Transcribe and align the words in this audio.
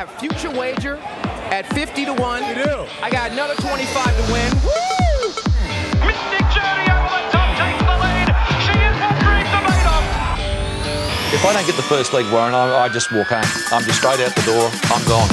have 0.00 0.18
future 0.18 0.50
wager 0.58 0.96
at 1.52 1.66
50 1.74 2.06
to 2.06 2.14
1. 2.14 2.48
You 2.48 2.64
do. 2.64 2.86
I 3.02 3.10
got 3.10 3.32
another 3.32 3.54
25 3.56 4.16
to 4.16 4.32
win. 4.32 4.48
Mystic 6.00 6.40
Journey 6.56 6.88
over 6.88 7.20
the 7.20 7.28
top 7.28 7.52
takes 7.60 7.84
the 7.84 7.96
lead. 8.00 8.32
She 8.64 8.72
is 8.80 8.96
what 8.96 9.12
dreams 9.20 9.52
are. 9.52 10.00
If 11.36 11.44
I 11.44 11.52
don't 11.52 11.66
get 11.66 11.76
the 11.76 11.82
first 11.82 12.14
leg, 12.14 12.24
Warren, 12.32 12.54
I, 12.54 12.84
I 12.84 12.88
just 12.88 13.12
walk 13.12 13.26
home. 13.26 13.44
I'm 13.72 13.84
just 13.84 13.98
straight 13.98 14.20
out 14.20 14.34
the 14.34 14.42
door. 14.48 14.70
I'm 14.84 15.04
gone. 15.06 15.28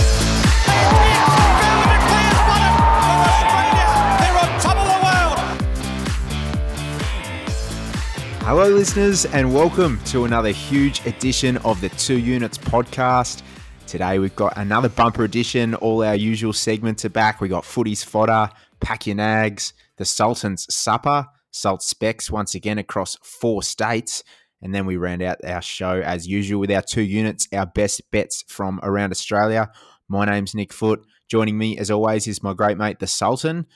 Hello, 8.43 8.67
listeners, 8.67 9.25
and 9.25 9.53
welcome 9.53 10.01
to 10.07 10.25
another 10.25 10.51
huge 10.51 11.05
edition 11.05 11.55
of 11.59 11.79
the 11.79 11.87
Two 11.89 12.17
Units 12.19 12.57
podcast. 12.57 13.43
Today, 13.87 14.19
we've 14.19 14.35
got 14.35 14.57
another 14.57 14.89
bumper 14.89 15.23
edition. 15.23 15.73
All 15.75 16.03
our 16.03 16.13
usual 16.13 16.51
segments 16.51 17.05
are 17.05 17.09
back. 17.09 17.39
We 17.39 17.47
got 17.47 17.63
footies 17.63 18.03
fodder, 18.03 18.49
pack 18.81 19.07
your 19.07 19.15
nags, 19.15 19.71
the 19.95 20.03
Sultan's 20.03 20.67
supper, 20.69 21.25
salt 21.51 21.81
specs 21.81 22.29
once 22.29 22.53
again 22.53 22.79
across 22.79 23.15
four 23.23 23.63
states. 23.63 24.25
And 24.61 24.75
then 24.75 24.85
we 24.85 24.97
round 24.97 25.21
out 25.21 25.37
our 25.45 25.61
show 25.61 26.01
as 26.01 26.27
usual 26.27 26.59
with 26.59 26.69
our 26.69 26.81
two 26.81 27.01
units, 27.01 27.47
our 27.53 27.65
best 27.65 28.01
bets 28.11 28.43
from 28.49 28.81
around 28.83 29.11
Australia. 29.11 29.71
My 30.09 30.25
name's 30.25 30.53
Nick 30.53 30.73
Foot. 30.73 31.05
Joining 31.29 31.57
me, 31.57 31.77
as 31.77 31.89
always, 31.89 32.27
is 32.27 32.43
my 32.43 32.53
great 32.53 32.77
mate, 32.77 32.99
the 32.99 33.07
Sultan. 33.07 33.67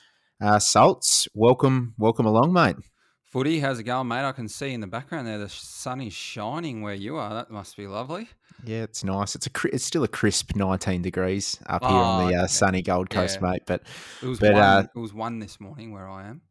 Uh, 0.42 0.58
Salts, 0.58 1.26
welcome, 1.32 1.94
welcome 1.96 2.26
along, 2.26 2.52
mate. 2.52 2.76
Footy, 3.22 3.60
how's 3.60 3.78
it 3.78 3.84
going, 3.84 4.08
mate? 4.08 4.28
I 4.28 4.32
can 4.32 4.46
see 4.46 4.74
in 4.74 4.80
the 4.80 4.86
background 4.86 5.26
there 5.26 5.38
the 5.38 5.48
sun 5.48 6.02
is 6.02 6.12
shining 6.12 6.82
where 6.82 6.92
you 6.92 7.16
are. 7.16 7.32
That 7.32 7.50
must 7.50 7.78
be 7.78 7.86
lovely. 7.86 8.28
Yeah, 8.64 8.82
it's 8.82 9.02
nice. 9.04 9.34
It's 9.34 9.46
a 9.46 9.50
it's 9.74 9.84
still 9.84 10.04
a 10.04 10.08
crisp 10.08 10.54
19 10.54 11.02
degrees 11.02 11.58
up 11.66 11.82
here 11.82 11.90
on 11.90 12.28
the 12.30 12.36
Oh, 12.36 12.42
uh, 12.44 12.46
sunny 12.46 12.82
Gold 12.82 13.10
Coast, 13.10 13.38
yeah. 13.42 13.50
mate. 13.50 13.62
But 13.66 13.82
It 14.22 14.26
was 14.26 14.38
But, 14.38 14.52
one. 14.54 14.62
uh, 14.62 14.86
it 14.94 14.98
was 14.98 15.12
one 15.12 15.38
this 15.40 15.58
morning 15.60 15.92
where 15.92 16.08
I 16.08 16.28
am. 16.28 16.42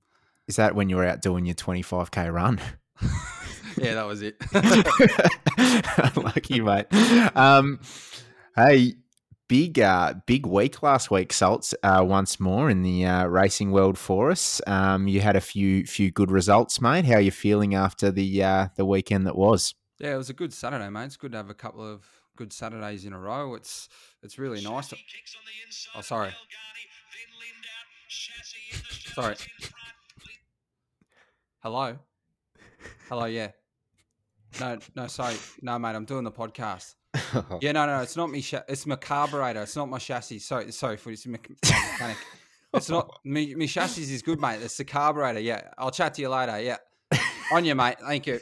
is 0.48 0.58
that 0.58 0.76
when 0.76 0.90
you're 0.90 1.06
out 1.06 1.22
doing 1.22 1.46
your 1.46 1.56
25k 1.56 2.32
run? 2.34 2.60
Yeah, 3.78 3.94
that 3.96 4.06
was 4.06 4.22
it. 4.22 4.36
Lucky 6.18 6.60
mate. 6.60 6.88
Um, 7.36 7.80
hey, 8.56 8.96
big 9.48 9.80
uh, 9.80 10.16
big 10.26 10.46
week 10.46 10.84
last 10.84 11.10
week, 11.10 11.32
Salts. 11.32 11.74
Uh, 11.82 12.04
once 12.06 12.38
more 12.40 12.70
in 12.70 12.84
the 12.84 13.06
uh, 13.06 13.26
racing 13.28 13.72
world 13.72 13.98
for 13.98 14.30
us. 14.30 14.62
Um, 14.68 15.08
you 15.08 15.22
had 15.22 15.38
a 15.38 15.42
few 15.42 15.86
few 15.86 16.12
good 16.12 16.32
results, 16.32 16.82
mate. 16.82 17.06
How 17.06 17.16
are 17.16 17.22
you 17.22 17.32
feeling 17.32 17.74
after 17.74 18.12
the 18.12 18.44
uh, 18.44 18.68
the 18.76 18.86
weekend 18.86 19.26
that 19.26 19.38
was? 19.38 19.74
Yeah, 20.02 20.16
it 20.16 20.18
was 20.18 20.32
a 20.32 20.34
good 20.34 20.52
Saturday, 20.52 20.90
mate. 20.90 21.06
It's 21.06 21.18
good 21.18 21.32
to 21.34 21.38
have 21.38 21.52
a 21.52 21.54
couple 21.54 21.86
of 21.86 22.04
good 22.36 22.52
Saturdays 22.52 23.06
in 23.06 23.14
a 23.14 23.20
row. 23.20 23.54
It's 23.54 23.88
it's 24.24 24.40
really 24.40 24.64
nice. 24.64 24.88
To... 24.90 24.98
Oh, 25.96 26.02
sorry. 26.02 26.32
Sorry. 29.14 29.36
Hello. 31.60 31.98
Hello. 33.10 33.26
Yeah. 33.26 33.52
No, 34.60 34.80
no, 34.96 35.08
sorry, 35.08 35.36
no, 35.62 35.78
mate. 35.78 35.96
I'm 35.96 36.06
doing 36.06 36.24
the 36.24 36.32
podcast. 36.32 36.96
Yeah, 37.62 37.74
no, 37.74 37.86
no, 37.86 38.00
it's 38.02 38.16
not 38.16 38.30
me. 38.30 38.42
Cha- 38.42 38.64
it's 38.68 38.86
my 38.86 38.96
carburetor. 38.96 39.62
It's 39.64 39.76
not 39.76 39.90
my 39.90 39.98
chassis. 39.98 40.40
Sorry, 40.40 40.72
sorry 40.72 40.98
for 40.98 41.12
this 41.12 41.28
mech- 41.28 41.50
mechanic. 41.50 42.18
It's 42.74 42.90
not 42.90 43.20
me. 43.26 43.54
My 43.54 43.66
chassis 43.66 44.04
is 44.04 44.22
good, 44.22 44.40
mate. 44.40 44.62
It's 44.62 44.78
the 44.78 44.86
carburetor. 44.86 45.42
Yeah, 45.42 45.62
I'll 45.78 45.92
chat 45.92 46.14
to 46.16 46.22
you 46.22 46.30
later. 46.30 46.60
Yeah, 46.62 46.78
on 47.52 47.66
you, 47.66 47.76
mate. 47.76 47.98
Thank 48.00 48.28
you. 48.28 48.40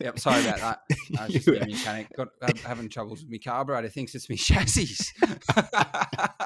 Yep, 0.00 0.18
sorry 0.18 0.42
about 0.44 0.58
that. 0.58 0.80
I 1.18 1.24
was 1.26 1.34
just 1.34 1.48
a 1.48 1.52
mechanic. 1.52 2.08
Got 2.16 2.28
have- 2.42 2.62
having 2.64 2.88
troubles 2.88 3.20
with 3.22 3.30
my 3.30 3.38
carburetor. 3.38 3.88
Thinks 3.88 4.14
it's 4.14 4.28
my 4.28 4.36
chassis. 4.36 5.12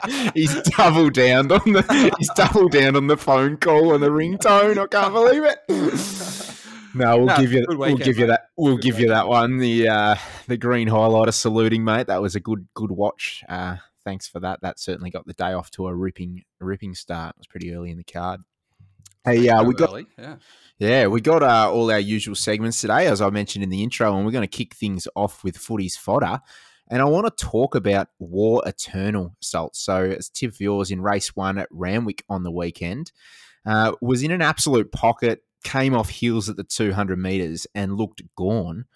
he's 0.35 0.55
doubled 0.63 1.15
down 1.15 1.51
on 1.53 1.73
the 1.73 2.15
he's 2.19 2.31
doubled 2.35 2.73
down 2.73 2.97
on 2.97 3.07
the 3.07 3.17
phone 3.17 3.57
call 3.57 3.95
and 3.95 4.03
the 4.03 4.09
ringtone. 4.11 4.79
I 4.79 4.87
can't 4.87 5.13
believe 5.15 5.45
it. 5.45 5.59
No, 6.95 7.19
we'll 7.19 7.27
No, 7.27 7.37
give 7.37 7.53
you 7.53 7.67
good 7.67 7.79
we'll 7.79 7.97
give 7.97 8.19
you 8.19 8.27
that 8.27 8.49
we'll 8.57 8.77
Good 8.77 8.83
give 8.83 9.01
you 9.01 9.09
that 9.09 9.29
one. 9.29 9.59
The 9.59 9.89
uh, 9.89 10.15
the 10.47 10.57
green 10.57 10.89
highlighter 10.89 11.33
saluting, 11.35 11.85
mate. 11.85 12.07
That 12.07 12.23
was 12.23 12.35
a 12.35 12.41
good 12.41 12.67
good 12.75 12.91
watch. 12.91 13.45
Uh, 13.49 13.77
thanks 14.05 14.27
for 14.27 14.41
that. 14.41 14.61
That 14.63 14.79
certainly 14.79 15.11
got 15.11 15.27
the 15.27 15.35
day 15.35 15.53
off 15.53 15.71
to 15.73 15.87
a 15.87 15.95
ripping 15.95 16.45
a 16.61 16.65
ripping 16.65 16.95
start. 16.95 17.35
It 17.37 17.41
was 17.41 17.47
pretty 17.47 17.75
early 17.75 17.91
in 17.91 17.99
the 17.99 18.05
card. 18.05 18.41
Hey, 19.25 19.49
uh, 19.49 19.63
we 19.65 19.75
got 19.75 19.91
Early, 19.91 20.07
yeah. 20.19 20.37
yeah, 20.79 21.07
we 21.07 21.21
got 21.21 21.43
uh, 21.43 21.71
all 21.73 21.91
our 21.91 21.99
usual 21.99 22.35
segments 22.35 22.81
today, 22.81 23.07
as 23.07 23.21
I 23.21 23.31
mentioned 23.31 23.63
in 23.63 23.71
the 23.71 23.83
intro, 23.83 24.15
and 24.17 24.25
we're 24.25 24.33
going 24.33 24.49
to 24.49 24.57
kick 24.57 24.75
things 24.75 25.07
off 25.15 25.45
with 25.45 25.57
footy's 25.57 25.97
fodder. 25.97 26.41
And 26.91 27.03
I 27.03 27.05
want 27.05 27.27
to 27.27 27.45
talk 27.45 27.75
about 27.75 28.09
War 28.19 28.63
Eternal 28.65 29.37
Salt. 29.41 29.77
So, 29.77 30.05
as 30.05 30.29
tip 30.29 30.53
of 30.53 30.61
yours 30.61 30.91
in 30.91 31.03
race 31.03 31.37
one 31.37 31.59
at 31.59 31.69
Randwick 31.71 32.25
on 32.31 32.45
the 32.45 32.51
weekend, 32.51 33.13
uh, 33.67 33.93
was 34.01 34.23
in 34.23 34.31
an 34.31 34.41
absolute 34.41 34.91
pocket, 34.91 35.43
came 35.63 35.95
off 35.95 36.09
heels 36.09 36.49
at 36.49 36.57
the 36.57 36.65
200 36.65 37.19
metres 37.19 37.67
and 37.75 37.97
looked 37.97 38.23
gone. 38.37 38.87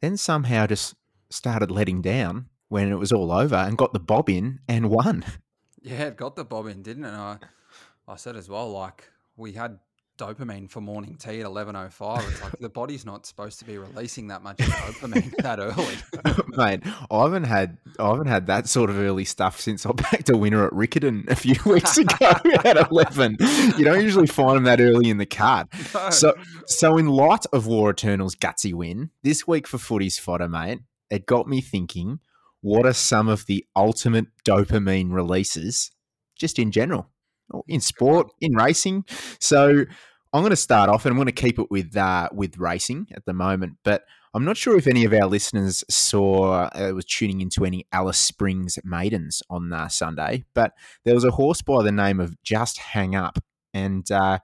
Then 0.00 0.16
somehow 0.16 0.66
just 0.66 0.94
started 1.30 1.70
letting 1.70 2.02
down 2.02 2.46
when 2.68 2.90
it 2.90 2.98
was 2.98 3.12
all 3.12 3.32
over 3.32 3.54
and 3.54 3.78
got 3.78 3.92
the 3.92 4.00
bob 4.00 4.28
in 4.28 4.60
and 4.68 4.90
won. 4.90 5.24
Yeah, 5.84 6.04
it 6.04 6.16
got 6.16 6.36
the 6.36 6.44
bob 6.44 6.68
in, 6.68 6.80
didn't 6.82 7.06
it? 7.06 7.08
And 7.08 7.16
I, 7.16 7.38
I 8.06 8.14
said 8.14 8.36
as 8.36 8.48
well, 8.48 8.70
like 8.70 9.10
we 9.36 9.52
had 9.52 9.78
dopamine 10.18 10.70
for 10.70 10.80
morning 10.80 11.16
tea 11.16 11.40
at 11.40 11.46
eleven 11.46 11.74
oh 11.74 11.88
five. 11.88 12.24
It's 12.28 12.42
like 12.42 12.58
the 12.58 12.68
body's 12.68 13.04
not 13.04 13.26
supposed 13.26 13.58
to 13.60 13.64
be 13.64 13.78
releasing 13.78 14.28
that 14.28 14.42
much 14.42 14.58
dopamine 14.58 15.34
that 15.42 15.58
early. 15.58 15.96
Mate, 16.56 16.82
I 17.10 17.22
haven't 17.22 17.44
had 17.44 17.78
I 17.98 18.08
haven't 18.10 18.26
had 18.26 18.46
that 18.46 18.68
sort 18.68 18.90
of 18.90 18.98
early 18.98 19.24
stuff 19.24 19.60
since 19.60 19.86
I 19.86 19.92
backed 19.96 20.30
a 20.30 20.36
winner 20.36 20.66
at 20.66 20.72
Riccarton 20.72 21.28
a 21.30 21.34
few 21.34 21.56
weeks 21.66 21.98
ago 21.98 22.32
at 22.64 22.90
eleven. 22.90 23.36
You 23.40 23.84
don't 23.84 24.02
usually 24.02 24.26
find 24.26 24.56
them 24.56 24.64
that 24.64 24.80
early 24.80 25.10
in 25.10 25.18
the 25.18 25.26
card. 25.26 25.68
No. 25.94 26.10
So, 26.10 26.34
so 26.66 26.96
in 26.98 27.08
light 27.08 27.46
of 27.52 27.66
War 27.66 27.90
Eternal's 27.90 28.36
gutsy 28.36 28.72
win 28.72 29.10
this 29.22 29.46
week 29.46 29.66
for 29.66 29.78
Footy's 29.78 30.18
fodder, 30.18 30.48
mate, 30.48 30.80
it 31.10 31.26
got 31.26 31.48
me 31.48 31.60
thinking: 31.60 32.20
what 32.60 32.86
are 32.86 32.92
some 32.92 33.28
of 33.28 33.46
the 33.46 33.64
ultimate 33.74 34.26
dopamine 34.44 35.12
releases, 35.12 35.90
just 36.36 36.58
in 36.58 36.70
general, 36.70 37.08
in 37.68 37.80
sport, 37.80 38.28
in 38.40 38.54
racing? 38.54 39.04
So, 39.40 39.84
I'm 40.32 40.40
going 40.40 40.50
to 40.50 40.56
start 40.56 40.88
off, 40.88 41.04
and 41.04 41.12
I'm 41.12 41.18
going 41.18 41.26
to 41.26 41.32
keep 41.32 41.58
it 41.58 41.70
with 41.70 41.96
uh, 41.96 42.28
with 42.32 42.58
racing 42.58 43.08
at 43.14 43.24
the 43.24 43.34
moment, 43.34 43.78
but. 43.84 44.04
I'm 44.34 44.46
not 44.46 44.56
sure 44.56 44.78
if 44.78 44.86
any 44.86 45.04
of 45.04 45.12
our 45.12 45.26
listeners 45.26 45.84
saw 45.90 46.70
uh, 46.74 46.92
was 46.94 47.04
tuning 47.04 47.42
into 47.42 47.66
any 47.66 47.86
Alice 47.92 48.16
Springs 48.16 48.78
Maidens 48.82 49.42
on 49.50 49.70
uh, 49.74 49.88
Sunday, 49.88 50.46
but 50.54 50.72
there 51.04 51.14
was 51.14 51.24
a 51.24 51.32
horse 51.32 51.60
by 51.60 51.82
the 51.82 51.92
name 51.92 52.18
of 52.18 52.42
Just 52.42 52.78
Hang 52.78 53.14
Up, 53.14 53.38
and 53.74 54.10
uh, 54.10 54.38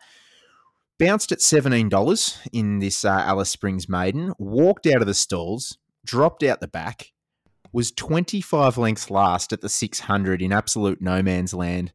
bounced 0.98 1.32
at 1.32 1.40
seventeen 1.40 1.88
dollars 1.88 2.38
in 2.52 2.80
this 2.80 3.02
uh, 3.02 3.22
Alice 3.24 3.48
Springs 3.48 3.88
Maiden. 3.88 4.34
Walked 4.38 4.86
out 4.86 5.00
of 5.00 5.06
the 5.06 5.14
stalls, 5.14 5.78
dropped 6.04 6.42
out 6.42 6.60
the 6.60 6.68
back, 6.68 7.12
was 7.72 7.90
twenty 7.90 8.42
five 8.42 8.76
lengths 8.76 9.10
last 9.10 9.54
at 9.54 9.62
the 9.62 9.70
six 9.70 10.00
hundred 10.00 10.42
in 10.42 10.52
absolute 10.52 11.00
no 11.00 11.22
man's 11.22 11.54
land. 11.54 11.94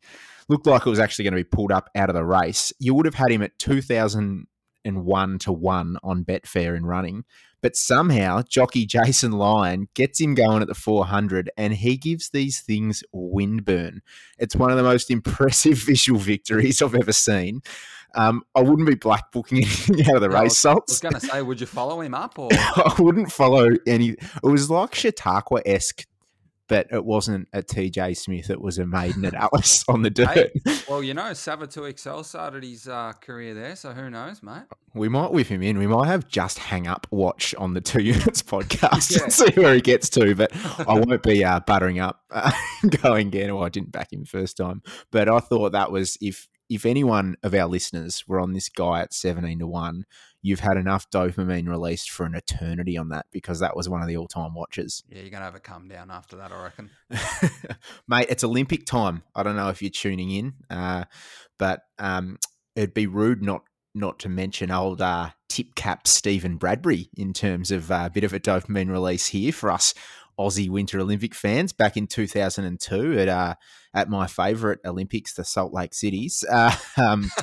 Looked 0.49 0.67
like 0.67 0.85
it 0.85 0.89
was 0.89 0.99
actually 0.99 1.23
going 1.23 1.33
to 1.33 1.39
be 1.39 1.43
pulled 1.43 1.71
up 1.71 1.89
out 1.95 2.09
of 2.09 2.15
the 2.15 2.25
race. 2.25 2.73
You 2.79 2.93
would 2.95 3.05
have 3.05 3.15
had 3.15 3.31
him 3.31 3.41
at 3.41 3.57
two 3.59 3.81
thousand 3.81 4.47
and 4.85 5.05
one 5.05 5.39
to 5.39 5.51
one 5.53 5.97
on 6.03 6.25
Betfair 6.25 6.75
in 6.75 6.85
running. 6.85 7.23
But 7.61 7.77
somehow, 7.77 8.41
jockey 8.41 8.85
Jason 8.85 9.31
Lyon 9.31 9.87
gets 9.93 10.19
him 10.19 10.35
going 10.35 10.61
at 10.61 10.67
the 10.67 10.73
400 10.75 11.49
and 11.55 11.73
he 11.73 11.95
gives 11.95 12.29
these 12.31 12.59
things 12.59 13.01
windburn. 13.15 13.99
It's 14.37 14.53
one 14.57 14.69
of 14.71 14.75
the 14.75 14.83
most 14.83 15.09
impressive 15.17 15.77
visual 15.77 16.19
victories 16.19 16.81
I've 16.81 16.93
ever 16.95 17.13
seen. 17.13 17.61
Um, 18.15 18.43
I 18.53 18.59
wouldn't 18.61 18.87
be 18.89 18.95
black 18.95 19.31
booking 19.31 19.57
anything 19.63 20.05
out 20.07 20.15
of 20.17 20.21
the 20.21 20.27
No, 20.27 20.35
I 20.35 20.41
race 20.41 20.49
was- 20.51 20.65
I 20.65 20.73
was 20.73 20.97
salts. 20.97 20.99
going 20.99 21.13
to 21.13 21.19
say, 21.21 21.41
would 21.41 21.61
you 21.61 21.67
follow 21.67 22.01
him 22.01 22.13
up 22.13 22.37
or? 22.37 22.49
I 22.53 22.95
wouldn't 22.99 23.31
follow 23.31 23.69
any. 23.87 24.09
It 24.09 24.19
was 24.43 24.69
like 24.69 24.93
Chautauqua 24.93 25.61
esque, 25.65 26.05
but 26.69 26.87
it 26.91 27.03
wasn't 27.03 27.47
a 27.53 27.61
TJ 27.61 28.15
Smith. 28.17 28.49
It 28.49 28.61
was 28.61 28.77
a 28.79 28.85
maiden 28.85 29.25
at 29.25 29.33
Alice 29.53 29.83
on 29.87 30.01
the 30.01 30.09
dirt. 30.09 30.29
Hey, 30.29 30.51
well, 30.89 31.03
you 31.03 31.13
know, 31.13 31.23
Savatu 31.31 31.89
Excel 31.89 32.23
started 32.23 32.63
his 32.63 32.87
uh, 32.87 33.13
career 33.21 33.53
there, 33.53 33.75
so 33.75 33.91
who 33.91 34.09
knows, 34.09 34.41
mate? 34.41 34.63
We 34.95 35.09
might 35.09 35.31
whip 35.31 35.47
him 35.47 35.61
in. 35.63 35.77
We 35.77 35.87
might 35.87 36.07
have 36.07 36.27
just 36.27 36.59
hang 36.59 36.87
up 36.87 37.07
watch 37.11 37.53
on 37.55 37.73
the 37.73 37.81
two 37.81 38.01
units 38.03 38.41
podcast 38.43 39.15
Yeah. 39.15 39.23
and 39.23 39.33
see 39.33 39.51
where 39.59 39.73
he 39.73 39.81
gets 39.81 40.09
to. 40.11 40.35
But 40.35 40.51
I 40.87 40.93
won't 40.93 41.23
be 41.23 41.43
uh, 41.43 41.59
buttering 41.61 41.99
up 41.99 42.21
uh, 42.31 42.51
going 43.01 43.27
again. 43.27 43.53
Well, 43.55 43.63
I 43.65 43.69
didn't 43.69 43.91
back 43.91 44.13
him 44.13 44.25
first 44.25 44.57
time, 44.57 44.81
but 45.11 45.27
I 45.29 45.39
thought 45.39 45.71
that 45.73 45.91
was 45.91 46.17
if 46.21 46.47
if 46.69 46.85
anyone 46.85 47.35
of 47.43 47.53
our 47.53 47.67
listeners 47.67 48.23
were 48.27 48.39
on 48.39 48.53
this 48.53 48.69
guy 48.69 49.01
at 49.01 49.13
seventeen 49.13 49.59
to 49.59 49.67
one, 49.67 50.05
you've 50.43 50.59
had 50.59 50.77
enough 50.77 51.09
dopamine 51.09 51.67
released 51.67 52.11
for 52.11 52.25
an 52.25 52.35
eternity 52.35 52.97
on 52.97 53.09
that 53.09 53.25
because 53.31 53.59
that 53.61 53.75
was 53.75 53.89
one 53.89 54.01
of 54.01 54.07
the 54.07 54.17
all 54.17 54.27
time 54.27 54.53
watches. 54.53 55.03
Yeah, 55.07 55.21
you're 55.21 55.31
going 55.31 55.39
to 55.39 55.45
have 55.45 55.55
a 55.55 55.59
come 55.59 55.87
down 55.87 56.11
after 56.11 56.35
that, 56.35 56.51
I 56.51 56.63
reckon. 56.63 56.91
Mate, 58.07 58.27
it's 58.29 58.43
Olympic 58.43 58.85
time. 58.85 59.23
I 59.33 59.41
don't 59.41 59.55
know 59.55 59.69
if 59.69 59.81
you're 59.81 59.89
tuning 59.89 60.29
in, 60.29 60.53
uh, 60.69 61.05
but 61.57 61.81
um, 61.97 62.37
it'd 62.75 62.93
be 62.93 63.07
rude 63.07 63.41
not 63.41 63.63
not 63.95 64.19
to 64.19 64.29
mention 64.29 64.71
old 64.71 65.01
uh, 65.01 65.29
tip 65.49 65.75
cap 65.75 66.07
Stephen 66.07 66.57
Bradbury 66.57 67.09
in 67.15 67.31
terms 67.31 67.69
of 67.69 67.91
uh, 67.91 68.03
a 68.05 68.09
bit 68.09 68.23
of 68.23 68.33
a 68.33 68.39
dopamine 68.39 68.89
release 68.89 69.27
here 69.27 69.51
for 69.51 69.69
us 69.69 69.93
Aussie 70.39 70.69
Winter 70.69 70.99
Olympic 70.99 71.35
fans 71.35 71.73
back 71.73 71.97
in 71.97 72.07
2002 72.07 73.19
at 73.19 73.27
uh, 73.27 73.55
at 73.93 74.09
my 74.09 74.27
favourite 74.27 74.79
Olympics, 74.85 75.33
the 75.33 75.45
Salt 75.45 75.73
Lake 75.73 75.93
Cities. 75.93 76.43
Uh, 76.53 76.75
um, 76.97 77.21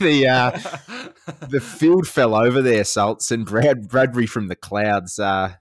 the 0.00 0.26
uh, 0.28 0.50
the 1.48 1.60
field 1.60 2.06
fell 2.06 2.34
over 2.34 2.60
there, 2.60 2.84
Salts, 2.84 3.30
and 3.30 3.46
Brad 3.46 3.88
Bradbury 3.88 4.26
from 4.26 4.48
the 4.48 4.56
clouds 4.56 5.18
uh, 5.18 5.54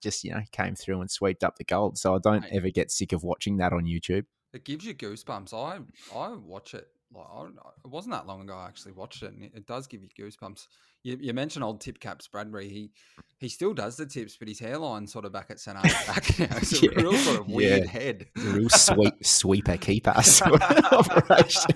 just 0.00 0.24
you 0.24 0.30
know 0.30 0.40
came 0.50 0.74
through 0.74 1.00
and 1.00 1.10
swept 1.10 1.44
up 1.44 1.56
the 1.56 1.64
gold. 1.64 1.98
So 1.98 2.14
I 2.14 2.18
don't 2.18 2.46
ever 2.50 2.70
get 2.70 2.90
sick 2.90 3.12
of 3.12 3.22
watching 3.22 3.58
that 3.58 3.72
on 3.72 3.84
YouTube. 3.84 4.24
It 4.52 4.64
gives 4.64 4.84
you 4.86 4.94
goosebumps. 4.94 5.52
I 5.52 5.80
I 6.16 6.34
watch 6.34 6.74
it. 6.74 6.88
Like, 7.14 7.24
I, 7.32 7.42
don't 7.42 7.54
know, 7.54 7.70
it 7.84 7.88
wasn't 7.88 8.12
that 8.14 8.26
long 8.26 8.42
ago 8.42 8.54
I 8.54 8.66
actually 8.66 8.92
watched 8.92 9.22
it, 9.22 9.32
and 9.32 9.42
it, 9.42 9.52
it 9.54 9.66
does 9.66 9.86
give 9.86 10.02
you 10.02 10.08
goosebumps. 10.18 10.66
You, 11.04 11.16
you 11.20 11.32
mentioned 11.32 11.64
old 11.64 11.80
tip 11.80 12.00
caps 12.00 12.28
Bradbury. 12.28 12.68
He 12.68 12.90
he 13.38 13.48
still 13.48 13.72
does 13.72 13.96
the 13.96 14.04
tips, 14.04 14.36
but 14.36 14.48
his 14.48 14.58
hairline 14.58 15.06
sort 15.06 15.24
of 15.24 15.32
back 15.32 15.50
at 15.50 15.58
centre 15.60 15.80
back 15.82 16.38
now. 16.38 16.56
It's 16.58 16.82
a 16.82 16.86
Yeah, 16.86 16.90
real 16.96 17.14
sort 17.14 17.40
of 17.40 17.46
weird 17.48 17.84
yeah. 17.84 17.90
head. 17.90 18.26
It's 18.36 18.44
a 18.44 18.48
real 18.50 18.68
sweep 18.68 19.24
sweeper 19.24 19.76
keeper 19.78 20.14
sort 20.22 20.60
of 20.62 20.92
operation. 20.92 21.70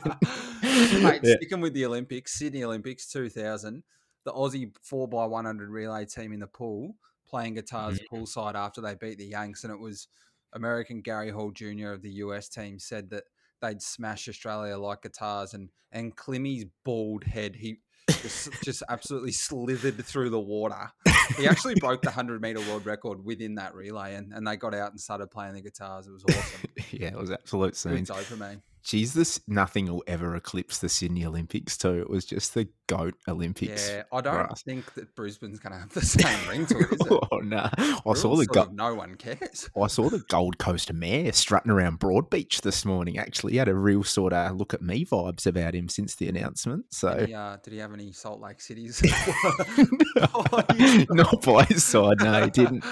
Mate, 1.02 1.20
Yeah. 1.22 1.36
sticking 1.36 1.60
with 1.60 1.72
the 1.74 1.86
Olympics, 1.86 2.32
Sydney 2.38 2.64
Olympics 2.64 3.06
2000, 3.10 3.82
the 4.24 4.32
Aussie 4.32 4.72
4x100 4.90 5.68
relay 5.68 6.04
team 6.04 6.32
in 6.32 6.40
the 6.40 6.46
pool 6.46 6.96
playing 7.26 7.54
guitars 7.54 7.98
Mm-hmm. 8.00 8.14
poolside 8.16 8.54
after 8.54 8.80
they 8.80 8.94
beat 8.94 9.18
the 9.18 9.24
Yanks. 9.26 9.64
And 9.64 9.72
it 9.72 9.78
was 9.80 10.08
American 10.52 11.00
Gary 11.00 11.30
Hall 11.30 11.50
Jr. 11.50 11.92
of 11.92 12.02
the 12.02 12.10
US 12.24 12.48
team 12.48 12.78
said 12.78 13.08
that 13.10 13.24
they'd 13.62 13.80
smash 13.80 14.28
Australia 14.28 14.76
like 14.76 15.02
guitars. 15.02 15.54
And, 15.54 15.70
and 15.90 16.14
Klimmy's 16.14 16.66
bald 16.84 17.24
head, 17.24 17.56
he 17.56 17.78
just, 18.08 18.50
just 18.62 18.82
absolutely 18.88 19.32
slithered 19.32 20.04
through 20.04 20.30
the 20.30 20.40
water. 20.40 20.90
He 21.38 21.46
actually 21.46 21.76
broke 21.76 22.02
the 22.02 22.08
100 22.08 22.42
meter 22.42 22.60
world 22.60 22.84
record 22.84 23.24
within 23.24 23.54
that 23.54 23.74
relay. 23.74 24.16
And, 24.16 24.32
and 24.32 24.46
they 24.46 24.56
got 24.56 24.74
out 24.74 24.90
and 24.90 25.00
started 25.00 25.30
playing 25.30 25.54
the 25.54 25.62
guitars. 25.62 26.06
It 26.06 26.12
was 26.12 26.24
awesome. 26.28 26.70
yeah, 26.90 27.08
it 27.08 27.16
was 27.16 27.30
absolute 27.30 27.76
scenes. 27.76 28.10
dopamine. 28.10 28.60
Jeez, 28.84 29.12
this 29.12 29.40
nothing 29.46 29.86
will 29.86 30.02
ever 30.08 30.34
eclipse 30.34 30.78
the 30.78 30.88
Sydney 30.88 31.24
Olympics 31.24 31.78
too. 31.78 32.00
It 32.00 32.10
was 32.10 32.24
just 32.24 32.54
the 32.54 32.68
goat 32.88 33.14
Olympics. 33.28 33.88
Yeah, 33.88 34.02
I 34.12 34.20
don't 34.20 34.58
think 34.58 34.94
that 34.94 35.14
Brisbane's 35.14 35.60
going 35.60 35.72
to 35.72 35.78
have 35.78 35.94
the 35.94 36.00
same 36.04 36.48
ring 36.48 36.66
to 36.66 36.78
it, 36.78 36.92
is 36.92 37.06
it? 37.06 37.18
Oh 37.30 37.38
no! 37.38 37.68
I 37.78 38.14
saw 38.14 38.34
the 38.34 38.46
go- 38.46 38.70
no 38.72 38.94
one 38.94 39.14
cares. 39.14 39.70
I 39.80 39.86
saw 39.86 40.10
the 40.10 40.18
Gold 40.28 40.58
Coast 40.58 40.92
Mayor 40.92 41.30
strutting 41.30 41.70
around 41.70 42.00
Broadbeach 42.00 42.62
this 42.62 42.84
morning. 42.84 43.18
Actually, 43.18 43.52
he 43.52 43.58
had 43.58 43.68
a 43.68 43.74
real 43.74 44.02
sort 44.02 44.32
of 44.32 44.56
look 44.56 44.74
at 44.74 44.82
me 44.82 45.04
vibes 45.04 45.46
about 45.46 45.76
him 45.76 45.88
since 45.88 46.16
the 46.16 46.28
announcement. 46.28 46.86
So, 46.90 47.16
Did 47.16 47.28
he, 47.28 47.34
uh, 47.34 47.58
did 47.62 47.72
he 47.72 47.78
have 47.78 47.92
any 47.92 48.10
Salt 48.10 48.40
Lake 48.40 48.60
cities? 48.60 49.00
not 51.10 51.40
by 51.42 51.64
his 51.68 51.84
side, 51.84 52.20
no, 52.20 52.44
he 52.44 52.50
didn't. 52.50 52.84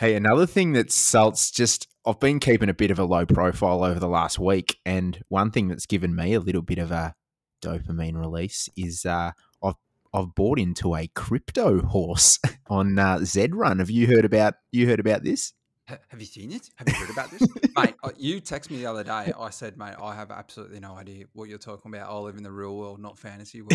Hey, 0.00 0.14
another 0.14 0.46
thing 0.46 0.72
that 0.72 0.90
Salt's 0.90 1.50
just 1.50 1.86
I've 2.06 2.18
been 2.18 2.40
keeping 2.40 2.70
a 2.70 2.74
bit 2.74 2.90
of 2.90 2.98
a 2.98 3.04
low 3.04 3.26
profile 3.26 3.84
over 3.84 4.00
the 4.00 4.08
last 4.08 4.38
week, 4.38 4.78
and 4.86 5.22
one 5.28 5.50
thing 5.50 5.68
that's 5.68 5.84
given 5.84 6.16
me 6.16 6.32
a 6.32 6.40
little 6.40 6.62
bit 6.62 6.78
of 6.78 6.90
a 6.90 7.14
dopamine 7.60 8.18
release 8.18 8.70
is 8.78 9.04
uh, 9.04 9.32
I've 9.62 9.74
I've 10.14 10.34
bought 10.34 10.58
into 10.58 10.96
a 10.96 11.08
crypto 11.08 11.82
horse 11.82 12.38
on 12.70 12.98
uh, 12.98 13.18
Zed 13.24 13.54
Run. 13.54 13.78
Have 13.78 13.90
you 13.90 14.06
heard 14.06 14.24
about 14.24 14.54
you 14.72 14.88
heard 14.88 15.00
about 15.00 15.22
this? 15.22 15.52
Ha- 15.90 15.98
Have 16.08 16.20
you 16.20 16.26
seen 16.26 16.52
it? 16.52 16.70
Have 16.76 16.88
you 16.88 16.94
heard 16.94 17.10
about 17.10 17.30
this, 17.32 17.42
mate? 17.76 17.94
You 18.16 18.40
texted 18.40 18.70
me 18.70 18.76
the 18.78 18.86
other 18.86 19.02
day. 19.02 19.32
I 19.36 19.50
said, 19.50 19.76
mate, 19.76 19.94
I 20.00 20.14
have 20.14 20.30
absolutely 20.30 20.78
no 20.78 20.94
idea 20.94 21.24
what 21.32 21.48
you're 21.48 21.58
talking 21.58 21.92
about. 21.92 22.08
I 22.08 22.16
live 22.16 22.36
in 22.36 22.44
the 22.44 22.52
real 22.52 22.76
world, 22.76 23.00
not 23.00 23.18
fantasy 23.18 23.60
world. 23.60 23.72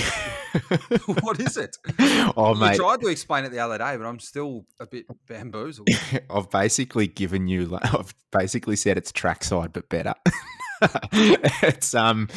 what 1.22 1.40
is 1.42 1.58
it? 1.58 1.78
Oh, 2.38 2.54
you 2.54 2.60
mate, 2.60 2.78
tried 2.78 3.02
to 3.02 3.08
explain 3.08 3.44
it 3.46 3.50
the 3.52 3.60
other 3.60 3.78
day, 3.78 3.98
but 3.98 4.06
I'm 4.06 4.20
still 4.20 4.66
a 4.80 4.86
bit 4.88 5.06
bamboozled. 5.28 5.90
I've 6.30 6.50
basically 6.50 7.08
given 7.08 7.48
you. 7.48 7.66
like, 7.66 7.94
I've 7.94 8.14
basically 8.32 8.76
said 8.76 8.98
it's 8.98 9.12
trackside, 9.12 9.74
but 9.74 9.90
better. 9.90 10.14
it's 11.62 11.94
um, 11.94 12.30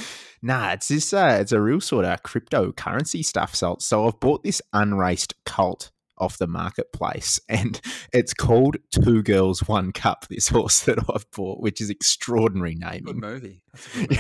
nah, 0.43 0.73
it's 0.73 0.89
this. 0.89 1.13
Uh, 1.13 1.39
it's 1.41 1.53
a 1.53 1.61
real 1.61 1.81
sort 1.81 2.05
of 2.05 2.23
cryptocurrency 2.23 3.25
stuff. 3.25 3.55
So, 3.55 3.77
so 3.81 4.07
I've 4.07 4.19
bought 4.21 4.43
this 4.43 4.61
unraced 4.73 5.35
cult 5.45 5.91
off 6.21 6.39
the 6.39 6.47
marketplace, 6.47 7.41
and 7.49 7.81
it's 8.13 8.35
called 8.35 8.77
Two 8.91 9.23
Girls 9.23 9.67
One 9.69 9.93
Cup. 9.93 10.27
This 10.29 10.49
horse 10.49 10.81
that 10.81 10.99
I've 11.13 11.31
bought, 11.31 11.61
which 11.61 11.81
is 11.81 11.91
extraordinary 11.91 12.75
Good 12.75 13.07
naming. 13.07 13.21
movie. 13.21 13.63
That's 13.73 13.97
a 13.97 14.07
good 14.07 14.19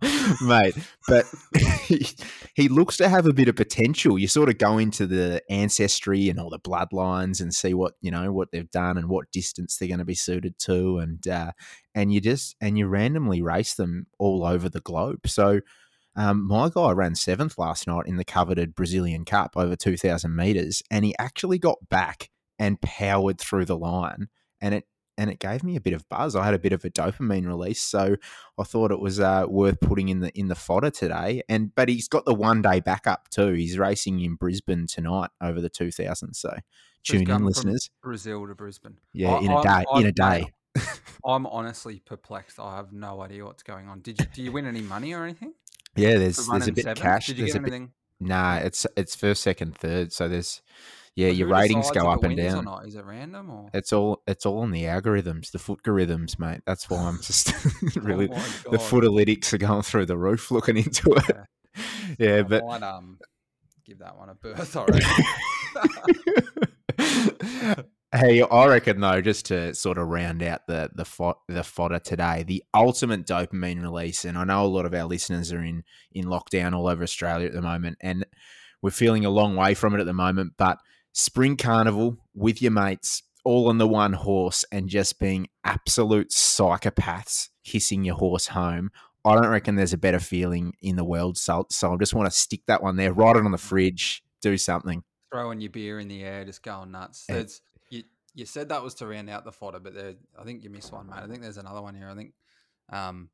movie. 0.00 0.44
mate. 0.46 0.76
But 1.08 1.26
he, 1.86 2.06
he 2.54 2.68
looks 2.68 2.96
to 2.98 3.08
have 3.08 3.26
a 3.26 3.32
bit 3.32 3.48
of 3.48 3.56
potential. 3.56 4.18
You 4.18 4.28
sort 4.28 4.48
of 4.48 4.58
go 4.58 4.78
into 4.78 5.06
the 5.06 5.42
ancestry 5.50 6.28
and 6.28 6.38
all 6.38 6.50
the 6.50 6.58
bloodlines 6.58 7.40
and 7.40 7.54
see 7.54 7.74
what 7.74 7.94
you 8.00 8.10
know 8.10 8.32
what 8.32 8.50
they've 8.52 8.70
done 8.70 8.98
and 8.98 9.08
what 9.08 9.30
distance 9.32 9.76
they're 9.76 9.88
going 9.88 9.98
to 9.98 10.04
be 10.04 10.14
suited 10.14 10.58
to, 10.60 10.98
and 10.98 11.26
uh, 11.28 11.52
and 11.94 12.12
you 12.12 12.20
just 12.20 12.56
and 12.60 12.78
you 12.78 12.86
randomly 12.86 13.42
race 13.42 13.74
them 13.74 14.06
all 14.18 14.44
over 14.44 14.68
the 14.68 14.80
globe. 14.80 15.26
So. 15.26 15.60
Um, 16.14 16.46
my 16.46 16.68
guy 16.68 16.90
ran 16.90 17.14
seventh 17.14 17.58
last 17.58 17.86
night 17.86 18.06
in 18.06 18.16
the 18.16 18.24
coveted 18.24 18.74
Brazilian 18.74 19.24
Cup 19.24 19.52
over 19.56 19.76
2,000 19.76 20.34
meters, 20.34 20.82
and 20.90 21.04
he 21.04 21.14
actually 21.18 21.58
got 21.58 21.88
back 21.88 22.30
and 22.58 22.80
powered 22.80 23.38
through 23.40 23.64
the 23.64 23.76
line, 23.76 24.28
and 24.60 24.74
it 24.74 24.84
and 25.18 25.30
it 25.30 25.38
gave 25.38 25.62
me 25.62 25.76
a 25.76 25.80
bit 25.80 25.92
of 25.92 26.08
buzz. 26.08 26.34
I 26.34 26.44
had 26.44 26.54
a 26.54 26.58
bit 26.58 26.72
of 26.72 26.84
a 26.84 26.90
dopamine 26.90 27.46
release, 27.46 27.80
so 27.82 28.16
I 28.58 28.62
thought 28.62 28.90
it 28.90 29.00
was 29.00 29.20
uh, 29.20 29.44
worth 29.48 29.80
putting 29.80 30.08
in 30.08 30.20
the 30.20 30.30
in 30.38 30.48
the 30.48 30.54
fodder 30.54 30.90
today. 30.90 31.42
And 31.48 31.74
but 31.74 31.88
he's 31.88 32.08
got 32.08 32.24
the 32.24 32.34
one 32.34 32.62
day 32.62 32.80
backup 32.80 33.28
too. 33.30 33.52
He's 33.52 33.78
racing 33.78 34.20
in 34.20 34.36
Brisbane 34.36 34.86
tonight 34.86 35.30
over 35.40 35.60
the 35.60 35.68
2000. 35.68 36.34
So 36.34 36.56
tune 37.04 37.30
in, 37.30 37.44
listeners. 37.44 37.90
Brazil 38.02 38.46
to 38.46 38.54
Brisbane. 38.54 38.98
Yeah, 39.12 39.34
I- 39.34 39.40
in 39.40 39.52
a 39.52 39.62
day. 39.62 39.84
In 39.94 40.06
a 40.06 40.22
I'm- 40.22 40.42
day. 40.42 40.52
I'm 41.24 41.46
honestly 41.46 42.00
perplexed. 42.04 42.58
I 42.58 42.76
have 42.76 42.92
no 42.92 43.20
idea 43.20 43.44
what's 43.44 43.62
going 43.62 43.88
on. 43.88 44.00
Did 44.00 44.18
you 44.18 44.26
do 44.32 44.42
you 44.42 44.52
win 44.52 44.66
any 44.66 44.80
money 44.80 45.12
or 45.12 45.22
anything? 45.24 45.52
Yeah, 45.96 46.18
there's 46.18 46.46
there's 46.46 46.68
a 46.68 46.72
bit 46.72 46.84
seventh? 46.84 47.00
cash. 47.00 47.26
Did 47.26 47.38
you 47.38 47.44
There's 47.44 47.52
get 47.54 47.60
a 47.60 47.62
bit. 47.64 47.72
anything? 47.72 47.92
Nah, 48.20 48.56
it's 48.58 48.86
it's 48.96 49.14
first, 49.14 49.42
second, 49.42 49.76
third. 49.76 50.12
So 50.12 50.28
there's 50.28 50.62
yeah, 51.14 51.28
Who 51.28 51.34
your 51.34 51.48
ratings 51.48 51.90
go 51.90 52.08
up 52.08 52.24
and 52.24 52.36
wins 52.36 52.52
Or 52.52 52.56
down. 52.56 52.64
not? 52.64 52.86
Is 52.86 52.94
it 52.94 53.04
random 53.04 53.50
or? 53.50 53.70
It's 53.74 53.92
all 53.92 54.22
it's 54.26 54.46
all 54.46 54.60
on 54.60 54.70
the 54.70 54.84
algorithms, 54.84 55.50
the 55.50 55.58
foot 55.58 55.82
algorithms, 55.82 56.38
mate. 56.38 56.60
That's 56.64 56.88
why 56.88 56.98
I'm 57.02 57.20
just 57.20 57.52
really 57.96 58.28
Oh 58.32 58.70
the 58.70 58.78
footalytics 58.78 59.52
are 59.52 59.58
going 59.58 59.82
through 59.82 60.06
the 60.06 60.16
roof 60.16 60.50
looking 60.50 60.76
into 60.78 61.10
it. 61.12 61.36
Yeah, 62.18 62.36
I 62.38 62.42
but 62.42 62.64
might 62.64 62.82
um 62.82 63.18
give 63.84 63.98
that 63.98 64.16
one 64.16 64.30
a 64.30 64.34
berth. 64.34 64.76
I 64.76 64.84
reckon. 66.98 67.84
Hey, 68.14 68.42
I 68.42 68.66
reckon 68.66 69.00
though, 69.00 69.20
just 69.20 69.46
to 69.46 69.74
sort 69.74 69.98
of 69.98 70.08
round 70.08 70.42
out 70.42 70.66
the 70.66 70.90
the 70.94 71.04
fo- 71.04 71.40
the 71.48 71.64
fodder 71.64 71.98
today, 71.98 72.44
the 72.46 72.62
ultimate 72.74 73.26
dopamine 73.26 73.82
release, 73.82 74.24
and 74.24 74.36
I 74.36 74.44
know 74.44 74.64
a 74.64 74.66
lot 74.66 74.86
of 74.86 74.94
our 74.94 75.04
listeners 75.04 75.52
are 75.52 75.62
in 75.62 75.84
in 76.12 76.26
lockdown 76.26 76.74
all 76.74 76.88
over 76.88 77.02
Australia 77.02 77.46
at 77.46 77.52
the 77.52 77.62
moment, 77.62 77.98
and 78.00 78.24
we're 78.82 78.90
feeling 78.90 79.24
a 79.24 79.30
long 79.30 79.56
way 79.56 79.74
from 79.74 79.94
it 79.94 80.00
at 80.00 80.06
the 80.06 80.12
moment. 80.12 80.54
But 80.56 80.78
spring 81.12 81.56
carnival 81.56 82.18
with 82.34 82.62
your 82.62 82.72
mates, 82.72 83.22
all 83.44 83.68
on 83.68 83.78
the 83.78 83.88
one 83.88 84.12
horse, 84.12 84.64
and 84.70 84.88
just 84.88 85.18
being 85.18 85.48
absolute 85.64 86.30
psychopaths 86.30 87.48
hissing 87.62 88.04
your 88.04 88.16
horse 88.16 88.48
home. 88.48 88.90
I 89.24 89.36
don't 89.36 89.48
reckon 89.48 89.76
there's 89.76 89.92
a 89.92 89.98
better 89.98 90.18
feeling 90.18 90.74
in 90.82 90.96
the 90.96 91.04
world. 91.04 91.38
So, 91.38 91.66
so 91.70 91.94
I 91.94 91.96
just 91.96 92.12
want 92.12 92.30
to 92.30 92.36
stick 92.36 92.62
that 92.66 92.82
one 92.82 92.96
there, 92.96 93.12
write 93.12 93.36
it 93.36 93.44
on 93.44 93.52
the 93.52 93.58
fridge, 93.58 94.22
do 94.40 94.58
something. 94.58 95.04
Throwing 95.32 95.60
your 95.60 95.70
beer 95.70 96.00
in 96.00 96.08
the 96.08 96.24
air, 96.24 96.44
just 96.44 96.62
going 96.62 96.90
nuts. 96.90 97.24
Eh. 97.28 97.44
There's, 98.34 98.38
you 98.38 98.42
you 98.42 98.46
said 98.46 98.68
that 98.70 98.82
was 98.82 98.94
to 98.94 99.06
round 99.06 99.30
out 99.30 99.44
the 99.44 99.52
fodder, 99.52 99.80
but 99.80 99.94
there, 99.94 100.14
I 100.38 100.44
think 100.44 100.64
you 100.64 100.70
missed 100.70 100.92
one, 100.92 101.08
mate. 101.08 101.20
I 101.22 101.26
think 101.26 101.42
there's 101.42 101.58
another 101.58 101.82
one 101.82 101.94
here. 101.94 102.08
I 102.08 102.14
think 102.14 102.32
um 102.90 103.30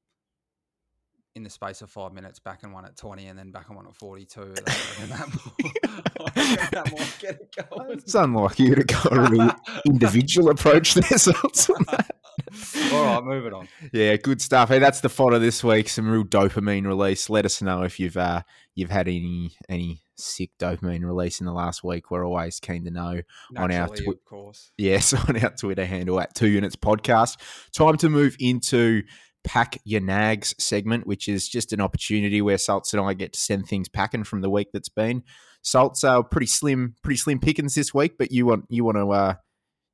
in 1.34 1.44
the 1.44 1.50
space 1.50 1.82
of 1.82 1.90
five 1.90 2.12
minutes, 2.12 2.40
back 2.40 2.64
and 2.64 2.72
one 2.72 2.84
at 2.84 2.96
twenty, 2.96 3.26
and 3.26 3.38
then 3.38 3.50
back 3.52 3.68
and 3.68 3.76
one 3.76 3.86
at 3.86 3.94
forty-two. 3.94 4.54
That, 4.54 4.64
that, 4.64 6.34
that, 6.34 6.68
that 6.72 6.92
might 6.92 7.16
get 7.20 7.40
it 7.40 7.56
going. 7.70 7.98
It's 7.98 8.14
unlike 8.14 8.58
you 8.58 8.74
to 8.74 8.84
go 8.84 8.98
a 9.10 9.30
really 9.30 9.50
individual 9.86 10.50
approach 10.50 10.94
there. 10.94 11.18
So 11.18 11.32
it's 11.44 11.70
on 11.70 11.84
that. 11.90 12.17
All 12.92 13.04
right, 13.04 13.24
move 13.24 13.46
it 13.46 13.52
on. 13.52 13.68
yeah, 13.92 14.16
good 14.16 14.40
stuff. 14.40 14.68
Hey, 14.68 14.78
that's 14.78 15.00
the 15.00 15.08
fodder 15.08 15.38
this 15.38 15.62
week. 15.62 15.88
Some 15.88 16.08
real 16.08 16.24
dopamine 16.24 16.86
release. 16.86 17.28
Let 17.28 17.44
us 17.44 17.60
know 17.62 17.82
if 17.82 17.98
you've 18.00 18.16
uh, 18.16 18.42
you've 18.74 18.90
had 18.90 19.08
any 19.08 19.52
any 19.68 20.00
sick 20.16 20.50
dopamine 20.58 21.04
release 21.04 21.40
in 21.40 21.46
the 21.46 21.52
last 21.52 21.84
week. 21.84 22.10
We're 22.10 22.26
always 22.26 22.60
keen 22.60 22.84
to 22.84 22.90
know. 22.90 23.20
On 23.56 23.62
our 23.62 23.68
Naturally, 23.68 24.04
twi- 24.04 24.12
of 24.12 24.24
course. 24.24 24.70
Yes, 24.76 25.12
on 25.28 25.42
our 25.42 25.50
Twitter 25.50 25.84
handle 25.84 26.20
at 26.20 26.34
Two 26.34 26.48
Units 26.48 26.76
Podcast. 26.76 27.38
Time 27.72 27.96
to 27.98 28.08
move 28.08 28.36
into 28.38 29.02
Pack 29.44 29.78
Your 29.84 30.00
Nags 30.00 30.54
segment, 30.58 31.06
which 31.06 31.28
is 31.28 31.48
just 31.48 31.72
an 31.72 31.80
opportunity 31.80 32.42
where 32.42 32.58
Salts 32.58 32.92
and 32.92 33.02
I 33.02 33.14
get 33.14 33.32
to 33.34 33.38
send 33.38 33.66
things 33.66 33.88
packing 33.88 34.24
from 34.24 34.40
the 34.40 34.50
week 34.50 34.68
that's 34.72 34.88
been. 34.88 35.22
Salts 35.62 36.04
are 36.04 36.22
pretty 36.22 36.46
slim, 36.46 36.94
pretty 37.02 37.18
slim 37.18 37.40
pickings 37.40 37.74
this 37.74 37.92
week, 37.92 38.16
but 38.18 38.30
you 38.30 38.46
want 38.46 38.64
you 38.68 38.84
want 38.84 38.96
to 38.96 39.10
uh, 39.10 39.34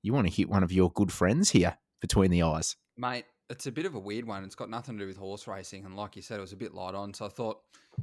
you 0.03 0.13
want 0.13 0.27
to 0.27 0.33
hit 0.33 0.49
one 0.49 0.63
of 0.63 0.73
your 0.73 0.91
good 0.91 1.13
friends 1.13 1.51
here 1.51 1.79
between 2.05 2.31
the 2.31 2.43
eyes. 2.43 2.77
Mate, 2.99 3.25
it's 3.49 3.67
a 3.67 3.73
bit 3.73 3.87
of 3.87 3.95
a 3.95 3.99
weird 3.99 4.27
one. 4.27 4.45
It's 4.45 4.55
got 4.55 4.69
nothing 4.69 4.99
to 4.99 5.05
do 5.05 5.07
with 5.07 5.17
horse 5.17 5.47
racing. 5.49 5.87
And 5.87 5.97
like 5.97 6.17
you 6.17 6.21
said, 6.23 6.37
it 6.37 6.43
was 6.43 6.53
a 6.53 6.57
bit 6.57 6.75
light 6.75 6.95
on. 6.95 7.15
So 7.15 7.25
I 7.25 7.31
thought, 7.31 7.61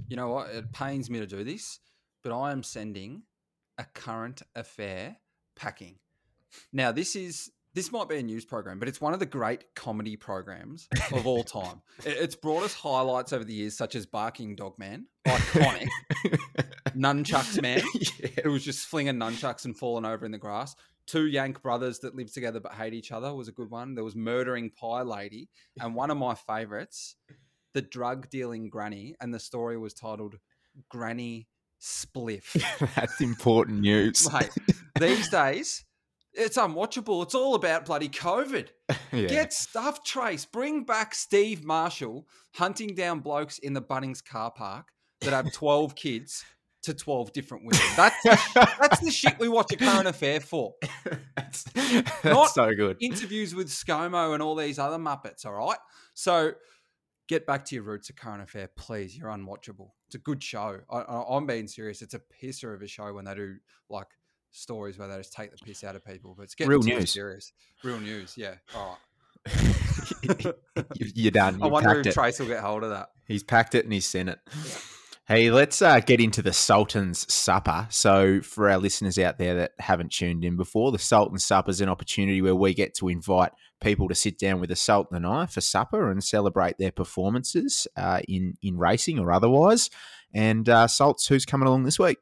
you 0.08 0.17
know 0.17 0.29
what? 0.29 0.50
It 0.50 0.72
pains 0.72 1.08
me 1.08 1.20
to 1.20 1.27
do 1.27 1.43
this, 1.43 1.77
but 2.24 2.36
I 2.36 2.51
am 2.51 2.63
sending 2.63 3.22
a 3.77 3.84
current 3.84 4.41
affair 4.55 5.17
packing 5.55 6.00
Now, 6.74 6.91
this 6.91 7.15
is 7.15 7.51
this 7.74 7.91
might 7.91 8.10
be 8.10 8.17
a 8.17 8.24
news 8.24 8.43
program, 8.43 8.79
but 8.79 8.88
it's 8.88 9.00
one 9.00 9.13
of 9.13 9.20
the 9.20 9.25
great 9.27 9.75
comedy 9.75 10.17
programs 10.17 10.89
of 11.13 11.25
all 11.27 11.43
time. 11.60 11.81
It's 12.03 12.36
brought 12.36 12.63
us 12.63 12.74
highlights 12.74 13.31
over 13.31 13.43
the 13.43 13.53
years, 13.53 13.77
such 13.77 13.96
as 13.96 14.05
Barking 14.05 14.55
Dog 14.55 14.77
Man, 14.77 15.05
iconic, 15.27 15.88
Nunchucks 16.95 17.62
Man, 17.62 17.81
who 18.43 18.51
was 18.51 18.63
just 18.63 18.88
flinging 18.88 19.15
nunchucks 19.15 19.65
and 19.65 19.77
falling 19.77 20.05
over 20.05 20.25
in 20.25 20.31
the 20.31 20.38
grass. 20.38 20.75
Two 21.07 21.27
Yank 21.27 21.62
brothers 21.62 22.00
that 22.00 22.15
live 22.15 22.31
together 22.31 22.60
but 22.60 22.74
hate 22.74 22.93
each 22.93 23.12
other 23.12 23.33
was 23.33 23.48
a 23.48 23.51
good 23.51 23.69
one. 23.69 23.95
There 23.95 24.03
was 24.03 24.15
Murdering 24.15 24.69
Pie 24.69 25.01
Lady, 25.01 25.50
and 25.79 25.95
one 25.95 26.12
of 26.12 26.17
my 26.17 26.36
favorites, 26.36 27.15
the 27.74 27.81
drug 27.81 28.29
dealing 28.29 28.69
granny, 28.69 29.15
and 29.19 29.33
the 29.33 29.39
story 29.39 29.77
was 29.77 29.93
titled 29.93 30.36
Granny 30.89 31.48
Spliff. 31.81 32.53
That's 32.95 33.19
important 33.19 33.81
news. 33.81 34.31
Mate, 34.31 34.51
these 35.00 35.29
days, 35.29 35.83
it's 36.33 36.57
unwatchable. 36.57 37.24
It's 37.24 37.36
all 37.36 37.55
about 37.55 37.86
bloody 37.86 38.10
COVID. 38.10 38.67
Yeah. 39.13 39.27
Get 39.27 39.53
stuff, 39.53 40.05
Trace. 40.05 40.45
Bring 40.45 40.86
back 40.86 41.13
Steve 41.13 41.65
Marshall 41.65 42.27
hunting 42.53 42.95
down 42.95 43.19
blokes 43.19 43.57
in 43.57 43.74
the 43.74 43.81
Bunnings 43.81 44.24
car 44.24 44.51
park 44.51 44.88
that 45.19 45.31
have 45.33 45.51
12 45.51 45.95
kids 45.95 46.45
to 46.83 46.93
12 46.93 47.31
different 47.33 47.63
women. 47.65 47.79
That's, 47.95 48.23
that's 48.53 49.00
the 49.01 49.11
shit 49.11 49.38
we 49.39 49.47
watch 49.47 49.71
a 49.71 49.77
current 49.77 50.07
affair 50.07 50.39
for. 50.39 50.73
that's 51.35 51.63
that's 51.73 52.23
Not 52.23 52.50
so 52.50 52.73
good. 52.73 52.97
Interviews 53.00 53.53
with 53.53 53.69
ScoMo 53.69 54.33
and 54.33 54.41
all 54.41 54.55
these 54.55 54.79
other 54.79 54.97
Muppets, 54.97 55.45
all 55.45 55.53
right? 55.53 55.77
So 56.13 56.53
get 57.27 57.45
back 57.45 57.65
to 57.65 57.75
your 57.75 57.83
roots 57.83 58.09
of 58.09 58.15
current 58.15 58.41
affair, 58.41 58.69
please. 58.75 59.15
You're 59.17 59.29
unwatchable. 59.29 59.91
It's 60.07 60.15
a 60.15 60.19
good 60.19 60.43
show. 60.43 60.79
I, 60.89 60.97
I, 61.00 61.38
I'm 61.38 61.45
being 61.45 61.67
serious. 61.67 62.01
It's 62.01 62.13
a 62.15 62.19
pisser 62.41 62.73
of 62.73 62.81
a 62.81 62.88
show 62.88 63.13
when 63.13 63.25
they 63.25 63.35
do 63.35 63.57
like 63.89 64.07
stories 64.51 64.97
where 64.97 65.07
they 65.07 65.17
just 65.17 65.33
take 65.33 65.51
the 65.51 65.57
piss 65.63 65.83
out 65.83 65.95
of 65.95 66.03
people. 66.03 66.33
But 66.35 66.43
it's 66.43 66.55
getting 66.55 66.71
Real 66.71 66.81
news. 66.81 67.11
serious. 67.11 67.53
Real 67.83 68.00
news, 68.00 68.33
yeah. 68.38 68.55
All 68.75 68.97
right. 69.45 69.55
You- 70.95 71.11
You're 71.15 71.31
done. 71.31 71.61
I 71.63 71.67
wonder 71.67 72.00
if 72.00 72.07
it. 72.07 72.13
Trace 72.13 72.39
will 72.39 72.47
get 72.47 72.59
hold 72.59 72.83
of 72.83 72.89
that. 72.91 73.09
He's 73.27 73.43
packed 73.43 73.75
it 73.75 73.85
and 73.85 73.93
he's 73.93 74.05
sent 74.05 74.29
it. 74.29 74.39
Hey, 75.31 75.50
let's 75.50 75.81
uh, 75.81 76.01
get 76.01 76.19
into 76.19 76.41
the 76.41 76.51
Sultan's 76.51 77.25
Supper. 77.33 77.88
So, 77.89 78.41
for 78.41 78.69
our 78.69 78.77
listeners 78.77 79.17
out 79.17 79.38
there 79.38 79.55
that 79.55 79.71
haven't 79.79 80.11
tuned 80.11 80.43
in 80.43 80.57
before, 80.57 80.91
the 80.91 81.00
Sultan's 81.00 81.45
Supper 81.45 81.69
is 81.69 81.79
an 81.79 81.88
opportunity 81.88 82.41
where 82.41 82.53
we 82.53 82.73
get 82.73 82.93
to 82.95 83.07
invite 83.07 83.53
people 83.79 84.09
to 84.09 84.13
sit 84.13 84.38
down 84.38 84.59
with 84.59 84.71
a 84.71 84.75
Sultan 84.75 85.15
and 85.15 85.25
I 85.25 85.45
for 85.45 85.61
supper 85.61 86.11
and 86.11 86.21
celebrate 86.21 86.77
their 86.79 86.91
performances 86.91 87.88
uh, 87.95 88.19
in 88.27 88.55
in 88.61 88.77
racing 88.77 89.19
or 89.19 89.31
otherwise. 89.31 89.89
And 90.33 90.67
uh, 90.67 90.89
Salts, 90.89 91.27
who's 91.27 91.45
coming 91.45 91.65
along 91.65 91.85
this 91.85 91.97
week? 91.97 92.17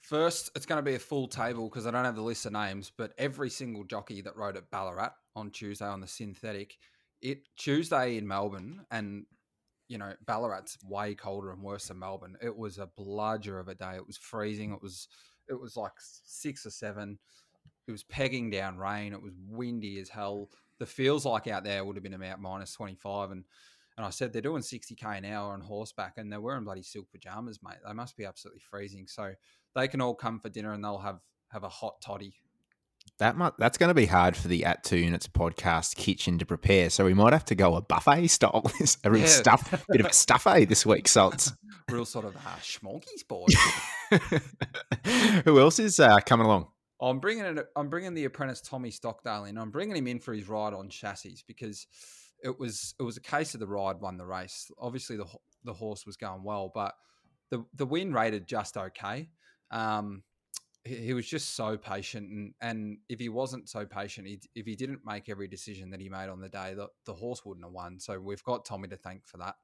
First, 0.00 0.50
it's 0.56 0.64
going 0.64 0.82
to 0.82 0.90
be 0.90 0.94
a 0.94 0.98
full 0.98 1.28
table 1.28 1.68
because 1.68 1.86
I 1.86 1.90
don't 1.90 2.06
have 2.06 2.16
the 2.16 2.22
list 2.22 2.46
of 2.46 2.52
names, 2.52 2.90
but 2.96 3.12
every 3.18 3.50
single 3.50 3.84
jockey 3.84 4.22
that 4.22 4.38
rode 4.38 4.56
at 4.56 4.70
Ballarat 4.70 5.12
on 5.36 5.50
Tuesday 5.50 5.84
on 5.84 6.00
the 6.00 6.08
synthetic, 6.08 6.78
it 7.20 7.42
Tuesday 7.58 8.16
in 8.16 8.26
Melbourne, 8.26 8.86
and 8.90 9.26
you 9.88 9.98
know 9.98 10.12
Ballarat's 10.26 10.78
way 10.84 11.14
colder 11.14 11.50
and 11.50 11.62
worse 11.62 11.88
than 11.88 11.98
Melbourne. 11.98 12.36
It 12.40 12.56
was 12.56 12.78
a 12.78 12.86
bludger 12.86 13.58
of 13.58 13.68
a 13.68 13.74
day. 13.74 13.96
It 13.96 14.06
was 14.06 14.16
freezing. 14.16 14.72
It 14.72 14.82
was 14.82 15.08
it 15.48 15.58
was 15.58 15.76
like 15.76 15.92
six 15.98 16.66
or 16.66 16.70
seven. 16.70 17.18
It 17.86 17.92
was 17.92 18.04
pegging 18.04 18.50
down 18.50 18.76
rain. 18.76 19.12
It 19.12 19.22
was 19.22 19.34
windy 19.48 19.98
as 19.98 20.10
hell. 20.10 20.50
The 20.78 20.86
feels 20.86 21.24
like 21.24 21.46
out 21.46 21.64
there 21.64 21.84
would 21.84 21.96
have 21.96 22.02
been 22.02 22.14
about 22.14 22.40
minus 22.40 22.74
twenty 22.74 22.94
five, 22.94 23.30
and 23.30 23.44
and 23.96 24.06
I 24.06 24.10
said 24.10 24.32
they're 24.32 24.42
doing 24.42 24.62
sixty 24.62 24.94
k 24.94 25.06
an 25.16 25.24
hour 25.24 25.52
on 25.52 25.60
horseback, 25.60 26.18
and 26.18 26.30
they're 26.30 26.40
wearing 26.40 26.64
bloody 26.64 26.82
silk 26.82 27.06
pajamas, 27.10 27.60
mate. 27.64 27.78
They 27.86 27.94
must 27.94 28.16
be 28.16 28.26
absolutely 28.26 28.62
freezing. 28.70 29.06
So 29.08 29.32
they 29.74 29.88
can 29.88 30.00
all 30.00 30.14
come 30.14 30.38
for 30.38 30.48
dinner 30.48 30.72
and 30.72 30.84
they'll 30.84 30.98
have 30.98 31.20
have 31.48 31.64
a 31.64 31.68
hot 31.68 32.00
toddy. 32.00 32.34
That 33.18 33.36
might, 33.36 33.52
that's 33.58 33.78
going 33.78 33.88
to 33.88 33.94
be 33.94 34.06
hard 34.06 34.36
for 34.36 34.48
the 34.48 34.64
At 34.64 34.84
Two 34.84 34.98
Units 34.98 35.26
podcast 35.26 35.96
kitchen 35.96 36.38
to 36.38 36.46
prepare. 36.46 36.90
So 36.90 37.04
we 37.04 37.14
might 37.14 37.32
have 37.32 37.44
to 37.46 37.54
go 37.54 37.74
a 37.74 37.82
buffet 37.82 38.28
style. 38.28 38.70
a 39.04 39.10
real 39.10 39.22
Yeah. 39.22 39.26
stuff, 39.26 39.84
bit 39.88 40.00
of 40.00 40.06
a 40.06 40.12
stuffet 40.12 40.66
this 40.66 40.84
week, 40.86 41.08
Salts. 41.08 41.52
Real 41.90 42.04
sort 42.04 42.26
of 42.26 42.36
uh, 42.36 42.40
schmolkies 42.60 43.26
boys. 43.26 43.54
Who 45.44 45.58
else 45.58 45.78
is 45.78 45.98
uh, 45.98 46.18
coming 46.20 46.44
along? 46.46 46.66
I'm 47.00 47.18
bringing 47.18 47.44
it. 47.44 47.66
I'm 47.76 47.88
bringing 47.88 48.12
the 48.14 48.24
apprentice 48.26 48.60
Tommy 48.60 48.90
Stockdale 48.90 49.44
in. 49.44 49.56
I'm 49.56 49.70
bringing 49.70 49.96
him 49.96 50.06
in 50.06 50.18
for 50.18 50.34
his 50.34 50.48
ride 50.48 50.74
on 50.74 50.88
chassis 50.90 51.38
because 51.46 51.86
it 52.42 52.58
was 52.58 52.94
it 52.98 53.04
was 53.04 53.16
a 53.16 53.20
case 53.22 53.54
of 53.54 53.60
the 53.60 53.66
ride 53.66 54.00
won 54.00 54.18
the 54.18 54.26
race. 54.26 54.70
Obviously 54.78 55.16
the 55.16 55.24
the 55.64 55.72
horse 55.72 56.04
was 56.04 56.16
going 56.16 56.42
well, 56.42 56.70
but 56.74 56.94
the 57.50 57.64
the 57.74 57.86
win 57.86 58.12
rated 58.12 58.46
just 58.46 58.76
okay. 58.76 59.30
Um, 59.70 60.22
he, 60.96 61.14
was 61.14 61.26
just 61.26 61.54
so 61.54 61.76
patient, 61.76 62.30
and 62.30 62.54
and 62.60 62.98
if 63.08 63.18
he 63.20 63.28
wasn't 63.28 63.68
so 63.68 63.84
patient, 63.84 64.26
he, 64.26 64.40
if 64.54 64.66
he 64.66 64.74
didn't 64.74 65.00
make 65.04 65.28
every 65.28 65.48
decision 65.48 65.90
that 65.90 66.00
he 66.00 66.08
made 66.08 66.28
on 66.28 66.40
the 66.40 66.48
day, 66.48 66.74
the, 66.74 66.88
the 67.06 67.14
horse 67.14 67.44
wouldn't 67.44 67.64
have 67.64 67.72
won. 67.72 68.00
So 68.00 68.18
we've 68.18 68.42
got 68.44 68.64
Tommy 68.64 68.88
to 68.88 68.96
thank 68.96 69.26
for 69.26 69.38
that 69.38 69.56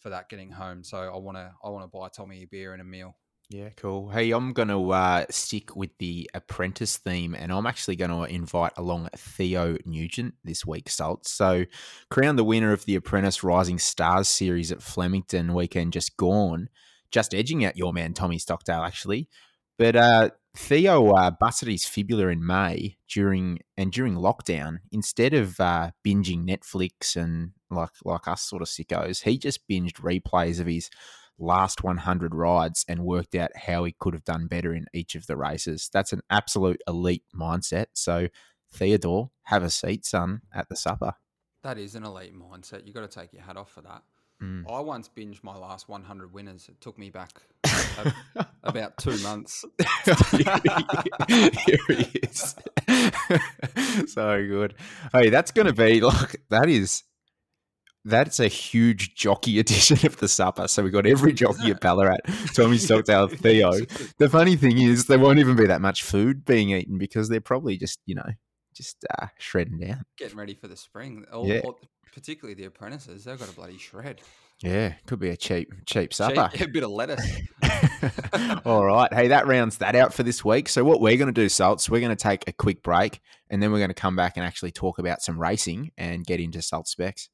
for 0.00 0.10
that 0.10 0.28
getting 0.28 0.50
home. 0.50 0.84
So 0.84 0.98
I 0.98 1.16
want 1.18 1.36
to 1.36 1.52
I 1.64 1.70
want 1.70 1.84
to 1.84 1.98
buy 1.98 2.08
Tommy 2.08 2.42
a 2.42 2.46
beer 2.46 2.72
and 2.72 2.82
a 2.82 2.84
meal. 2.84 3.16
Yeah, 3.50 3.68
cool. 3.76 4.08
Hey, 4.08 4.30
I'm 4.30 4.52
going 4.54 4.68
to 4.68 4.90
uh, 4.90 5.26
stick 5.28 5.76
with 5.76 5.90
the 5.98 6.30
apprentice 6.32 6.96
theme, 6.96 7.34
and 7.34 7.52
I'm 7.52 7.66
actually 7.66 7.96
going 7.96 8.10
to 8.10 8.22
invite 8.22 8.72
along 8.76 9.10
Theo 9.16 9.76
Nugent 9.84 10.34
this 10.42 10.64
week, 10.64 10.88
Salt. 10.88 11.28
So, 11.28 11.66
crowned 12.10 12.38
the 12.38 12.44
winner 12.44 12.72
of 12.72 12.86
the 12.86 12.94
Apprentice 12.94 13.44
Rising 13.44 13.78
Stars 13.78 14.28
series 14.28 14.72
at 14.72 14.82
Flemington 14.82 15.52
weekend 15.52 15.92
just 15.92 16.16
gone, 16.16 16.70
just 17.10 17.34
edging 17.34 17.66
out 17.66 17.76
your 17.76 17.92
man 17.92 18.14
Tommy 18.14 18.38
Stockdale, 18.38 18.82
actually. 18.82 19.28
But 19.78 19.94
uh, 19.94 20.30
Theo 20.56 21.10
uh, 21.10 21.32
busted 21.32 21.68
his 21.68 21.84
fibula 21.84 22.28
in 22.28 22.46
May 22.46 22.96
during 23.08 23.58
and 23.76 23.90
during 23.90 24.14
lockdown. 24.14 24.78
Instead 24.92 25.34
of 25.34 25.58
uh, 25.58 25.90
binging 26.06 26.48
Netflix 26.48 27.16
and 27.16 27.50
like 27.70 27.90
like 28.04 28.28
us 28.28 28.42
sort 28.42 28.62
of 28.62 28.68
sickos, 28.68 29.22
he 29.22 29.36
just 29.36 29.66
binged 29.68 29.94
replays 29.94 30.60
of 30.60 30.66
his 30.66 30.90
last 31.38 31.82
100 31.82 32.34
rides 32.34 32.84
and 32.88 33.04
worked 33.04 33.34
out 33.34 33.50
how 33.56 33.82
he 33.82 33.94
could 33.98 34.14
have 34.14 34.24
done 34.24 34.46
better 34.46 34.72
in 34.72 34.86
each 34.94 35.16
of 35.16 35.26
the 35.26 35.36
races. 35.36 35.90
That's 35.92 36.12
an 36.12 36.20
absolute 36.30 36.80
elite 36.86 37.24
mindset. 37.34 37.86
So, 37.94 38.28
Theodore, 38.72 39.30
have 39.44 39.64
a 39.64 39.70
seat, 39.70 40.04
son, 40.04 40.42
at 40.54 40.68
the 40.68 40.76
supper. 40.76 41.14
That 41.64 41.78
is 41.78 41.94
an 41.94 42.04
elite 42.04 42.34
mindset. 42.34 42.82
You've 42.84 42.94
got 42.94 43.10
to 43.10 43.20
take 43.20 43.32
your 43.32 43.42
hat 43.42 43.56
off 43.56 43.72
for 43.72 43.80
that. 43.82 44.02
Mm. 44.42 44.70
I 44.70 44.80
once 44.80 45.08
binged 45.08 45.42
my 45.42 45.56
last 45.56 45.88
100 45.88 46.32
winners. 46.32 46.68
It 46.68 46.80
took 46.80 46.98
me 46.98 47.10
back 47.10 47.30
a- 47.64 48.46
about 48.64 48.96
two 48.98 49.16
months. 49.18 49.64
Here 51.28 51.78
he 51.88 52.18
is. 52.22 52.54
so 54.12 54.46
good. 54.46 54.74
Hey, 55.12 55.30
that's 55.30 55.50
going 55.50 55.66
to 55.66 55.72
be 55.72 56.00
like, 56.00 56.42
that 56.50 56.68
is. 56.68 57.04
That's 58.06 58.38
a 58.38 58.48
huge 58.48 59.14
jockey 59.14 59.58
edition 59.58 60.06
of 60.06 60.18
the 60.18 60.28
supper. 60.28 60.68
So 60.68 60.82
we 60.82 60.90
got 60.90 61.06
every 61.06 61.32
jockey 61.32 61.70
at 61.70 61.80
Ballarat, 61.80 62.18
Tommy 62.54 62.76
Stockdale, 62.76 63.28
Theo. 63.28 63.72
The 64.18 64.28
funny 64.28 64.56
thing 64.56 64.78
is, 64.78 65.06
there 65.06 65.18
won't 65.18 65.38
even 65.38 65.56
be 65.56 65.66
that 65.66 65.80
much 65.80 66.02
food 66.02 66.44
being 66.44 66.68
eaten 66.70 66.98
because 66.98 67.30
they're 67.30 67.40
probably 67.40 67.78
just, 67.78 68.00
you 68.04 68.14
know, 68.14 68.28
just 68.74 69.04
uh, 69.18 69.26
shredding 69.38 69.78
down. 69.78 70.04
Getting 70.18 70.36
ready 70.36 70.54
for 70.54 70.68
the 70.68 70.76
spring. 70.76 71.24
All, 71.32 71.46
Yeah. 71.46 71.60
all- 71.64 71.78
particularly 72.12 72.54
the 72.54 72.64
apprentices, 72.64 73.24
they've 73.24 73.38
got 73.38 73.48
a 73.48 73.52
bloody 73.52 73.76
shred. 73.78 74.20
Yeah, 74.62 74.94
could 75.06 75.18
be 75.18 75.30
a 75.30 75.36
cheap, 75.36 75.72
cheap 75.84 76.14
supper. 76.14 76.48
Cheap- 76.52 76.60
a 76.68 76.68
bit 76.68 76.84
of 76.84 76.90
lettuce. 76.90 77.28
All 78.64 78.84
right. 78.84 79.12
Hey, 79.12 79.28
that 79.28 79.48
rounds 79.48 79.78
that 79.78 79.96
out 79.96 80.14
for 80.14 80.22
this 80.22 80.44
week. 80.44 80.68
So, 80.68 80.84
what 80.84 81.00
we're 81.00 81.16
going 81.16 81.26
to 81.26 81.32
do, 81.32 81.48
Salts, 81.48 81.90
we're 81.90 82.00
going 82.00 82.16
to 82.16 82.22
take 82.22 82.46
a 82.46 82.52
quick 82.52 82.82
break 82.82 83.20
and 83.50 83.60
then 83.60 83.72
we're 83.72 83.78
going 83.78 83.90
to 83.90 83.94
come 83.94 84.14
back 84.14 84.36
and 84.36 84.46
actually 84.46 84.70
talk 84.70 84.98
about 85.00 85.22
some 85.22 85.40
racing 85.40 85.90
and 85.98 86.24
get 86.24 86.38
into 86.38 86.62
Salt 86.62 86.86
specs. 86.86 87.28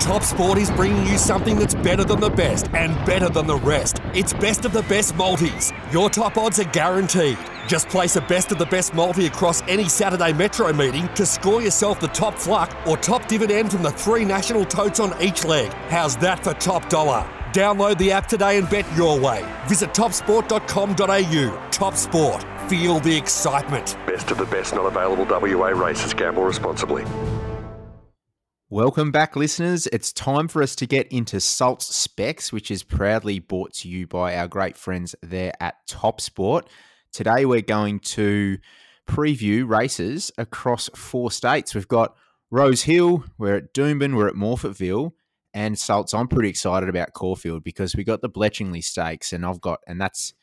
Top 0.00 0.22
Sport 0.22 0.58
is 0.58 0.70
bringing 0.72 1.06
you 1.06 1.16
something 1.18 1.58
that's 1.58 1.74
better 1.74 2.04
than 2.04 2.20
the 2.20 2.28
best 2.30 2.68
and 2.74 2.94
better 3.06 3.28
than 3.28 3.46
the 3.46 3.56
rest. 3.56 4.00
It's 4.14 4.32
best 4.34 4.64
of 4.64 4.72
the 4.72 4.82
best 4.82 5.14
multis. 5.14 5.72
Your 5.92 6.10
top 6.10 6.36
odds 6.36 6.58
are 6.60 6.64
guaranteed. 6.64 7.38
Just 7.66 7.88
place 7.88 8.16
a 8.16 8.20
best 8.20 8.52
of 8.52 8.58
the 8.58 8.66
best 8.66 8.92
multi 8.94 9.26
across 9.26 9.62
any 9.62 9.88
Saturday 9.88 10.32
Metro 10.32 10.72
meeting 10.72 11.08
to 11.14 11.24
score 11.24 11.62
yourself 11.62 11.98
the 11.98 12.08
top 12.08 12.38
fluck 12.38 12.76
or 12.86 12.96
top 12.96 13.26
dividend 13.26 13.72
from 13.72 13.82
the 13.82 13.90
three 13.90 14.24
national 14.24 14.64
totes 14.64 15.00
on 15.00 15.14
each 15.20 15.44
leg. 15.44 15.72
How's 15.88 16.16
that 16.18 16.44
for 16.44 16.52
top 16.54 16.88
dollar? 16.88 17.28
Download 17.52 17.96
the 17.98 18.10
app 18.10 18.26
today 18.26 18.58
and 18.58 18.68
bet 18.68 18.84
your 18.96 19.18
way. 19.18 19.46
Visit 19.68 19.94
topsport.com.au. 19.94 21.70
Top 21.70 21.94
Sport. 21.94 22.44
Feel 22.68 23.00
the 23.00 23.16
excitement. 23.16 23.96
Best 24.06 24.30
of 24.30 24.38
the 24.38 24.46
best 24.46 24.74
not 24.74 24.86
available 24.86 25.24
WA 25.24 25.68
races. 25.68 26.12
Gamble 26.12 26.42
responsibly. 26.42 27.04
Welcome 28.70 29.12
back, 29.12 29.36
listeners. 29.36 29.86
It's 29.92 30.12
time 30.12 30.48
for 30.48 30.62
us 30.62 30.74
to 30.76 30.86
get 30.86 31.06
into 31.12 31.38
Salt's 31.38 31.94
Specs, 31.94 32.52
which 32.52 32.72
is 32.72 32.82
proudly 32.82 33.38
brought 33.38 33.72
to 33.74 33.88
you 33.88 34.06
by 34.06 34.36
our 34.36 34.48
great 34.48 34.76
friends 34.76 35.14
there 35.22 35.52
at 35.60 35.86
Top 35.86 36.20
Sport. 36.20 36.68
Today, 37.14 37.44
we're 37.44 37.60
going 37.60 38.00
to 38.00 38.58
preview 39.06 39.68
races 39.68 40.32
across 40.36 40.90
four 40.96 41.30
states. 41.30 41.72
We've 41.72 41.86
got 41.86 42.16
Rosehill, 42.50 43.22
we're 43.38 43.54
at 43.54 43.72
Doomben, 43.72 44.16
we're 44.16 44.26
at 44.26 44.34
Morphettville, 44.34 45.12
and 45.54 45.78
Salts. 45.78 46.12
I'm 46.12 46.26
pretty 46.26 46.48
excited 46.48 46.88
about 46.88 47.12
Caulfield 47.12 47.62
because 47.62 47.94
we 47.94 48.02
got 48.02 48.20
the 48.20 48.28
Bletchingley 48.28 48.82
Stakes, 48.82 49.32
and 49.32 49.46
I've 49.46 49.60
got, 49.60 49.78
and 49.86 50.00
that's 50.00 50.34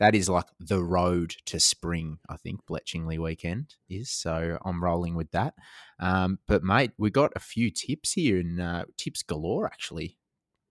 that 0.00 0.14
is 0.14 0.28
like 0.28 0.44
the 0.60 0.84
road 0.84 1.34
to 1.46 1.58
spring. 1.58 2.18
I 2.28 2.36
think 2.36 2.60
Bletchingley 2.66 3.18
weekend 3.18 3.76
is. 3.88 4.10
So 4.10 4.58
I'm 4.66 4.84
rolling 4.84 5.14
with 5.14 5.30
that. 5.30 5.54
Um, 5.98 6.40
but 6.46 6.62
mate, 6.62 6.90
we 6.98 7.08
got 7.08 7.32
a 7.36 7.40
few 7.40 7.70
tips 7.70 8.12
here 8.12 8.38
and 8.38 8.60
uh, 8.60 8.84
tips 8.98 9.22
galore 9.22 9.64
actually 9.64 10.18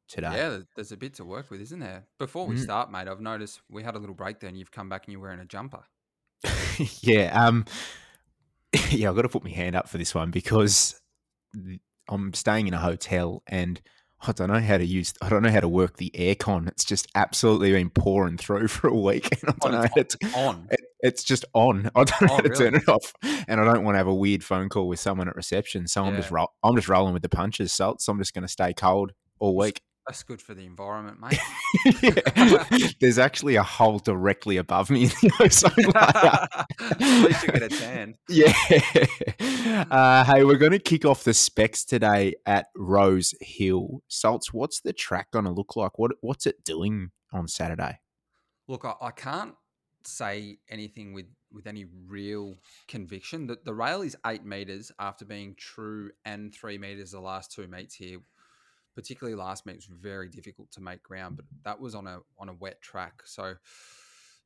today. 0.08 0.32
Yeah, 0.36 0.60
there's 0.76 0.92
a 0.92 0.98
bit 0.98 1.14
to 1.16 1.26
work 1.26 1.50
with, 1.52 1.62
isn't 1.62 1.80
there? 1.80 2.06
Before 2.18 2.48
we 2.48 2.56
Mm. 2.56 2.64
start, 2.64 2.92
mate, 2.92 3.08
I've 3.08 3.22
noticed 3.22 3.62
we 3.70 3.84
had 3.84 3.96
a 3.96 4.00
little 4.00 4.16
break 4.16 4.40
there 4.40 4.48
and 4.50 4.58
you've 4.58 4.72
come 4.72 4.90
back 4.90 5.06
and 5.06 5.12
you're 5.14 5.22
wearing 5.22 5.40
a 5.40 5.46
jumper. 5.46 5.84
yeah. 7.02 7.46
Um, 7.46 7.66
yeah, 8.92 9.10
I've 9.10 9.16
got 9.16 9.24
to 9.24 9.30
put 9.30 9.44
my 9.44 9.50
hand 9.50 9.76
up 9.76 9.88
for 9.90 9.98
this 9.98 10.14
one 10.14 10.32
because 10.32 11.00
I'm 12.10 12.34
staying 12.34 12.68
in 12.68 12.74
a 12.74 12.80
hotel 12.80 13.44
and 13.48 13.82
I 14.22 14.32
don't 14.32 14.48
know 14.52 14.60
how 14.60 14.78
to 14.78 14.86
use, 14.86 15.14
I 15.22 15.30
don't 15.30 15.44
know 15.44 15.52
how 15.52 15.60
to 15.60 15.68
work 15.68 15.98
the 15.98 16.12
aircon. 16.16 16.68
It's 16.68 16.84
just 16.84 17.08
absolutely 17.16 17.72
been 17.72 17.90
pouring 17.90 18.38
through 18.38 18.68
for 18.70 18.88
a 18.88 18.96
week. 18.96 19.30
And 19.42 19.50
I 19.50 19.70
don't 19.70 19.72
know 19.74 19.88
Oh, 19.88 19.90
how 19.96 20.04
to, 20.04 20.18
On. 20.36 20.68
it, 20.72 20.80
it's 21.02 21.24
just 21.24 21.46
on. 21.54 21.90
I 21.96 22.04
don't 22.04 22.22
know 22.22 22.28
Oh, 22.32 22.36
how 22.38 22.42
to 22.42 22.50
turn 22.50 22.76
it 22.76 22.88
off, 22.90 23.14
and 23.48 23.62
I 23.62 23.64
don't 23.64 23.84
want 23.84 23.94
to 23.96 24.00
have 24.00 24.08
a 24.08 24.14
weird 24.16 24.44
phone 24.44 24.70
call 24.70 24.88
with 24.88 25.00
someone 25.00 25.28
at 25.30 25.36
reception. 25.36 25.88
So 25.88 26.04
I'm 26.04 26.16
just 26.16 26.32
Yeah. 26.32 26.38
roll, 26.38 26.52
I'm 26.64 26.76
just 26.76 26.90
rolling 26.90 27.14
with 27.14 27.22
the 27.22 27.30
punches, 27.30 27.72
Salt. 27.72 28.02
So 28.02 28.12
I'm 28.12 28.18
just 28.18 28.34
going 28.34 28.42
to 28.44 28.48
stay 28.48 28.74
cold 28.74 29.12
all 29.40 29.56
week. 29.56 29.82
That's 30.08 30.24
good 30.24 30.42
for 30.42 30.54
the 30.54 30.66
environment, 30.66 31.20
mate. 31.20 32.94
There's 33.02 33.18
actually 33.18 33.58
a 33.58 33.64
hole 33.64 34.00
directly 34.00 34.56
above 34.56 34.90
me 34.90 35.10
ozone 35.42 35.72
layer. 35.76 36.48
At 36.80 37.02
least 37.02 37.44
you 37.44 37.52
get 37.52 37.64
a 37.64 37.70
tan. 37.70 38.16
Yeah. 38.30 38.54
Uh, 39.92 40.24
hey, 40.24 40.46
we're 40.46 40.58
going 40.58 40.72
to 40.72 40.80
kick 40.80 41.04
off 41.04 41.26
the 41.26 41.34
specs 41.34 41.84
today 41.84 42.36
at 42.46 42.68
Rosehill. 42.76 44.02
Salts, 44.08 44.54
what's 44.54 44.80
the 44.80 44.94
track 44.94 45.32
going 45.32 45.44
to 45.44 45.52
look 45.52 45.76
like? 45.76 46.00
What 46.00 46.14
What's 46.22 46.46
it 46.46 46.64
doing 46.64 47.12
on 47.34 47.50
Saturday? 47.50 48.00
Look, 48.70 48.86
I, 48.86 48.94
I 49.02 49.12
can't 49.12 49.56
say 50.06 50.60
anything 50.70 51.12
with, 51.12 51.26
with 51.52 51.68
any 51.68 51.86
real 52.08 52.56
conviction. 52.88 53.48
The, 53.48 53.58
the 53.66 53.74
rail 53.74 54.04
is 54.04 54.16
eight 54.26 54.46
meters 54.46 54.90
after 55.00 55.26
being 55.26 55.56
true 55.58 56.12
and 56.24 56.56
three 56.56 56.78
meters 56.78 57.12
the 57.12 57.20
last 57.20 57.52
two 57.52 57.68
meets 57.68 57.96
here. 57.96 58.20
Particularly 58.98 59.38
last 59.38 59.68
meet 59.68 59.76
was 59.76 59.86
very 59.86 60.28
difficult 60.28 60.72
to 60.72 60.82
make 60.82 61.04
ground, 61.04 61.36
but 61.36 61.46
that 61.64 61.80
was 61.80 61.94
on 61.94 62.08
a 62.08 62.18
on 62.40 62.50
a 62.50 62.54
wet 62.54 62.82
track. 62.82 63.22
So 63.26 63.54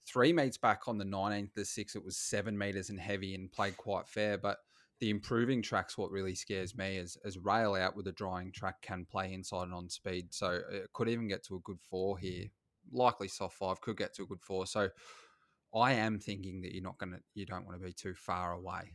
three 0.06 0.34
meets 0.34 0.58
back 0.58 0.90
on 0.90 0.98
the 0.98 1.06
19th 1.06 1.44
of 1.44 1.54
the 1.56 1.62
6th, 1.62 1.96
it 1.96 2.04
was 2.04 2.18
seven 2.18 2.58
meters 2.58 2.90
and 2.90 3.00
heavy 3.00 3.34
and 3.34 3.50
played 3.50 3.78
quite 3.78 4.10
fair. 4.10 4.38
But 4.38 4.58
the 5.00 5.10
improving 5.10 5.62
track's 5.62 5.98
what 5.98 6.12
really 6.12 6.36
scares 6.36 6.76
me 6.76 6.98
as, 6.98 7.18
as 7.24 7.38
rail 7.38 7.76
out 7.76 7.96
with 7.96 8.08
a 8.08 8.12
drying 8.12 8.52
track 8.52 8.82
can 8.82 9.06
play 9.10 9.34
inside 9.34 9.64
and 9.64 9.74
on 9.74 9.90
speed. 9.90 10.28
So 10.34 10.60
it 10.70 10.92
could 10.94 11.08
even 11.08 11.30
get 11.30 11.44
to 11.46 11.56
a 11.56 11.60
good 11.60 11.80
four 11.80 12.18
here. 12.18 12.48
Likely 12.92 13.30
soft 13.30 13.58
five, 13.58 13.80
could 13.80 13.96
get 13.96 14.14
to 14.16 14.24
a 14.24 14.28
good 14.28 14.42
four. 14.42 14.68
So 14.68 14.90
I 15.74 15.94
am 15.94 16.20
thinking 16.20 16.62
that 16.62 16.74
you're 16.74 16.84
not 16.84 16.98
gonna 16.98 17.20
you 17.34 17.46
don't 17.46 17.66
want 17.66 17.80
to 17.80 17.86
be 17.86 17.94
too 17.94 18.14
far 18.14 18.52
away. 18.52 18.92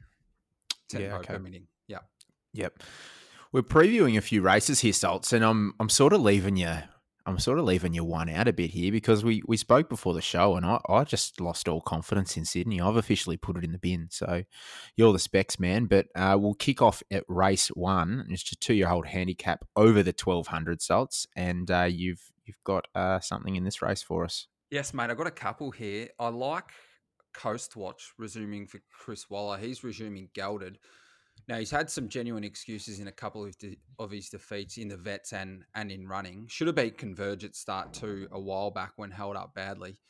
Tempo 0.89 1.07
Yeah, 1.07 1.17
okay. 1.17 1.33
permitting. 1.35 1.67
Yeah. 1.89 2.01
Yep. 2.53 2.83
We're 3.53 3.63
previewing 3.63 4.17
a 4.17 4.21
few 4.21 4.43
races 4.43 4.81
here, 4.81 4.93
Salts, 4.93 5.33
and 5.33 5.45
I'm 5.45 5.75
I'm 5.81 5.89
sort 5.89 6.13
of 6.13 6.21
leaving 6.21 6.57
you 6.57 6.79
I'm 7.27 7.41
sort 7.41 7.59
of 7.59 7.65
leaving 7.65 7.93
you 7.93 8.05
one 8.05 8.29
out 8.29 8.47
a 8.47 8.53
bit 8.53 8.71
here 8.71 8.93
because 8.93 9.25
we 9.25 9.43
we 9.47 9.57
spoke 9.57 9.89
before 9.89 10.15
the 10.15 10.23
show 10.23 10.55
and 10.55 10.65
I, 10.65 10.81
I 10.89 11.03
just 11.03 11.41
lost 11.41 11.69
all 11.69 11.81
confidence 11.81 12.37
in 12.37 12.45
Sydney. 12.45 12.81
I've 12.81 12.97
officially 12.97 13.37
put 13.37 13.57
it 13.57 13.65
in 13.65 13.73
the 13.73 13.79
bin. 13.79 14.07
So 14.11 14.45
you're 14.95 15.13
the 15.13 15.19
specs 15.19 15.59
man, 15.59 15.87
but 15.87 16.07
uh, 16.15 16.37
we'll 16.39 16.55
kick 16.55 16.81
off 16.81 17.03
at 17.11 17.25
race 17.27 17.69
one. 17.69 18.27
It's 18.31 18.45
just 18.45 18.61
two 18.61 18.75
year 18.75 18.89
old 18.89 19.07
handicap 19.07 19.65
over 19.75 20.05
the 20.05 20.13
twelve 20.13 20.47
hundred 20.47 20.81
salts, 20.81 21.27
and 21.35 21.69
uh, 21.69 21.89
you've 21.91 22.31
you've 22.45 22.63
got 22.63 22.87
uh, 22.95 23.19
something 23.19 23.57
in 23.57 23.65
this 23.65 23.83
race 23.83 24.03
for 24.03 24.25
us. 24.25 24.47
Yes, 24.71 24.95
mate. 24.95 25.11
I've 25.11 25.19
got 25.19 25.27
a 25.27 25.33
couple 25.33 25.73
here. 25.73 26.09
I 26.21 26.29
like 26.29 26.71
Coast 27.35 27.75
Watch 27.75 28.13
resuming 28.19 28.69
for 28.69 28.81
Chris 28.93 29.29
Waller. 29.29 29.59
He's 29.59 29.83
resuming 29.83 30.29
gelded. 30.33 30.79
Now 31.49 31.59
he's 31.59 31.71
had 31.71 31.89
some 31.89 32.09
genuine 32.09 32.43
excuses 32.43 32.99
in 32.99 33.07
a 33.07 33.13
couple 33.13 33.45
of, 33.45 33.57
de- 33.59 33.79
of 33.99 34.11
his 34.11 34.29
defeats 34.29 34.79
in 34.79 34.89
the 34.89 34.97
vets 34.97 35.33
and 35.33 35.65
and 35.75 35.93
in 35.93 36.09
running. 36.09 36.47
Should 36.49 36.67
have 36.67 36.77
beat 36.77 36.99
Converge 36.99 37.45
at 37.45 37.55
start 37.55 37.93
two 37.93 38.27
a 38.33 38.41
while 38.41 38.71
back 38.71 38.93
when 38.97 39.13
held 39.13 39.37
up 39.37 39.55
badly. 39.55 40.01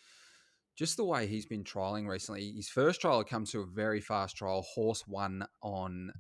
Just 0.77 0.97
the 0.97 1.05
way 1.05 1.27
he's 1.27 1.47
been 1.47 1.65
trialing 1.65 2.07
recently. 2.07 2.53
His 2.53 2.69
first 2.69 3.01
trial 3.01 3.19
had 3.19 3.29
come 3.29 3.45
to 3.47 3.61
a 3.61 3.67
very 3.67 4.01
fast 4.01 4.37
trial. 4.37 4.63
Horse 4.63 5.07
won 5.07 5.47
on 5.63 6.13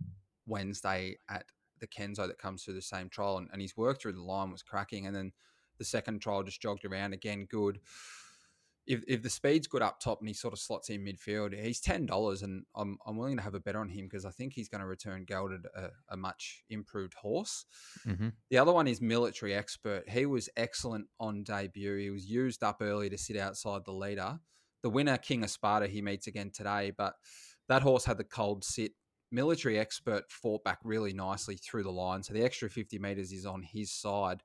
Wednesday 0.46 1.16
at 1.28 1.44
the 1.78 1.86
Kenzo 1.86 2.26
that 2.26 2.38
comes 2.38 2.64
through 2.64 2.74
the 2.74 2.82
same 2.82 3.10
trial, 3.10 3.36
and, 3.38 3.48
and 3.52 3.60
his 3.60 3.76
work 3.76 4.00
through 4.00 4.12
the 4.12 4.22
line 4.22 4.50
was 4.50 4.62
cracking. 4.62 5.06
And 5.06 5.14
then 5.14 5.32
the 5.78 5.84
second 5.84 6.20
trial 6.20 6.42
just 6.42 6.62
jogged 6.62 6.86
around 6.86 7.12
again, 7.12 7.46
good 7.50 7.80
if, 8.86 9.02
if 9.08 9.22
the 9.22 9.30
speed's 9.30 9.66
good 9.66 9.82
up 9.82 10.00
top 10.00 10.20
and 10.20 10.28
he 10.28 10.34
sort 10.34 10.52
of 10.52 10.60
slots 10.60 10.90
in 10.90 11.04
midfield, 11.04 11.58
he's 11.60 11.80
ten 11.80 12.06
dollars, 12.06 12.42
and 12.42 12.64
I'm 12.74 12.98
I'm 13.06 13.16
willing 13.16 13.36
to 13.36 13.42
have 13.42 13.54
a 13.54 13.60
bet 13.60 13.76
on 13.76 13.88
him 13.88 14.06
because 14.06 14.24
I 14.24 14.30
think 14.30 14.52
he's 14.52 14.68
going 14.68 14.80
to 14.80 14.86
return 14.86 15.24
gelded 15.24 15.66
a, 15.74 15.88
a 16.08 16.16
much 16.16 16.62
improved 16.70 17.14
horse. 17.14 17.64
Mm-hmm. 18.06 18.28
The 18.50 18.58
other 18.58 18.72
one 18.72 18.86
is 18.86 19.00
military 19.00 19.54
expert. 19.54 20.08
He 20.08 20.26
was 20.26 20.48
excellent 20.56 21.06
on 21.18 21.42
debut. 21.42 21.98
He 21.98 22.10
was 22.10 22.26
used 22.26 22.62
up 22.62 22.78
early 22.80 23.10
to 23.10 23.18
sit 23.18 23.36
outside 23.36 23.82
the 23.84 23.92
leader. 23.92 24.38
The 24.82 24.90
winner, 24.90 25.18
King 25.18 25.42
of 25.42 25.50
Sparta, 25.50 25.88
he 25.88 26.00
meets 26.00 26.28
again 26.28 26.50
today, 26.54 26.92
but 26.96 27.14
that 27.68 27.82
horse 27.82 28.04
had 28.04 28.18
the 28.18 28.24
cold 28.24 28.64
sit. 28.64 28.92
Military 29.32 29.76
expert 29.76 30.30
fought 30.30 30.62
back 30.62 30.78
really 30.84 31.12
nicely 31.12 31.56
through 31.56 31.82
the 31.82 31.90
line, 31.90 32.22
so 32.22 32.32
the 32.32 32.44
extra 32.44 32.70
fifty 32.70 32.98
meters 33.00 33.32
is 33.32 33.44
on 33.44 33.62
his 33.62 33.92
side 33.92 34.42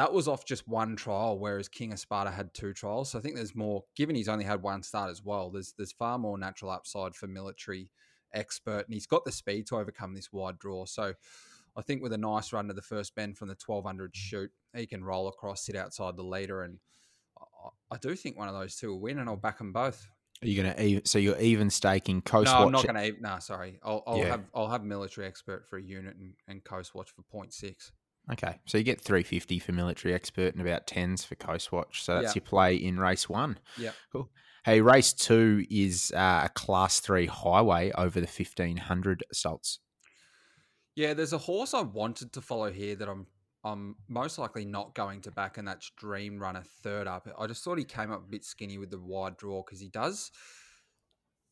that 0.00 0.14
was 0.14 0.26
off 0.26 0.46
just 0.46 0.66
one 0.66 0.96
trial, 0.96 1.38
whereas 1.38 1.68
King 1.68 1.92
of 1.92 1.98
Sparta 1.98 2.30
had 2.30 2.54
two 2.54 2.72
trials. 2.72 3.10
So 3.10 3.18
I 3.18 3.22
think 3.22 3.36
there's 3.36 3.54
more, 3.54 3.84
given 3.94 4.16
he's 4.16 4.30
only 4.30 4.46
had 4.46 4.62
one 4.62 4.82
start 4.82 5.10
as 5.10 5.22
well, 5.22 5.50
there's 5.50 5.74
there's 5.76 5.92
far 5.92 6.18
more 6.18 6.38
natural 6.38 6.70
upside 6.70 7.14
for 7.14 7.26
military 7.26 7.90
expert, 8.32 8.86
and 8.86 8.94
he's 8.94 9.06
got 9.06 9.26
the 9.26 9.32
speed 9.32 9.66
to 9.66 9.76
overcome 9.76 10.14
this 10.14 10.32
wide 10.32 10.58
draw. 10.58 10.86
So 10.86 11.12
I 11.76 11.82
think 11.82 12.02
with 12.02 12.14
a 12.14 12.18
nice 12.18 12.50
run 12.50 12.68
to 12.68 12.72
the 12.74 12.80
first 12.80 13.14
bend 13.14 13.36
from 13.36 13.48
the 13.48 13.56
1200 13.64 14.12
mm. 14.12 14.16
shoot, 14.16 14.50
he 14.74 14.86
can 14.86 15.04
roll 15.04 15.28
across, 15.28 15.66
sit 15.66 15.76
outside 15.76 16.16
the 16.16 16.22
leader, 16.22 16.62
and 16.62 16.78
I, 17.38 17.94
I 17.94 17.98
do 17.98 18.16
think 18.16 18.38
one 18.38 18.48
of 18.48 18.54
those 18.54 18.76
two 18.76 18.88
will 18.92 19.00
win, 19.00 19.18
and 19.18 19.28
I'll 19.28 19.36
back 19.36 19.58
them 19.58 19.74
both. 19.74 20.08
Are 20.42 20.46
you 20.48 20.62
gonna 20.62 20.74
even, 20.80 21.04
so 21.04 21.18
you're 21.18 21.38
even 21.38 21.68
staking 21.68 22.22
Coast 22.22 22.50
no, 22.50 22.60
Watch? 22.60 22.66
I'm 22.66 22.72
not 22.72 22.86
going 22.86 23.14
to. 23.14 23.20
No, 23.20 23.38
sorry, 23.40 23.78
I'll, 23.82 24.02
I'll 24.06 24.16
Yeah. 24.16 24.28
have 24.28 24.44
I'll 24.54 24.70
have 24.70 24.82
military 24.82 25.26
expert 25.26 25.66
for 25.68 25.76
a 25.76 25.82
unit 25.82 26.16
and, 26.16 26.32
and 26.48 26.64
Coast 26.64 26.94
Watch 26.94 27.10
for 27.10 27.22
0.6. 27.22 27.92
Okay, 28.32 28.60
so 28.66 28.78
you 28.78 28.84
get 28.84 29.00
three 29.00 29.22
fifty 29.22 29.58
for 29.58 29.72
military 29.72 30.14
expert 30.14 30.54
and 30.54 30.60
about 30.60 30.86
tens 30.86 31.24
for 31.24 31.34
Coast 31.34 31.72
Watch. 31.72 32.02
So 32.04 32.14
that's 32.14 32.34
Yeah. 32.36 32.40
your 32.40 32.48
play 32.48 32.76
in 32.76 32.98
race 32.98 33.28
one. 33.28 33.58
Yep. 33.76 33.94
Cool. 34.12 34.30
Hey, 34.64 34.80
race 34.80 35.12
two 35.12 35.64
is 35.70 36.12
uh, 36.14 36.42
a 36.44 36.48
class 36.50 37.00
three 37.00 37.26
highway 37.26 37.90
over 37.96 38.20
the 38.20 38.26
fifteen 38.26 38.76
hundred 38.76 39.24
salts. 39.32 39.80
Yeah, 40.94 41.14
there's 41.14 41.32
a 41.32 41.38
horse 41.38 41.72
I 41.72 41.80
wanted 41.82 42.32
to 42.34 42.40
follow 42.40 42.70
here 42.70 42.94
that 42.96 43.08
I'm 43.08 43.26
I'm 43.64 43.96
most 44.08 44.38
likely 44.38 44.64
not 44.64 44.94
going 44.94 45.22
to 45.22 45.30
back, 45.30 45.58
and 45.58 45.66
that's 45.66 45.90
Dream 45.96 46.38
Runner 46.38 46.62
third 46.82 47.06
up. 47.06 47.26
I 47.38 47.46
just 47.46 47.64
thought 47.64 47.78
he 47.78 47.84
came 47.84 48.10
up 48.12 48.24
a 48.24 48.30
bit 48.30 48.44
skinny 48.44 48.78
with 48.78 48.90
the 48.90 49.00
wide 49.00 49.36
draw 49.36 49.62
because 49.62 49.80
he 49.80 49.88
does. 49.88 50.30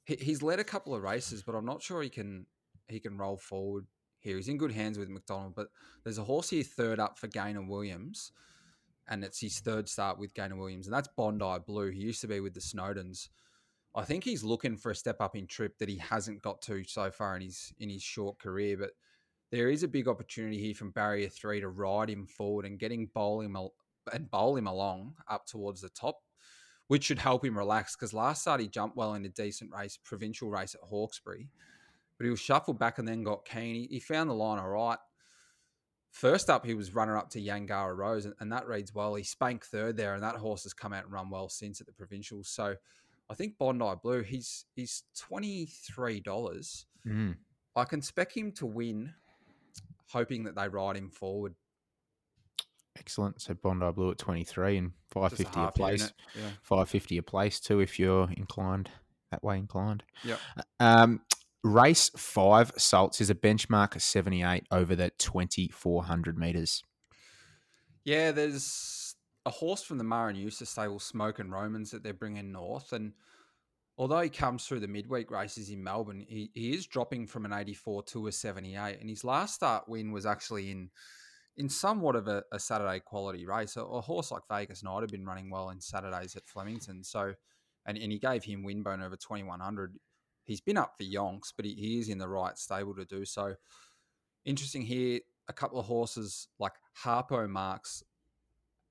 He, 0.05 0.17
he's 0.17 0.43
led 0.43 0.59
a 0.59 0.65
couple 0.65 0.95
of 0.95 1.03
races, 1.03 1.43
but 1.43 1.55
I'm 1.55 1.67
not 1.67 1.83
sure 1.83 2.03
he 2.03 2.09
can 2.11 2.47
he 2.89 3.01
can 3.01 3.19
roll 3.19 3.37
forward 3.37 3.87
here. 4.21 4.37
He's 4.37 4.49
in 4.49 4.59
good 4.59 4.73
hands 4.73 4.99
with 4.99 5.09
McDonald, 5.09 5.55
but 5.55 5.69
there's 6.05 6.19
a 6.19 6.25
horse 6.25 6.51
here 6.51 6.63
third 6.63 7.01
up 7.01 7.19
for 7.19 7.27
Gaynor 7.27 7.63
Williams, 7.63 8.33
and 9.09 9.25
it's 9.25 9.41
his 9.41 9.61
third 9.61 9.89
start 9.89 10.19
with 10.19 10.35
Gaynor 10.35 10.57
Williams, 10.57 10.87
and 10.87 10.95
that's 10.95 11.09
Bondi 11.17 11.59
Blue. 11.67 11.91
He 11.91 12.01
used 12.01 12.21
to 12.23 12.29
be 12.29 12.41
with 12.41 12.55
the 12.55 12.61
Snowdens. 12.61 13.29
I 13.95 14.05
think 14.05 14.23
he's 14.23 14.45
looking 14.45 14.77
for 14.77 14.91
a 14.91 14.97
step 14.97 15.21
up 15.21 15.35
in 15.35 15.47
trip 15.47 15.79
that 15.79 15.89
he 15.89 15.97
hasn't 15.97 16.43
got 16.43 16.61
to 16.63 16.85
so 16.85 17.11
far 17.11 17.37
in 17.37 17.43
his 17.43 17.73
in 17.79 17.89
his 17.89 18.03
short 18.03 18.39
career, 18.39 18.77
but 18.77 18.91
there 19.51 19.71
is 19.71 19.83
a 19.83 19.89
big 19.89 20.09
opportunity 20.09 20.59
here 20.59 20.75
from 20.75 20.91
barrier 20.91 21.29
three 21.29 21.61
to 21.61 21.69
ride 21.69 22.11
him 22.11 22.27
forward 22.27 22.67
and 22.67 22.79
getting 22.79 23.07
bowl 23.15 23.41
him 23.41 23.57
al- 23.57 23.75
and 24.13 24.31
bowl 24.31 24.57
him 24.57 24.67
along 24.67 25.15
up 25.29 25.47
towards 25.47 25.81
the 25.81 25.89
top, 25.89 26.21
which 26.89 27.05
should 27.05 27.19
help 27.19 27.45
him 27.45 27.57
relax. 27.57 27.97
Because 27.97 28.13
last 28.13 28.43
start 28.43 28.61
he 28.61 28.69
jumped 28.69 28.97
well 28.97 29.15
in 29.15 29.25
a 29.25 29.31
decent 29.31 29.73
race, 29.73 29.99
provincial 30.05 30.51
race 30.51 30.75
at 30.75 30.87
Hawkesbury, 30.87 31.49
but 32.19 32.25
he 32.25 32.31
was 32.31 32.41
shuffled 32.41 32.79
back 32.79 32.99
and 32.99 33.07
then 33.07 33.23
got 33.23 33.45
keen. 33.47 33.75
He, 33.75 33.89
he 33.91 34.01
found 34.01 34.29
the 34.29 34.35
line 34.35 34.59
all 34.59 34.69
right. 34.69 34.99
First 36.11 36.51
up, 36.51 36.67
he 36.67 36.75
was 36.75 36.95
runner 36.95 37.17
up 37.17 37.31
to 37.31 37.41
Yangara 37.41 37.97
Rose, 37.97 38.25
and, 38.25 38.35
and 38.41 38.53
that 38.53 38.67
reads 38.67 38.95
well. 38.95 39.15
He 39.15 39.23
spanked 39.23 39.67
third 39.67 39.97
there, 39.97 40.15
and 40.15 40.23
that 40.23 40.37
horse 40.37 40.65
has 40.65 40.73
come 40.73 40.93
out 40.93 41.05
and 41.05 41.13
run 41.13 41.31
well 41.31 41.49
since 41.49 41.81
at 41.81 41.87
the 41.87 41.93
provincials. 41.93 42.49
So 42.49 42.75
I 43.31 43.35
think 43.35 43.59
Bondi 43.59 43.93
Blue, 44.03 44.23
he's 44.23 44.65
he's 44.75 45.05
twenty 45.17 45.67
three 45.67 46.21
dollars. 46.21 46.87
Mm. 47.07 47.37
I 47.77 47.85
can 47.85 48.03
spec 48.03 48.37
him 48.37 48.53
to 48.53 48.67
win, 48.67 49.13
hoping 50.11 50.45
that 50.45 50.57
they 50.57 50.69
ride 50.69 50.97
him 50.97 51.11
forward. 51.11 51.55
Excellent. 52.99 53.41
So 53.41 53.55
Bondi 53.55 53.93
Blue 53.93 54.11
at 54.11 54.19
twenty 54.19 54.45
three 54.45 54.77
and 54.79 54.93
five 55.11 55.35
fifty 55.35 55.61
a 55.61 55.65
a 55.67 55.73
place. 55.73 56.13
yeah. 56.35 56.51
Five 56.63 56.89
fifty 56.89 57.19
a 57.19 57.23
place 57.23 57.61
too 57.61 57.81
if 57.81 57.99
you're 57.99 58.29
inclined 58.33 58.91
that 59.31 59.45
way 59.45 59.59
inclined. 59.59 60.03
Yep. 60.25 60.41
Um, 60.81 61.21
race 61.65 62.11
five 62.17 62.73
salts 62.77 63.21
is 63.21 63.31
a 63.31 63.35
benchmark 63.35 64.01
seventy 64.01 64.43
eight 64.43 64.67
over 64.71 64.95
the 64.95 65.11
twenty 65.19 65.69
four 65.69 66.05
hundred 66.05 66.39
meters. 66.39 66.83
Yeah, 68.05 68.33
there's 68.33 69.15
a 69.45 69.51
horse 69.51 69.83
from 69.83 69.99
the 69.99 70.33
Eustace 70.35 70.71
stable, 70.71 70.99
Smokin' 70.99 71.51
Romans, 71.51 71.91
that 71.91 72.03
they're 72.03 72.13
bringing 72.13 72.53
north. 72.53 72.93
And 72.93 73.13
although 73.97 74.21
he 74.21 74.29
comes 74.29 74.67
through 74.67 74.81
the 74.81 74.89
midweek 74.89 75.31
races 75.31 75.71
in 75.71 75.83
Melbourne, 75.83 76.25
he, 76.29 76.51
he 76.55 76.75
is 76.75 76.87
dropping 76.87 77.27
from 77.27 77.45
an 77.45 77.53
84 77.53 78.03
to 78.05 78.27
a 78.29 78.33
78. 78.33 79.01
And 79.01 79.09
his 79.09 79.25
last 79.25 79.55
start 79.55 79.89
win 79.89 80.13
was 80.13 80.27
actually 80.27 80.71
in 80.71 80.91
in 81.57 81.69
somewhat 81.69 82.15
of 82.15 82.29
a, 82.29 82.45
a 82.53 82.59
Saturday 82.59 83.01
quality 83.01 83.45
race. 83.45 83.77
A, 83.77 83.83
a, 83.83 84.01
horse 84.01 84.31
like 84.31 84.43
Vegas 84.49 84.85
Knight 84.85 85.01
had 85.01 85.11
been 85.11 85.27
running 85.27 85.51
well 85.51 85.71
in 85.71 85.81
Saturdays 85.81 86.37
at 86.37 86.47
Flemington. 86.47 87.03
So, 87.03 87.35
and, 87.85 87.99
and 87.99 88.13
he 88.13 88.19
gave 88.21 88.45
him 88.45 88.65
windburn 88.65 89.05
over 89.05 89.17
2100. 89.17 89.97
He's 90.49 90.63
been 90.63 90.79
up 90.79 90.95
for 90.97 91.05
Yonks, 91.05 91.53
but 91.55 91.67
he, 91.67 91.75
he 91.75 91.99
is 92.01 92.09
in 92.09 92.17
the 92.17 92.27
right 92.27 92.57
stable 92.57 92.95
to 92.95 93.05
do 93.05 93.25
so. 93.25 93.55
Interesting 94.47 94.81
here, 94.83 95.21
a 95.47 95.53
couple 95.53 95.79
of 95.79 95.85
horses 95.85 96.49
like 96.59 96.73
Harpo 97.05 97.47
Marks 97.49 98.03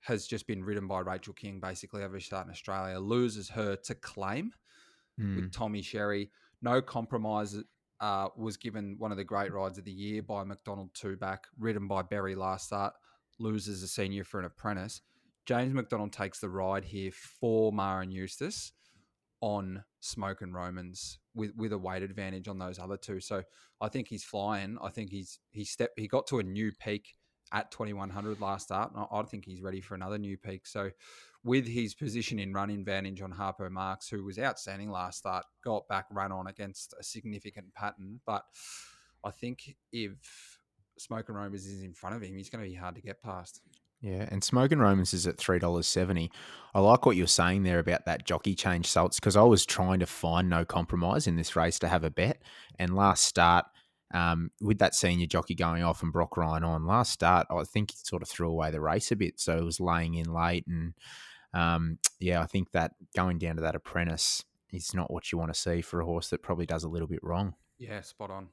has 0.02 0.28
just 0.28 0.46
been 0.46 0.63
ridden 0.63 0.88
by 0.88 1.00
Rachel 1.00 1.34
King, 1.34 1.60
basically 1.60 2.04
every 2.04 2.22
start 2.22 2.46
in 2.46 2.52
Australia, 2.52 3.00
loses 3.00 3.50
her 3.50 3.76
to 3.76 3.96
claim 3.96 4.54
mm. 5.20 5.36
with 5.36 5.52
Tommy 5.52 5.82
Sherry. 5.82 6.30
No 6.62 6.80
compromise 6.80 7.58
uh, 8.00 8.28
was 8.38 8.56
given 8.56 8.96
one 9.00 9.12
of 9.12 9.17
the 9.17 9.24
great 9.24 9.52
rides 9.52 9.80
of 9.80 9.86
the 9.86 9.91
year 9.91 10.22
by 10.22 10.43
McDonald 10.43 10.91
two 10.93 11.17
back, 11.17 11.48
ridden 11.58 11.88
by 11.88 12.04
Berry 12.04 12.36
last 12.36 12.67
start, 12.67 12.93
loses 13.39 13.82
a 13.82 13.88
senior 13.88 14.24
for 14.24 14.39
an 14.39 14.46
apprentice. 14.46 15.02
James 15.48 15.74
McDonald 15.74 16.13
takes 16.13 16.39
the 16.39 16.50
ride 16.50 16.86
here 16.86 17.12
for 17.12 17.72
Maher 17.72 18.02
and 18.02 18.13
Eustace 18.13 18.74
on 19.41 19.84
Smokin' 20.08 20.54
Romans 20.54 21.20
with, 21.36 21.56
with 21.56 21.74
a 21.74 21.78
weight 21.78 22.04
advantage 22.04 22.48
on 22.48 22.60
those 22.60 22.80
other 22.80 22.98
two. 22.98 23.20
So 23.20 23.43
I 23.82 23.89
think 23.89 24.08
he's 24.08 24.24
flying. 24.24 24.78
I 24.82 24.89
think 24.89 25.12
he's 25.12 25.39
he 25.52 25.63
step 25.65 25.91
he 25.98 26.08
got 26.08 26.28
to 26.28 26.39
a 26.39 26.43
new 26.43 26.72
peak 26.72 27.15
at 27.54 27.72
2100 27.72 28.41
last 28.41 28.65
start. 28.65 28.91
And 28.93 29.06
I, 29.12 29.17
I 29.17 29.24
think 29.24 29.46
he's 29.46 29.62
ready 29.62 29.82
for 29.82 29.96
another 29.96 30.17
new 30.17 30.38
peak. 30.38 30.65
So 30.67 30.91
with 31.43 31.67
his 31.67 31.93
position 31.93 32.39
in 32.39 32.54
run 32.54 32.70
advantage 32.70 33.22
on 33.22 33.32
Harpo 33.32 33.70
Marks, 33.70 34.10
who 34.10 34.24
was 34.24 34.39
outstanding 34.39 34.89
last 34.89 35.20
start, 35.20 35.46
got 35.63 35.88
back, 35.88 36.06
ran 36.12 36.32
on 36.32 36.48
against 36.48 36.93
a 37.00 37.04
significant 37.04 37.74
pattern. 37.74 38.20
But 38.26 38.43
I 39.24 39.32
think 39.32 39.76
if 39.91 40.60
Smokin' 40.98 41.36
Romans 41.36 41.65
is 41.65 41.84
in 41.84 41.93
front 41.93 42.15
of 42.15 42.22
him, 42.22 42.36
he's 42.36 42.50
going 42.50 42.63
to 42.63 42.70
be 42.70 42.76
hard 42.76 42.96
to 42.96 43.02
get 43.02 43.22
past. 43.22 43.62
Yeah, 44.01 44.27
and 44.29 44.43
Smokin' 44.43 44.79
Romans 44.79 45.13
is 45.13 45.25
at 45.25 45.38
three 45.38 45.60
dollars 45.60 45.88
seventy. 45.88 46.31
I 46.73 46.79
like 46.79 47.05
what 47.05 47.15
you're 47.15 47.27
saying 47.27 47.63
there 47.63 47.79
about 47.79 48.05
that 48.05 48.25
jockey 48.25 48.53
change 48.53 48.86
salts 48.86 49.19
because 49.19 49.36
I 49.36 49.41
was 49.41 49.65
trying 49.65 49.99
to 49.99 50.05
find 50.05 50.49
no 50.49 50.63
compromise 50.65 51.25
in 51.25 51.36
this 51.36 51.55
race 51.55 51.79
to 51.79 51.88
have 51.88 52.03
a 52.03 52.12
bet. 52.12 52.43
And 52.77 52.95
last 52.95 53.23
start, 53.23 53.65
um, 54.13 54.51
with 54.62 54.77
that 54.79 54.93
senior 54.93 55.25
jockey 55.25 55.55
going 55.55 55.83
off 55.83 56.03
and 56.03 56.13
Brock 56.13 56.38
Ryan 56.38 56.63
on 56.63 56.86
last 56.86 57.12
start, 57.12 57.47
I 57.49 57.63
think 57.63 57.91
he 57.91 57.97
sort 58.03 58.21
of 58.21 58.29
threw 58.29 58.49
away 58.49 58.69
the 58.69 58.81
race 58.81 59.12
a 59.12 59.15
bit. 59.15 59.39
So 59.39 59.57
it 59.57 59.63
was 59.63 59.79
laying 59.79 60.13
in 60.13 60.31
late 60.31 60.65
and 60.67 60.93
um, 61.53 61.97
yeah, 62.19 62.41
I 62.41 62.45
think 62.45 62.71
that 62.71 62.91
going 63.15 63.39
down 63.39 63.55
to 63.55 63.62
that 63.63 63.75
apprentice 63.75 64.43
is 64.71 64.93
not 64.93 65.12
what 65.12 65.31
you 65.31 65.38
want 65.38 65.53
to 65.53 65.60
see 65.60 65.81
for 65.81 66.01
a 66.01 66.05
horse 66.05 66.29
that 66.29 66.43
probably 66.43 66.65
does 66.65 66.83
a 66.83 66.89
little 66.89 67.07
bit 67.07 67.23
wrong. 67.23 67.55
Yeah, 67.79 68.01
spot 68.01 68.31
on. 68.31 68.49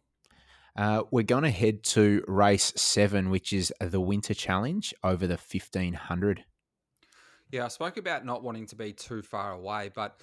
Uh, 0.77 1.03
we're 1.11 1.23
going 1.23 1.45
to 1.45 1.51
head 1.51 1.83
to 1.85 2.25
race 2.27 2.73
seven, 2.77 3.31
which 3.31 3.53
is 3.53 3.73
the 3.81 4.01
Winter 4.01 4.35
Challenge 4.35 4.93
over 5.05 5.27
the 5.27 5.35
1500. 5.37 6.45
Yeah, 7.51 7.67
I 7.67 7.69
spoke 7.69 7.97
about 7.97 8.25
not 8.25 8.43
wanting 8.43 8.67
to 8.67 8.77
be 8.77 8.93
too 8.93 9.23
far 9.23 9.53
away, 9.53 9.91
but 9.95 10.21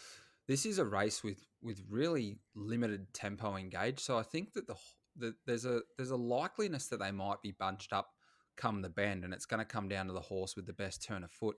this 0.47 0.65
is 0.65 0.79
a 0.79 0.85
race 0.85 1.23
with 1.23 1.45
with 1.61 1.81
really 1.89 2.39
limited 2.55 3.13
tempo 3.13 3.55
engaged. 3.55 3.99
So 3.99 4.17
I 4.17 4.23
think 4.23 4.53
that 4.53 4.67
the, 4.67 4.75
the 5.15 5.35
there's 5.45 5.65
a 5.65 5.81
there's 5.95 6.11
a 6.11 6.15
likeliness 6.15 6.89
that 6.89 6.99
they 6.99 7.11
might 7.11 7.41
be 7.41 7.51
bunched 7.51 7.93
up 7.93 8.09
come 8.57 8.81
the 8.81 8.89
bend, 8.89 9.23
and 9.23 9.33
it's 9.33 9.45
going 9.45 9.59
to 9.59 9.65
come 9.65 9.87
down 9.87 10.07
to 10.07 10.13
the 10.13 10.19
horse 10.19 10.57
with 10.57 10.65
the 10.65 10.73
best 10.73 11.03
turn 11.03 11.23
of 11.23 11.31
foot 11.31 11.55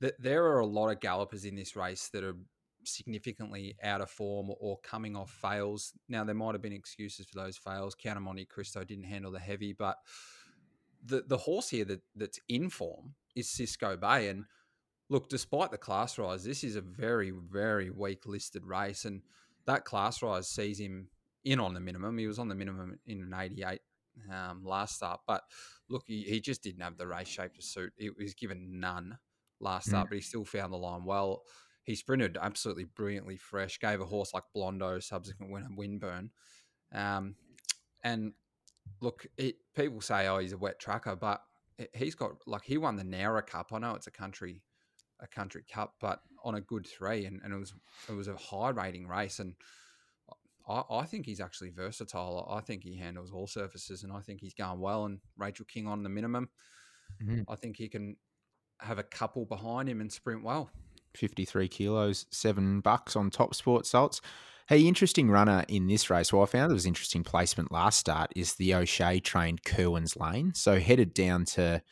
that 0.00 0.20
there 0.20 0.44
are 0.46 0.60
a 0.60 0.66
lot 0.66 0.90
of 0.90 1.00
gallopers 1.00 1.44
in 1.44 1.56
this 1.56 1.76
race 1.76 2.08
that 2.12 2.24
are 2.24 2.36
significantly 2.84 3.76
out 3.82 4.00
of 4.00 4.10
form 4.10 4.50
or 4.60 4.78
coming 4.78 5.16
off 5.16 5.30
fails. 5.30 5.92
Now 6.08 6.24
there 6.24 6.34
might 6.34 6.54
have 6.54 6.62
been 6.62 6.72
excuses 6.72 7.26
for 7.26 7.38
those 7.38 7.56
fails. 7.56 7.94
Count 7.94 8.20
Monte 8.20 8.44
Cristo 8.46 8.84
didn't 8.84 9.04
handle 9.04 9.32
the 9.32 9.38
heavy, 9.38 9.72
but 9.72 9.96
the 11.04 11.22
the 11.26 11.38
horse 11.38 11.68
here 11.68 11.84
that 11.84 12.00
that's 12.16 12.40
in 12.48 12.70
form 12.70 13.14
is 13.34 13.48
Cisco 13.48 13.96
Bay. 13.96 14.28
And 14.28 14.44
look, 15.08 15.28
despite 15.28 15.70
the 15.70 15.78
class 15.78 16.18
rise, 16.18 16.44
this 16.44 16.64
is 16.64 16.76
a 16.76 16.80
very 16.80 17.30
very 17.30 17.90
weak 17.90 18.26
listed 18.26 18.64
race, 18.64 19.04
and 19.04 19.22
that 19.66 19.84
class 19.84 20.22
rise 20.22 20.48
sees 20.48 20.78
him 20.78 21.08
in 21.44 21.60
on 21.60 21.74
the 21.74 21.80
minimum. 21.80 22.18
He 22.18 22.26
was 22.26 22.38
on 22.38 22.48
the 22.48 22.54
minimum 22.54 22.98
in 23.06 23.20
an 23.22 23.34
88 23.38 23.80
um, 24.30 24.64
last 24.64 24.96
start, 24.96 25.20
but 25.26 25.42
look, 25.88 26.04
he, 26.06 26.22
he 26.22 26.40
just 26.40 26.62
didn't 26.62 26.82
have 26.82 26.96
the 26.96 27.06
race 27.06 27.28
shape 27.28 27.54
to 27.54 27.62
suit. 27.62 27.92
He 27.96 28.10
was 28.10 28.34
given 28.34 28.80
none 28.80 29.18
last 29.60 29.88
start, 29.88 30.06
mm. 30.06 30.10
but 30.10 30.16
he 30.16 30.22
still 30.22 30.44
found 30.44 30.72
the 30.72 30.76
line 30.76 31.04
well. 31.04 31.42
He 31.88 31.94
sprinted 31.94 32.36
absolutely 32.38 32.84
brilliantly 32.84 33.38
fresh, 33.38 33.80
gave 33.80 34.02
a 34.02 34.04
horse 34.04 34.34
like 34.34 34.42
Blondo 34.54 35.02
subsequent 35.02 35.50
winner 35.50 35.70
windburn. 35.74 36.28
Um, 36.92 37.34
and 38.04 38.34
look, 39.00 39.26
it, 39.38 39.56
people 39.74 40.02
say, 40.02 40.28
oh, 40.28 40.36
he's 40.36 40.52
a 40.52 40.58
wet 40.58 40.78
tracker, 40.78 41.16
but 41.16 41.40
he's 41.94 42.14
got 42.14 42.32
like 42.46 42.60
he 42.62 42.76
won 42.76 42.96
the 42.96 43.04
Nowra 43.04 43.46
Cup. 43.46 43.70
I 43.72 43.78
know 43.78 43.94
it's 43.94 44.06
a 44.06 44.10
country 44.10 44.60
a 45.20 45.26
country 45.26 45.64
cup, 45.66 45.94
but 45.98 46.20
on 46.44 46.56
a 46.56 46.60
good 46.60 46.86
three, 46.86 47.24
and, 47.24 47.40
and 47.42 47.54
it 47.54 47.56
was 47.56 47.72
it 48.06 48.12
was 48.12 48.28
a 48.28 48.36
high 48.36 48.68
rating 48.68 49.08
race, 49.08 49.38
and 49.38 49.54
I, 50.68 50.82
I 50.90 51.04
think 51.06 51.24
he's 51.24 51.40
actually 51.40 51.70
versatile. 51.70 52.46
I 52.50 52.60
think 52.60 52.82
he 52.82 52.98
handles 52.98 53.32
all 53.32 53.46
surfaces, 53.46 54.02
and 54.02 54.12
I 54.12 54.20
think 54.20 54.42
he's 54.42 54.52
going 54.52 54.78
well. 54.78 55.06
And 55.06 55.20
Rachel 55.38 55.64
King 55.64 55.86
on 55.86 56.02
the 56.02 56.10
minimum, 56.10 56.50
mm-hmm. 57.22 57.50
I 57.50 57.56
think 57.56 57.78
he 57.78 57.88
can 57.88 58.18
have 58.78 58.98
a 58.98 59.04
couple 59.04 59.46
behind 59.46 59.88
him 59.88 60.02
and 60.02 60.12
sprint 60.12 60.44
well. 60.44 60.70
53 61.14 61.68
kilos, 61.68 62.26
seven 62.30 62.80
bucks 62.80 63.16
on 63.16 63.30
top 63.30 63.54
sport 63.54 63.86
salts. 63.86 64.20
Hey, 64.68 64.86
interesting 64.86 65.30
runner 65.30 65.64
in 65.68 65.86
this 65.86 66.10
race. 66.10 66.32
Well, 66.32 66.42
I 66.42 66.46
found 66.46 66.70
it 66.70 66.74
was 66.74 66.84
interesting 66.84 67.24
placement 67.24 67.72
last 67.72 67.98
start 67.98 68.32
is 68.36 68.54
the 68.54 68.74
O'Shea 68.74 69.18
trained 69.18 69.64
Kerwin's 69.64 70.16
Lane. 70.16 70.52
So 70.54 70.78
headed 70.78 71.14
down 71.14 71.46
to 71.46 71.82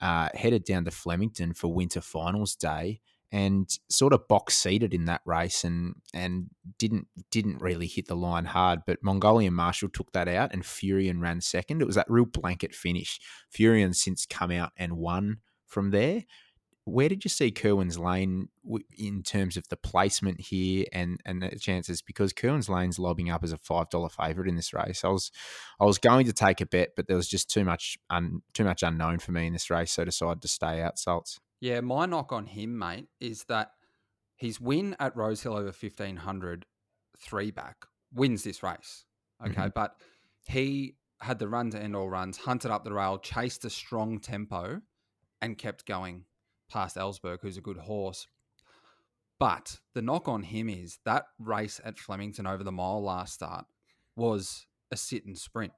uh, 0.00 0.28
headed 0.34 0.64
down 0.64 0.84
to 0.84 0.90
Flemington 0.90 1.52
for 1.54 1.72
winter 1.72 2.00
finals 2.00 2.54
day 2.54 3.00
and 3.32 3.68
sort 3.88 4.12
of 4.12 4.26
box 4.28 4.56
seated 4.56 4.92
in 4.92 5.04
that 5.04 5.20
race 5.24 5.62
and 5.62 5.94
and 6.12 6.46
didn't 6.78 7.06
didn't 7.30 7.60
really 7.60 7.86
hit 7.86 8.08
the 8.08 8.16
line 8.16 8.46
hard. 8.46 8.80
But 8.86 9.02
Mongolian 9.02 9.54
Marshall 9.54 9.88
took 9.88 10.12
that 10.12 10.28
out 10.28 10.52
and 10.52 10.62
Furion 10.62 11.20
ran 11.20 11.40
second. 11.40 11.80
It 11.80 11.86
was 11.86 11.96
that 11.96 12.10
real 12.10 12.24
blanket 12.26 12.74
finish. 12.74 13.20
Furion 13.54 13.94
since 13.94 14.26
come 14.26 14.50
out 14.50 14.72
and 14.76 14.96
won 14.96 15.38
from 15.66 15.90
there. 15.90 16.24
Where 16.84 17.08
did 17.08 17.24
you 17.24 17.28
see 17.28 17.50
Kerwin's 17.50 17.98
Lane 17.98 18.48
in 18.96 19.22
terms 19.22 19.56
of 19.56 19.68
the 19.68 19.76
placement 19.76 20.40
here 20.40 20.86
and, 20.92 21.20
and 21.24 21.42
the 21.42 21.50
chances? 21.58 22.02
Because 22.02 22.32
Kerwin's 22.32 22.68
Lane's 22.68 22.98
lobbing 22.98 23.30
up 23.30 23.44
as 23.44 23.52
a 23.52 23.58
five 23.58 23.90
dollar 23.90 24.08
favourite 24.08 24.48
in 24.48 24.56
this 24.56 24.72
race. 24.72 25.04
I 25.04 25.08
was 25.08 25.30
I 25.80 25.84
was 25.84 25.98
going 25.98 26.26
to 26.26 26.32
take 26.32 26.60
a 26.60 26.66
bet, 26.66 26.90
but 26.96 27.06
there 27.06 27.16
was 27.16 27.28
just 27.28 27.50
too 27.50 27.64
much 27.64 27.98
un, 28.08 28.42
too 28.54 28.64
much 28.64 28.82
unknown 28.82 29.18
for 29.18 29.32
me 29.32 29.46
in 29.46 29.52
this 29.52 29.70
race, 29.70 29.92
so 29.92 30.02
I 30.02 30.06
decided 30.06 30.42
to 30.42 30.48
stay 30.48 30.80
out. 30.80 30.98
Salts. 30.98 31.38
Yeah, 31.60 31.80
my 31.80 32.06
knock 32.06 32.32
on 32.32 32.46
him, 32.46 32.78
mate, 32.78 33.08
is 33.20 33.44
that 33.44 33.72
his 34.36 34.58
win 34.58 34.96
at 34.98 35.14
Rosehill 35.14 35.56
over 35.56 35.72
fifteen 35.72 36.16
hundred 36.16 36.64
three 37.18 37.50
back 37.50 37.84
wins 38.12 38.42
this 38.42 38.62
race. 38.62 39.04
Okay, 39.44 39.54
mm-hmm. 39.54 39.68
but 39.74 39.94
he 40.46 40.96
had 41.20 41.38
the 41.38 41.48
run 41.48 41.70
to 41.70 41.78
end 41.80 41.94
all 41.94 42.08
runs, 42.08 42.38
hunted 42.38 42.70
up 42.70 42.84
the 42.84 42.92
rail, 42.92 43.18
chased 43.18 43.64
a 43.66 43.70
strong 43.70 44.18
tempo, 44.18 44.80
and 45.42 45.58
kept 45.58 45.84
going 45.86 46.24
past 46.70 46.96
Ellsberg, 46.96 47.38
who's 47.42 47.56
a 47.56 47.62
good 47.62 47.78
horse. 47.78 48.26
But 49.38 49.78
the 49.94 50.02
knock 50.02 50.28
on 50.28 50.42
him 50.42 50.68
is 50.68 50.98
that 51.04 51.26
race 51.38 51.80
at 51.84 51.98
Flemington 51.98 52.46
over 52.46 52.62
the 52.62 52.72
mile 52.72 53.02
last 53.02 53.34
start 53.34 53.64
was 54.14 54.66
a 54.90 54.96
sit 54.96 55.24
and 55.24 55.36
sprint. 55.36 55.72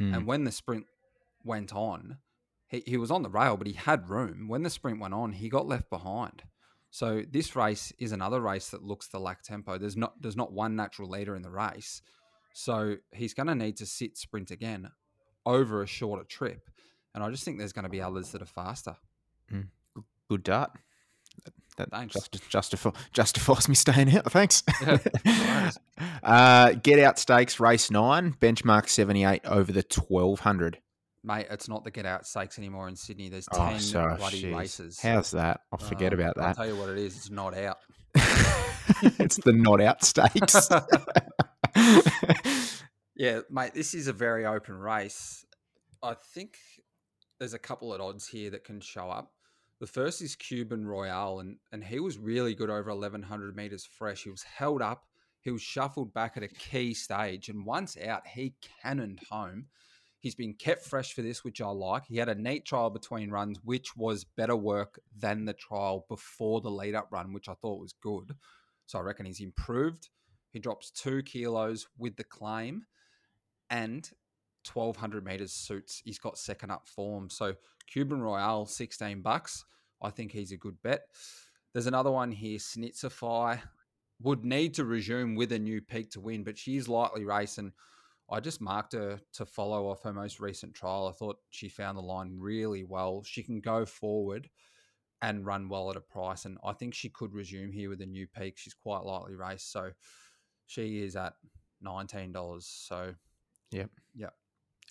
Mm. 0.00 0.16
And 0.16 0.26
when 0.26 0.44
the 0.44 0.52
sprint 0.52 0.86
went 1.44 1.74
on, 1.74 2.18
he, 2.68 2.82
he 2.86 2.96
was 2.96 3.10
on 3.10 3.22
the 3.22 3.28
rail, 3.28 3.56
but 3.56 3.66
he 3.66 3.72
had 3.72 4.08
room. 4.08 4.46
When 4.46 4.62
the 4.62 4.70
sprint 4.70 5.00
went 5.00 5.14
on, 5.14 5.32
he 5.32 5.48
got 5.48 5.66
left 5.66 5.90
behind. 5.90 6.44
So 6.90 7.22
this 7.28 7.56
race 7.56 7.92
is 7.98 8.12
another 8.12 8.40
race 8.40 8.70
that 8.70 8.82
looks 8.82 9.08
to 9.08 9.18
lack 9.18 9.42
tempo. 9.42 9.78
There's 9.78 9.96
not 9.96 10.14
there's 10.22 10.36
not 10.36 10.52
one 10.52 10.76
natural 10.76 11.08
leader 11.08 11.34
in 11.34 11.42
the 11.42 11.50
race. 11.50 12.02
So 12.54 12.96
he's 13.12 13.34
going 13.34 13.46
to 13.48 13.54
need 13.54 13.76
to 13.76 13.86
sit 13.86 14.16
sprint 14.16 14.50
again 14.50 14.90
over 15.44 15.82
a 15.82 15.86
shorter 15.86 16.24
trip. 16.24 16.70
And 17.14 17.22
I 17.22 17.30
just 17.30 17.44
think 17.44 17.58
there's 17.58 17.72
going 17.72 17.84
to 17.84 17.90
be 17.90 18.00
others 18.00 18.30
that 18.32 18.42
are 18.42 18.46
faster. 18.46 18.96
Mm. 19.52 19.68
Good 20.28 20.42
dart. 20.42 20.70
That, 21.78 21.90
Thanks. 21.90 22.14
Just, 22.14 22.50
justify, 22.50 22.90
justifies 23.12 23.68
me 23.68 23.74
staying 23.76 24.14
out. 24.16 24.30
Thanks. 24.32 24.64
Yeah, 24.82 25.70
uh, 26.24 26.72
get 26.72 26.98
out 26.98 27.20
stakes 27.20 27.60
race 27.60 27.88
nine, 27.90 28.34
benchmark 28.40 28.88
78 28.88 29.42
over 29.46 29.70
the 29.70 29.82
1200. 29.82 30.80
Mate, 31.22 31.46
it's 31.50 31.68
not 31.68 31.84
the 31.84 31.90
get 31.90 32.04
out 32.04 32.26
stakes 32.26 32.58
anymore 32.58 32.88
in 32.88 32.96
Sydney. 32.96 33.28
There's 33.28 33.46
10 33.46 33.74
oh, 33.74 33.78
so, 33.78 34.16
bloody 34.18 34.40
geez. 34.40 34.54
races. 34.54 35.00
How's 35.00 35.30
that? 35.32 35.60
I'll 35.72 35.78
forget 35.78 36.12
uh, 36.12 36.16
about 36.16 36.36
that. 36.36 36.44
I'll 36.44 36.54
tell 36.54 36.66
you 36.66 36.76
what 36.76 36.88
it 36.88 36.98
is. 36.98 37.16
It's 37.16 37.30
not 37.30 37.56
out. 37.56 37.78
it's 38.14 39.36
the 39.36 39.52
not 39.52 39.80
out 39.80 40.04
stakes. 40.04 40.68
yeah, 43.14 43.40
mate, 43.50 43.74
this 43.74 43.94
is 43.94 44.08
a 44.08 44.12
very 44.12 44.46
open 44.46 44.78
race. 44.78 45.44
I 46.02 46.14
think 46.14 46.58
there's 47.38 47.54
a 47.54 47.58
couple 47.58 47.92
of 47.92 48.00
odds 48.00 48.26
here 48.26 48.50
that 48.50 48.64
can 48.64 48.80
show 48.80 49.10
up. 49.10 49.32
The 49.80 49.86
first 49.86 50.20
is 50.22 50.34
Cuban 50.34 50.86
Royale, 50.86 51.38
and, 51.38 51.58
and 51.70 51.84
he 51.84 52.00
was 52.00 52.18
really 52.18 52.54
good 52.54 52.70
over 52.70 52.90
1100 52.90 53.56
meters 53.56 53.86
fresh. 53.86 54.24
He 54.24 54.30
was 54.30 54.42
held 54.42 54.82
up, 54.82 55.04
he 55.40 55.50
was 55.50 55.62
shuffled 55.62 56.12
back 56.12 56.36
at 56.36 56.42
a 56.42 56.48
key 56.48 56.94
stage, 56.94 57.48
and 57.48 57.64
once 57.64 57.96
out, 57.96 58.26
he 58.26 58.54
cannoned 58.82 59.20
home. 59.30 59.66
He's 60.20 60.34
been 60.34 60.54
kept 60.54 60.84
fresh 60.84 61.12
for 61.12 61.22
this, 61.22 61.44
which 61.44 61.60
I 61.60 61.68
like. 61.68 62.06
He 62.06 62.16
had 62.16 62.28
a 62.28 62.34
neat 62.34 62.64
trial 62.64 62.90
between 62.90 63.30
runs, 63.30 63.60
which 63.62 63.96
was 63.96 64.24
better 64.24 64.56
work 64.56 65.00
than 65.16 65.44
the 65.44 65.52
trial 65.52 66.06
before 66.08 66.60
the 66.60 66.70
lead 66.70 66.96
up 66.96 67.08
run, 67.12 67.32
which 67.32 67.48
I 67.48 67.54
thought 67.54 67.80
was 67.80 67.92
good. 67.92 68.34
So 68.86 68.98
I 68.98 69.02
reckon 69.02 69.26
he's 69.26 69.40
improved. 69.40 70.08
He 70.50 70.58
drops 70.58 70.90
two 70.90 71.22
kilos 71.22 71.86
with 71.96 72.16
the 72.16 72.24
claim, 72.24 72.84
and 73.70 74.10
1200 74.74 75.24
meters 75.24 75.52
suits. 75.52 76.02
He's 76.04 76.18
got 76.18 76.38
second 76.38 76.70
up 76.70 76.88
form. 76.88 77.30
So 77.30 77.54
Cuban 77.86 78.20
Royale, 78.20 78.66
16 78.66 79.22
bucks. 79.22 79.64
I 80.02 80.10
think 80.10 80.32
he's 80.32 80.52
a 80.52 80.56
good 80.56 80.80
bet. 80.82 81.02
There's 81.72 81.86
another 81.86 82.10
one 82.10 82.30
here, 82.32 82.58
Snitzify. 82.58 83.60
Would 84.22 84.44
need 84.44 84.74
to 84.74 84.84
resume 84.84 85.36
with 85.36 85.52
a 85.52 85.58
new 85.58 85.80
peak 85.80 86.10
to 86.12 86.20
win, 86.20 86.42
but 86.42 86.58
she's 86.58 86.88
lightly 86.88 87.24
racing. 87.24 87.72
I 88.30 88.40
just 88.40 88.60
marked 88.60 88.92
her 88.92 89.20
to 89.34 89.46
follow 89.46 89.88
off 89.88 90.02
her 90.02 90.12
most 90.12 90.40
recent 90.40 90.74
trial. 90.74 91.06
I 91.08 91.12
thought 91.12 91.38
she 91.50 91.68
found 91.68 91.96
the 91.96 92.02
line 92.02 92.36
really 92.38 92.84
well. 92.84 93.22
She 93.24 93.42
can 93.42 93.60
go 93.60 93.86
forward 93.86 94.50
and 95.22 95.46
run 95.46 95.68
well 95.68 95.90
at 95.90 95.96
a 95.96 96.00
price, 96.00 96.44
and 96.44 96.58
I 96.64 96.72
think 96.72 96.94
she 96.94 97.08
could 97.08 97.32
resume 97.32 97.72
here 97.72 97.88
with 97.88 98.00
a 98.02 98.06
new 98.06 98.26
peak. 98.26 98.58
She's 98.58 98.74
quite 98.74 99.04
lightly 99.04 99.34
raced, 99.34 99.72
so 99.72 99.90
she 100.66 101.02
is 101.02 101.16
at 101.16 101.34
nineteen 101.80 102.32
dollars. 102.32 102.66
So, 102.66 103.14
Yep. 103.70 103.90
yeah, 104.14 104.30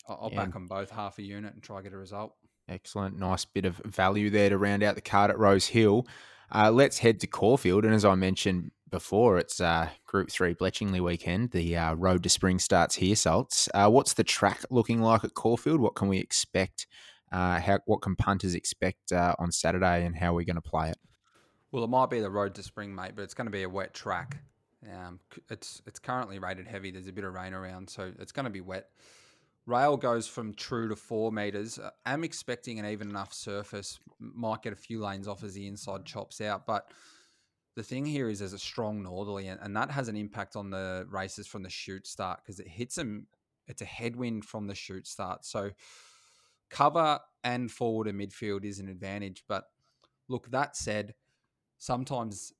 I'll, 0.08 0.30
Yeah. 0.32 0.44
back 0.44 0.52
them 0.52 0.66
both 0.68 0.90
half 0.90 1.18
a 1.18 1.22
unit 1.22 1.54
and 1.54 1.62
try 1.62 1.82
get 1.82 1.92
a 1.92 1.98
result. 1.98 2.34
Excellent. 2.68 3.18
Nice 3.18 3.44
bit 3.44 3.64
of 3.64 3.76
value 3.84 4.30
there 4.30 4.50
to 4.50 4.58
round 4.58 4.82
out 4.82 4.94
the 4.94 5.00
card 5.00 5.30
at 5.30 5.38
Rosehill. 5.38 6.06
Uh, 6.54 6.70
let's 6.70 6.98
head 6.98 7.20
to 7.20 7.26
Caulfield. 7.26 7.84
And 7.84 7.94
as 7.94 8.04
I 8.04 8.14
mentioned 8.14 8.70
before, 8.90 9.38
it's 9.38 9.60
uh, 9.60 9.88
Group 10.06 10.30
3 10.30 10.54
Bletchingley 10.54 11.00
weekend. 11.00 11.50
The 11.50 11.76
uh, 11.76 11.94
Road 11.94 12.22
to 12.22 12.28
Spring 12.28 12.58
starts 12.58 12.96
here, 12.96 13.16
Salts. 13.16 13.68
Uh, 13.74 13.88
what's 13.90 14.14
the 14.14 14.24
track 14.24 14.62
looking 14.70 15.00
like 15.00 15.24
at 15.24 15.34
Caulfield? 15.34 15.80
What 15.80 15.94
can 15.94 16.08
we 16.08 16.18
expect? 16.18 16.86
Uh, 17.30 17.60
how, 17.60 17.78
what 17.84 18.00
can 18.00 18.16
punters 18.16 18.54
expect 18.54 19.12
uh, 19.12 19.34
on 19.38 19.52
Saturday 19.52 20.04
and 20.06 20.16
how 20.16 20.32
are 20.32 20.34
we 20.34 20.44
going 20.46 20.56
to 20.56 20.62
play 20.62 20.88
it? 20.90 20.96
Well, 21.70 21.84
it 21.84 21.90
might 21.90 22.08
be 22.08 22.20
the 22.20 22.30
road 22.30 22.54
to 22.54 22.62
spring, 22.62 22.94
mate, 22.94 23.12
but 23.14 23.22
it's 23.22 23.34
going 23.34 23.46
to 23.46 23.50
be 23.50 23.62
a 23.62 23.68
wet 23.68 23.92
track. 23.92 24.38
Um, 24.90 25.20
it's 25.50 25.82
it's 25.86 25.98
currently 25.98 26.38
rated 26.38 26.66
heavy. 26.66 26.90
There's 26.90 27.08
a 27.08 27.12
bit 27.12 27.24
of 27.24 27.34
rain 27.34 27.52
around, 27.52 27.90
so 27.90 28.12
it's 28.18 28.32
going 28.32 28.44
to 28.44 28.50
be 28.50 28.60
wet. 28.62 28.88
Rail 29.68 29.98
goes 29.98 30.26
from 30.26 30.54
true 30.54 30.88
to 30.88 30.96
four 30.96 31.30
meters. 31.30 31.78
Uh, 31.78 31.90
I'm 32.06 32.24
expecting 32.24 32.78
an 32.78 32.86
even 32.86 33.10
enough 33.10 33.34
surface. 33.34 34.00
Might 34.18 34.62
get 34.62 34.72
a 34.72 34.76
few 34.76 34.98
lanes 34.98 35.28
off 35.28 35.44
as 35.44 35.52
the 35.52 35.66
inside 35.66 36.06
chops 36.06 36.40
out, 36.40 36.64
but 36.66 36.90
the 37.76 37.82
thing 37.82 38.06
here 38.06 38.30
is 38.30 38.38
there's 38.38 38.54
a 38.54 38.58
strong 38.58 39.02
northerly, 39.02 39.46
and, 39.46 39.60
and 39.60 39.76
that 39.76 39.90
has 39.90 40.08
an 40.08 40.16
impact 40.16 40.56
on 40.56 40.70
the 40.70 41.06
races 41.10 41.46
from 41.46 41.62
the 41.62 41.68
shoot 41.68 42.06
start 42.06 42.40
because 42.42 42.58
it 42.60 42.66
hits 42.66 42.94
them. 42.94 43.26
It's 43.66 43.82
a 43.82 43.84
headwind 43.84 44.46
from 44.46 44.68
the 44.68 44.74
shoot 44.74 45.06
start, 45.06 45.44
so 45.44 45.72
cover 46.70 47.20
and 47.44 47.70
forward 47.70 48.08
and 48.08 48.18
midfield 48.18 48.64
is 48.64 48.78
an 48.78 48.88
advantage. 48.88 49.44
But 49.46 49.64
look, 50.28 50.50
that 50.50 50.76
said, 50.76 51.14
sometimes 51.76 52.54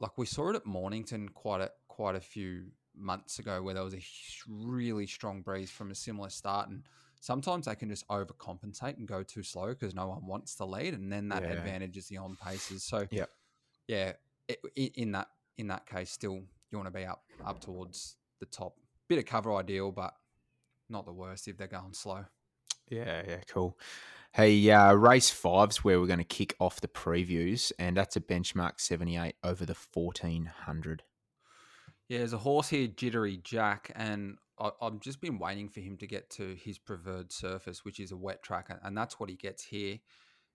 like 0.00 0.18
we 0.18 0.26
saw 0.26 0.50
it 0.50 0.56
at 0.56 0.66
Mornington 0.66 1.28
quite 1.28 1.60
a 1.60 1.70
quite 1.86 2.16
a 2.16 2.20
few 2.20 2.72
months 3.00 3.38
ago 3.38 3.62
where 3.62 3.74
there 3.74 3.84
was 3.84 3.94
a 3.94 4.02
really 4.48 5.06
strong 5.06 5.42
breeze 5.42 5.70
from 5.70 5.90
a 5.90 5.94
similar 5.94 6.28
start 6.30 6.68
and 6.68 6.82
sometimes 7.20 7.66
they 7.66 7.74
can 7.74 7.88
just 7.88 8.06
overcompensate 8.08 8.96
and 8.96 9.06
go 9.08 9.22
too 9.22 9.42
slow 9.42 9.68
because 9.68 9.94
no 9.94 10.08
one 10.08 10.26
wants 10.26 10.54
to 10.56 10.64
lead 10.64 10.94
and 10.94 11.12
then 11.12 11.28
that 11.28 11.42
Yeah. 11.42 11.52
advantages 11.52 12.08
the 12.08 12.16
on 12.18 12.36
paces 12.36 12.82
so 12.84 13.06
yeah 13.88 14.12
i- 14.50 14.56
in 14.94 15.12
that 15.12 15.28
in 15.58 15.66
that 15.68 15.86
case 15.86 16.10
still 16.10 16.42
you 16.70 16.78
want 16.78 16.86
to 16.86 16.90
be 16.90 17.04
up 17.04 17.24
up 17.44 17.60
towards 17.60 18.16
the 18.38 18.46
top 18.46 18.74
bit 19.08 19.18
of 19.18 19.24
cover 19.26 19.54
ideal 19.54 19.90
but 19.92 20.14
not 20.88 21.04
the 21.04 21.12
worst 21.12 21.48
if 21.48 21.56
they're 21.56 21.66
going 21.66 21.92
slow 21.92 22.24
Yeah, 22.88 23.22
yeah, 23.28 23.40
cool. 23.46 23.78
Hey, 24.32 24.68
uh, 24.70 24.92
race 24.94 25.30
five's 25.30 25.84
where 25.84 26.00
we're 26.00 26.06
going 26.08 26.18
to 26.18 26.24
kick 26.24 26.54
off 26.58 26.80
the 26.80 26.88
previews, 26.88 27.70
and 27.78 27.96
that's 27.96 28.16
a 28.16 28.20
benchmark 28.20 28.80
78 28.80 29.34
over 29.44 29.64
the 29.66 29.74
1400. 29.74 31.02
Yeah, 32.10 32.18
there's 32.18 32.32
a 32.32 32.38
horse 32.38 32.68
here, 32.68 32.88
Jittery 32.88 33.36
Jack, 33.44 33.92
and 33.94 34.36
I, 34.58 34.70
I've 34.82 34.98
just 34.98 35.20
been 35.20 35.38
waiting 35.38 35.68
for 35.68 35.78
him 35.78 35.96
to 35.98 36.08
get 36.08 36.28
to 36.30 36.56
his 36.56 36.76
preferred 36.76 37.30
surface, 37.30 37.84
which 37.84 38.00
is 38.00 38.10
a 38.10 38.16
wet 38.16 38.42
track, 38.42 38.68
and- 38.82 38.96
that's 38.96 39.20
what 39.20 39.30
he 39.30 39.36
gets 39.36 39.62
here. 39.62 40.00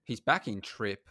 He's 0.03 0.19
back 0.19 0.49
in 0.49 0.59
trip, 0.59 1.07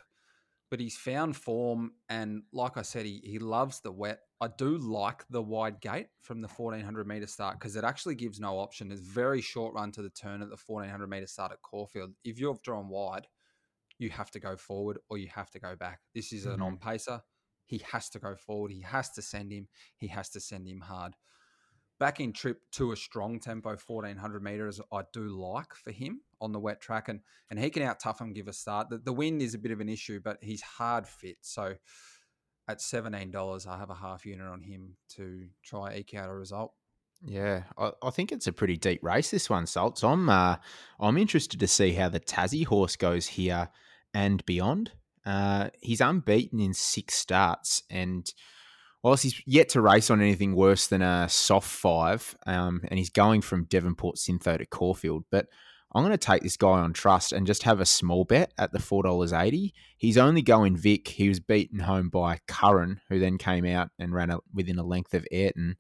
but 0.71 0.81
he's 0.81 0.99
found 0.99 1.35
form, 1.35 1.93
and 2.11 2.43
like 2.53 2.77
I 2.77 2.83
said, 2.83 3.07
he, 3.07 3.23
he 3.25 3.39
loves 3.39 3.81
the 3.81 3.91
wet. 3.91 4.21
I 4.39 4.49
do 4.49 4.77
like 4.77 5.25
the 5.31 5.41
wide 5.41 5.81
gate 5.81 6.09
from 6.21 6.43
the 6.43 6.49
1400 6.49 7.07
meter 7.07 7.27
start 7.27 7.59
because 7.59 7.75
it 7.75 7.85
actually 7.85 8.15
gives 8.15 8.39
no 8.39 8.59
option. 8.59 8.93
It's 8.93 9.01
very 9.01 9.41
short 9.41 9.73
run 9.73 9.93
to 9.93 10.03
the 10.03 10.11
turn 10.11 10.43
at 10.43 10.51
the 10.51 10.59
1400 10.67 11.07
meter 11.09 11.27
start 11.27 11.53
at 11.53 11.63
Caulfield. 11.63 12.11
If 12.23 12.39
you've 12.39 12.63
drawn 12.63 12.91
wide, 12.91 13.29
you 13.99 14.11
have 14.11 14.31
to 14.33 14.41
go 14.41 14.59
forward 14.59 14.99
or 15.09 15.17
you 15.17 15.29
have 15.29 15.49
to 15.53 15.59
go 15.59 15.75
back. 15.75 16.01
This 16.15 16.35
is 16.35 16.45
an 16.45 16.59
Mhm. 16.59 16.65
on 16.67 16.77
pacer. 16.77 17.23
He 17.65 17.83
has 17.93 18.09
to 18.11 18.19
go 18.19 18.37
forward. 18.37 18.73
He 18.73 18.83
has 18.83 19.11
to 19.13 19.23
send 19.23 19.53
him. 19.53 19.69
He 19.97 20.09
has 20.09 20.29
to 20.31 20.41
send 20.41 20.69
him 20.69 20.81
hard. 20.81 21.15
Back 21.99 22.21
in 22.21 22.33
trip 22.33 22.61
to 22.73 22.93
a 22.93 22.97
strong 22.97 23.39
tempo, 23.39 23.71
1400 23.71 24.43
meters, 24.43 24.81
I 24.93 25.03
do 25.13 25.29
like 25.29 25.75
for 25.75 25.93
him 25.93 26.21
on 26.41 26.53
the 26.53 26.59
wet 26.59 26.81
track, 26.81 27.09
and 27.09 27.21
and 27.51 27.59
he 27.59 27.71
can 27.71 27.83
out 27.83 28.01
tough 28.01 28.21
him, 28.21 28.33
give 28.33 28.49
a 28.49 28.53
start. 28.53 28.91
The, 28.91 28.99
the 28.99 29.13
wind 29.13 29.43
is 29.43 29.55
a 29.55 29.59
bit 29.59 29.73
of 29.73 29.81
an 29.81 29.89
issue, 29.89 30.21
but 30.23 30.39
he's 30.43 30.63
hard 30.63 31.07
fit. 31.07 31.39
So 31.43 31.75
at 32.67 32.79
$17, 32.79 33.67
I 33.67 33.79
have 33.79 33.91
a 33.91 33.95
half 33.95 34.25
unit 34.25 34.47
on 34.47 34.63
him 34.63 34.97
to 35.11 35.47
try 35.63 35.97
eke 35.97 36.15
out 36.15 36.31
a 36.31 36.35
result. 36.35 36.73
Yeah, 37.27 37.65
I, 37.79 37.93
I 38.03 38.11
think 38.11 38.33
it's 38.33 38.47
a 38.47 38.53
pretty 38.53 38.77
deep 38.77 39.03
race. 39.03 39.31
This 39.31 39.49
one, 39.49 39.67
Salts. 39.67 40.03
I'm 40.05 40.29
uh, 40.29 40.57
I'm 41.01 41.17
interested 41.17 41.61
to 41.61 41.67
see 41.67 41.93
how 41.93 42.09
the 42.09 42.21
Tassie 42.21 42.67
horse 42.67 42.97
goes 42.97 43.27
here 43.27 43.71
and 44.13 44.45
beyond. 44.45 44.93
Uh, 45.27 45.71
he's 45.81 46.01
unbeaten 46.01 46.61
in 46.61 46.75
six 46.75 47.15
starts, 47.15 47.83
and 47.91 48.33
whilst 49.03 49.23
he's 49.23 49.41
yet 49.47 49.69
to 49.71 49.81
race 49.81 50.11
on 50.11 50.21
anything 50.21 50.55
worse 50.55 50.87
than 50.87 51.03
a 51.03 51.29
soft 51.29 51.69
five, 51.69 52.37
um, 52.47 52.83
and 52.89 52.99
he's 52.99 53.11
going 53.11 53.41
from 53.41 53.65
Devonport 53.65 54.17
Syntho 54.17 54.59
to 54.59 54.67
Caulfield, 54.67 55.25
but 55.31 55.47
I'm 55.95 56.03
going 56.03 56.11
to 56.11 56.19
take 56.19 56.43
this 56.43 56.57
guy 56.57 56.81
on 56.81 56.93
trust 56.93 57.33
and 57.33 57.47
just 57.47 57.63
have 57.63 57.81
a 57.81 57.87
small 57.87 58.25
bet 58.25 58.53
at 58.59 58.73
the 58.73 58.81
four 58.81 59.05
dollars 59.05 59.33
eighty. 59.33 59.73
He's 59.97 60.19
only 60.19 60.43
going 60.43 60.77
Vic. 60.77 61.07
He 61.07 61.29
was 61.29 61.39
beaten 61.39 61.79
home 61.79 62.09
by 62.09 62.41
Curran, 62.49 63.01
who 63.09 63.21
then 63.21 63.39
came 63.39 63.65
out 63.65 63.91
and 63.99 64.13
ran 64.13 64.31
a, 64.31 64.39
within 64.53 64.79
a 64.79 64.85
length 64.85 65.15
of 65.15 65.25
Ayrton 65.31 65.77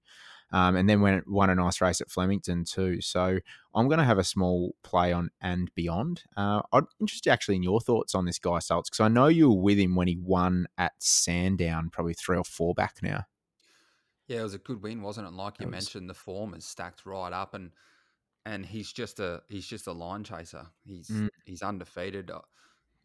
um, 0.52 0.76
and 0.76 0.88
then 0.88 1.00
went 1.00 1.28
won 1.28 1.50
a 1.50 1.54
nice 1.54 1.80
race 1.80 2.00
at 2.00 2.11
Flemington 2.11 2.64
too. 2.64 3.00
So 3.00 3.38
I'm 3.74 3.88
going 3.88 3.98
to 3.98 4.04
have 4.04 4.18
a 4.18 4.24
small 4.24 4.74
play 4.83 5.12
on 5.12 5.30
and 5.40 5.74
beyond. 5.74 6.22
Uh, 6.37 6.62
I'm 6.72 6.87
interested 7.00 7.30
actually 7.30 7.57
in 7.57 7.62
your 7.62 7.80
thoughts 7.80 8.14
on 8.14 8.24
this 8.24 8.38
guy, 8.38 8.59
Salts, 8.61 8.88
because 8.90 9.00
I 9.00 9.09
know 9.09 9.26
you 9.26 9.50
were 9.50 9.61
with 9.61 9.78
him 9.78 9.96
when 9.96 10.09
he 10.09 10.16
won 10.16 10.66
at 10.78 10.92
Sandown, 10.98 11.90
probably 11.90 12.14
three 12.14 12.37
or 12.37 12.44
four 12.44 12.74
back 12.74 12.96
now. 13.02 13.24
Yeah, 14.28 14.40
it 14.40 14.44
was 14.44 14.54
a 14.54 14.59
good 14.59 14.83
win, 14.83 15.02
wasn't 15.02 15.26
it? 15.26 15.33
Like 15.35 15.61
you 15.61 15.64
It 15.64 15.66
was. 15.66 15.72
mentioned, 15.72 16.09
the 16.09 16.14
form 16.14 16.54
is 16.54 16.64
stacked 16.64 17.04
right 17.04 17.33
up, 17.33 17.52
and 17.54 17.72
and 18.46 18.64
he's 18.66 18.92
just 18.92 19.20
a 19.20 19.42
he's 19.48 19.66
just 19.66 19.87
a 19.87 19.92
line 19.92 20.24
chaser. 20.24 20.66
He's 20.87 21.09
Mm. 21.09 21.28
he's 21.44 21.62
undefeated. 21.62 22.30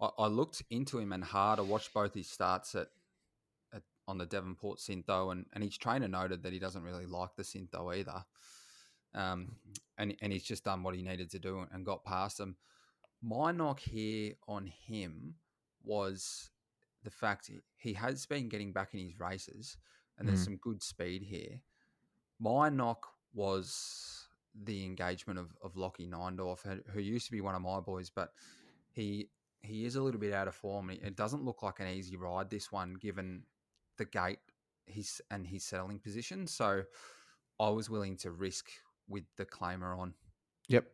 I, 0.01 0.09
I- 0.17 0.27
looked 0.27 0.61
into 0.69 0.97
him 0.99 1.11
and 1.11 1.23
hard. 1.23 1.59
I 1.59 1.63
watched 1.63 1.93
both 1.93 2.13
his 2.13 2.27
starts 2.29 2.73
at 2.75 2.87
on 4.09 4.17
the 4.17 4.25
Devonport 4.25 4.79
Syntho, 4.79 5.31
and 5.31 5.45
and 5.53 5.63
his 5.63 5.77
trainer 5.77 6.07
noted 6.07 6.43
that 6.43 6.53
he 6.53 6.59
doesn't 6.59 6.83
really 6.83 7.05
like 7.05 7.35
the 7.35 7.43
Syntho 7.43 7.95
either. 7.95 8.25
Um, 9.13 9.55
and 9.97 10.15
and 10.21 10.33
he's 10.33 10.43
just 10.43 10.63
done 10.63 10.83
what 10.83 10.95
he 10.95 11.01
needed 11.01 11.29
to 11.31 11.39
do 11.39 11.65
and 11.71 11.85
got 11.85 12.03
past 12.03 12.39
him. 12.39 12.57
My 13.21 13.51
knock 13.51 13.79
here 13.79 14.33
on 14.47 14.67
him 14.67 15.35
was 15.83 16.51
the 17.03 17.09
fact 17.11 17.49
he- 17.77 17.93
has 17.93 18.25
been 18.25 18.49
getting 18.49 18.71
back 18.73 18.93
in 18.93 18.99
his 18.99 19.19
races, 19.19 19.77
and 20.17 20.27
there's 20.27 20.41
Mm. 20.41 20.45
some 20.45 20.57
good 20.57 20.83
speed 20.83 21.23
here. 21.23 21.61
My 22.39 22.69
knock 22.69 23.07
was 23.33 24.27
the 24.53 24.85
engagement 24.85 25.39
of, 25.39 25.55
of 25.61 25.75
Lockie 25.75 26.07
Neindorf, 26.07 26.61
who, 26.63 26.79
who 26.91 26.99
used 26.99 27.25
to 27.27 27.31
be 27.31 27.41
one 27.41 27.55
of 27.55 27.61
my 27.61 27.79
boys, 27.79 28.09
but 28.09 28.33
he 28.91 29.29
he 29.61 29.83
is 29.85 29.95
a 29.97 30.01
little 30.01 30.19
bit 30.21 30.33
out 30.33 30.47
of 30.47 30.55
form. 30.55 30.89
It 30.89 31.15
doesn't 31.17 31.43
look 31.43 31.61
like 31.63 31.79
an 31.81 31.87
easy 31.87 32.15
ride 32.15 32.49
this 32.49 32.71
one, 32.71 32.93
given 32.93 33.43
the 33.99 34.05
gate 34.05 34.39
he's 34.87 35.21
and 35.29 35.45
his 35.45 35.63
settling 35.63 35.99
position. 35.99 36.47
So 36.47 36.83
I 37.59 37.69
was 37.69 37.89
willing 37.89 38.17
to 38.17 38.31
risk 38.31 38.69
with 39.07 39.23
the 39.37 39.45
claimer 39.45 39.97
on. 39.97 40.13
Yep. 40.67 40.85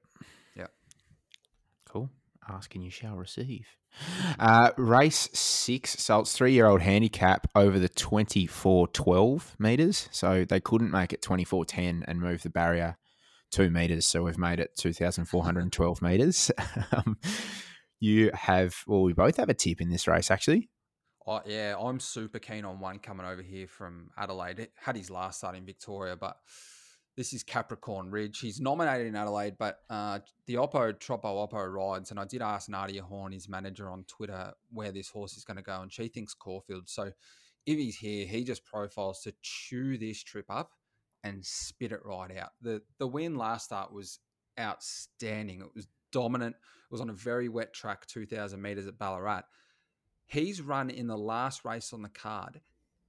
Yep. 0.55 0.71
Cool. 1.87 2.09
Ask 2.47 2.75
and 2.75 2.83
you 2.83 2.91
shall 2.91 3.15
receive. 3.15 3.67
Uh, 4.39 4.71
race 4.77 5.29
six, 5.31 6.03
so 6.03 6.19
it's 6.19 6.33
three 6.33 6.51
year 6.51 6.67
old 6.67 6.81
handicap 6.81 7.47
over 7.55 7.79
the 7.79 7.89
24 7.89 8.89
12 8.89 9.55
meters. 9.57 10.09
So 10.11 10.45
they 10.45 10.59
couldn't 10.59 10.91
make 10.91 11.13
it 11.13 11.21
24 11.21 11.65
10 11.65 12.03
and 12.07 12.19
move 12.19 12.43
the 12.43 12.49
barrier 12.49 12.97
two 13.51 13.69
meters. 13.69 14.05
So 14.05 14.23
we've 14.23 14.37
made 14.37 14.59
it 14.59 14.75
2,412 14.77 16.01
meters. 16.01 16.51
um, 16.91 17.17
you 17.99 18.31
have, 18.33 18.75
well, 18.85 19.01
we 19.03 19.13
both 19.13 19.37
have 19.37 19.49
a 19.49 19.53
tip 19.53 19.79
in 19.79 19.89
this 19.89 20.07
race, 20.07 20.29
actually. 20.29 20.69
Oh, 21.27 21.41
yeah, 21.45 21.75
I'm 21.79 21.99
super 21.99 22.38
keen 22.38 22.65
on 22.65 22.79
one 22.79 22.99
coming 22.99 23.25
over 23.25 23.41
here 23.41 23.67
from 23.67 24.11
Adelaide. 24.15 24.59
It 24.59 24.73
had 24.75 24.95
his 24.95 25.09
last 25.09 25.39
start 25.39 25.55
in 25.55 25.65
Victoria, 25.65 26.15
but 26.15 26.38
this 27.17 27.33
is 27.33 27.41
Capricorn 27.41 28.11
Ridge. 28.11 28.39
He's 28.39 28.61
nominated 28.61 29.07
in 29.07 29.15
Adelaide, 29.15 29.55
but 29.57 29.79
uh, 29.89 30.19
the 30.45 30.55
Oppo 30.55 30.97
Troppo 30.99 31.47
Oppo 31.47 31.65
rides. 31.73 32.11
And 32.11 32.19
I 32.19 32.25
did 32.25 32.43
ask 32.43 32.69
Nadia 32.69 33.01
Horn, 33.01 33.31
his 33.31 33.49
manager 33.49 33.89
on 33.89 34.03
Twitter, 34.03 34.53
where 34.71 34.91
this 34.91 35.09
horse 35.09 35.35
is 35.35 35.43
going 35.43 35.57
to 35.57 35.63
go, 35.63 35.81
and 35.81 35.91
she 35.91 36.09
thinks 36.09 36.35
Caulfield. 36.35 36.88
So 36.88 37.11
if 37.65 37.77
he's 37.77 37.97
here, 37.97 38.27
he 38.27 38.43
just 38.43 38.63
profiles 38.63 39.21
to 39.21 39.33
chew 39.41 39.97
this 39.97 40.21
trip 40.21 40.45
up 40.49 40.73
and 41.23 41.43
spit 41.43 41.91
it 41.91 42.05
right 42.05 42.38
out. 42.38 42.51
The 42.61 42.83
the 42.99 43.07
win 43.07 43.35
last 43.35 43.65
start 43.65 43.91
was 43.91 44.19
outstanding. 44.59 45.61
It 45.61 45.73
was 45.73 45.88
dominant. 46.11 46.55
It 46.55 46.91
was 46.91 47.01
on 47.01 47.09
a 47.09 47.13
very 47.13 47.49
wet 47.49 47.73
track, 47.73 48.05
2,000 48.05 48.61
meters 48.61 48.85
at 48.85 48.99
Ballarat. 48.99 49.41
He's 50.27 50.61
run 50.61 50.89
in 50.89 51.07
the 51.07 51.17
last 51.17 51.65
race 51.65 51.93
on 51.93 52.01
the 52.01 52.09
card 52.09 52.61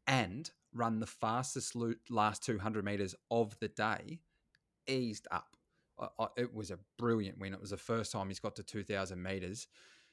and 0.07 0.51
run 0.73 1.01
the 1.01 1.07
fastest 1.07 1.75
last 2.11 2.45
200 2.45 2.85
meters 2.85 3.15
of 3.31 3.59
the 3.59 3.69
day, 3.69 4.21
eased 4.87 5.27
up. 5.31 5.57
it 6.37 6.55
was 6.55 6.71
a 6.71 6.79
brilliant 6.99 7.39
win. 7.39 7.55
It 7.55 7.61
was 7.61 7.71
the 7.71 7.77
first 7.77 8.13
time 8.13 8.29
he's 8.29 8.41
got 8.41 8.57
to 8.57 8.63
2,000 8.63 9.23
meters. 9.23 9.67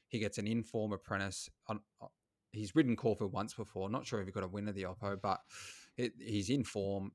He 0.08 0.20
gets 0.20 0.38
an 0.38 0.48
inform 0.48 0.94
apprentice. 0.94 1.50
On, 1.68 1.80
uh, 2.02 2.08
he's 2.52 2.76
ridden 2.76 2.96
Caulfield 2.96 3.34
once 3.34 3.54
before. 3.54 3.90
Not 3.90 4.06
sure 4.06 4.22
if 4.22 4.26
he 4.26 4.32
got 4.32 4.44
a 4.44 4.48
win 4.48 4.68
of 4.68 4.76
the 4.76 4.84
Oppo, 4.84 5.20
but 5.22 5.42
it, 5.98 6.14
he's 6.20 6.50
in 6.50 6.64
form. 6.64 7.12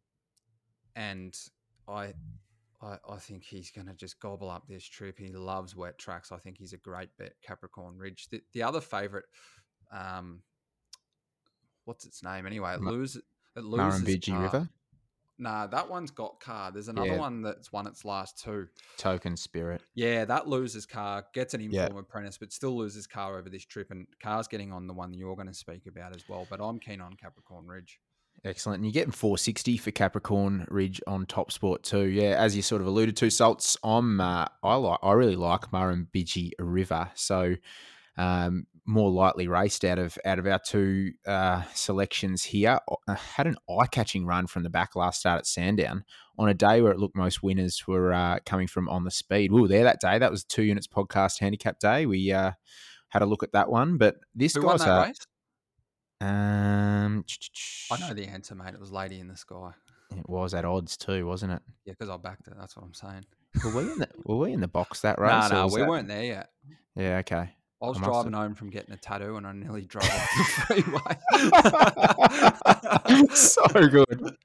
And 0.95 1.37
I 1.87 2.13
I, 2.81 2.97
I 3.09 3.17
think 3.17 3.45
he's 3.45 3.71
going 3.71 3.87
to 3.87 3.95
just 3.95 4.21
gobble 4.21 4.51
up 4.51 4.67
this 4.69 4.85
trip. 4.85 5.19
He 5.19 5.33
loves 5.33 5.75
wet 5.75 5.99
tracks. 5.99 6.31
I 6.31 6.37
think 6.37 6.59
he's 6.59 6.73
a 6.73 6.79
great 6.79 7.09
bet, 7.19 7.35
Capricorn 7.43 7.99
Ridge. 7.99 8.29
The, 8.31 8.41
the 8.53 8.63
other 8.63 8.81
favourite, 8.81 9.25
um, 9.91 10.43
what's 11.85 12.05
its 12.05 12.23
name 12.23 12.47
anyway? 12.47 12.75
It, 12.75 12.81
lose, 12.81 13.17
it 13.57 13.65
loses. 13.65 14.03
Murrumbidgee 14.03 14.41
River? 14.41 14.69
Nah, 15.41 15.69
that 15.69 15.89
one's 15.89 16.11
got 16.11 16.41
car. 16.41 16.73
There's 16.73 16.89
another 16.89 17.11
yeah. 17.11 17.19
one 17.19 17.43
that's 17.43 17.73
won 17.73 17.87
its 17.87 18.05
last 18.05 18.43
two. 18.43 18.67
Token 18.97 19.37
Spirit. 19.37 19.83
Yeah, 19.95 20.25
that 20.25 20.49
loses 20.49 20.85
car, 20.85 21.25
gets 21.33 21.55
an 21.55 21.61
inform 21.61 21.93
yeah. 21.95 22.01
apprentice, 22.01 22.39
but 22.39 22.53
still 22.53 22.77
loses 22.77 23.07
car 23.07 23.39
over 23.39 23.49
this 23.49 23.65
trip. 23.65 23.93
And 23.93 24.07
car's 24.21 24.49
getting 24.49 24.73
on 24.73 24.89
the 24.89 24.95
one 24.95 25.15
you're 25.15 25.37
going 25.37 25.47
to 25.47 25.55
speak 25.55 25.87
about 25.87 26.15
as 26.15 26.29
well. 26.29 26.47
But 26.51 26.61
I'm 26.61 26.81
keen 26.81 27.01
on 27.01 27.15
Capricorn 27.15 27.67
Ridge. 27.69 28.01
Excellent. 28.45 28.79
And 28.79 28.87
you're 28.87 28.93
getting 28.93 29.13
460 29.13 29.77
for 29.79 29.91
Capricorn 29.93 30.67
Ridge 30.71 31.01
on 31.07 31.25
Top 31.27 31.53
Sport 31.53 31.85
too. 31.85 32.07
Yeah, 32.07 32.37
as 32.37 32.57
you 32.57 32.63
sort 32.63 32.81
of 32.81 32.89
alluded 32.89 33.17
to, 33.19 33.31
Salts, 33.31 33.77
I'm 33.85 34.21
uh, 34.21 34.47
I 34.63 34.75
like 34.75 34.99
I 35.03 35.13
really 35.13 35.37
like 35.37 35.71
Murrumbidgee 35.71 36.53
River. 36.59 37.11
So 37.15 37.55
um, 38.17 38.67
more 38.89 39.11
lightly 39.11 39.47
raced 39.47 39.85
out 39.85 39.99
of 39.99 40.19
out 40.25 40.39
of 40.39 40.47
our 40.47 40.59
two 40.59 41.13
uh, 41.27 41.63
selections 41.75 42.43
here. 42.43 42.81
I 43.07 43.15
had 43.15 43.47
an 43.47 43.57
eye-catching 43.69 44.25
run 44.25 44.47
from 44.47 44.63
the 44.63 44.71
back 44.71 44.97
last 44.97 45.21
start 45.21 45.41
at 45.41 45.47
Sandown 45.47 46.05
on 46.39 46.49
a 46.49 46.55
day 46.55 46.81
where 46.81 46.93
it 46.93 46.99
looked 46.99 47.15
most 47.15 47.43
winners 47.43 47.87
were 47.87 48.13
uh, 48.13 48.39
coming 48.47 48.67
from 48.67 48.89
on 48.89 49.05
the 49.05 49.11
speed. 49.11 49.53
We 49.53 49.61
were 49.61 49.69
there 49.69 49.85
that 49.85 50.01
day. 50.01 50.19
That 50.19 50.31
was 50.31 50.43
two 50.43 50.63
units 50.63 50.87
podcast 50.87 51.39
handicap 51.39 51.79
day. 51.79 52.07
We 52.07 52.33
uh, 52.33 52.53
had 53.09 53.21
a 53.21 53.27
look 53.27 53.43
at 53.43 53.53
that 53.53 53.71
one, 53.71 53.99
but 53.99 54.17
this 54.35 54.55
Who 54.55 54.63
guy's 54.63 54.87
race? 54.87 55.19
Um, 56.21 57.25
I 57.93 58.01
know 58.01 58.15
the 58.15 58.27
answer, 58.27 58.55
mate. 58.55 58.75
It 58.75 58.81
was 58.81 58.91
Lady 58.91 59.21
in 59.21 59.29
the 59.29 59.37
Sky. 59.37 59.73
It 60.17 60.29
was 60.29 60.55
at 60.55 60.65
odds 60.65 60.97
too, 60.97 61.27
wasn't 61.27 61.53
it? 61.53 61.63
Yeah, 61.85 61.93
because 61.93 62.09
I 62.09 62.17
backed 62.17 62.49
it. 62.49 62.55
That's 62.59 62.75
what 62.75 62.87
I'm 62.87 62.95
saying. 62.95 63.27
Were 63.63 63.83
we 63.83 63.93
in 63.93 63.99
the 63.99 64.09
Were 64.25 64.37
we 64.37 64.53
in 64.53 64.61
the 64.61 64.69
box 64.69 65.03
that 65.03 65.19
race? 65.19 65.51
No, 65.51 65.67
no, 65.67 65.75
we 65.75 65.81
that... 65.81 65.89
weren't 65.89 66.09
there 66.09 66.25
yet. 66.25 66.49
Yeah, 66.97 67.19
okay. 67.19 67.51
I 67.81 67.87
was 67.87 67.99
I 67.99 68.05
driving 68.05 68.33
have... 68.33 68.43
home 68.43 68.55
from 68.55 68.71
getting 68.71 68.93
a 68.93 68.97
tattoo, 68.97 69.37
and 69.37 69.47
I 69.47 69.53
nearly 69.53 69.83
drove 69.87 70.05
off 70.05 70.29
the 70.37 70.83
freeway. 70.83 71.17
so 73.35 73.63
good. 73.89 74.37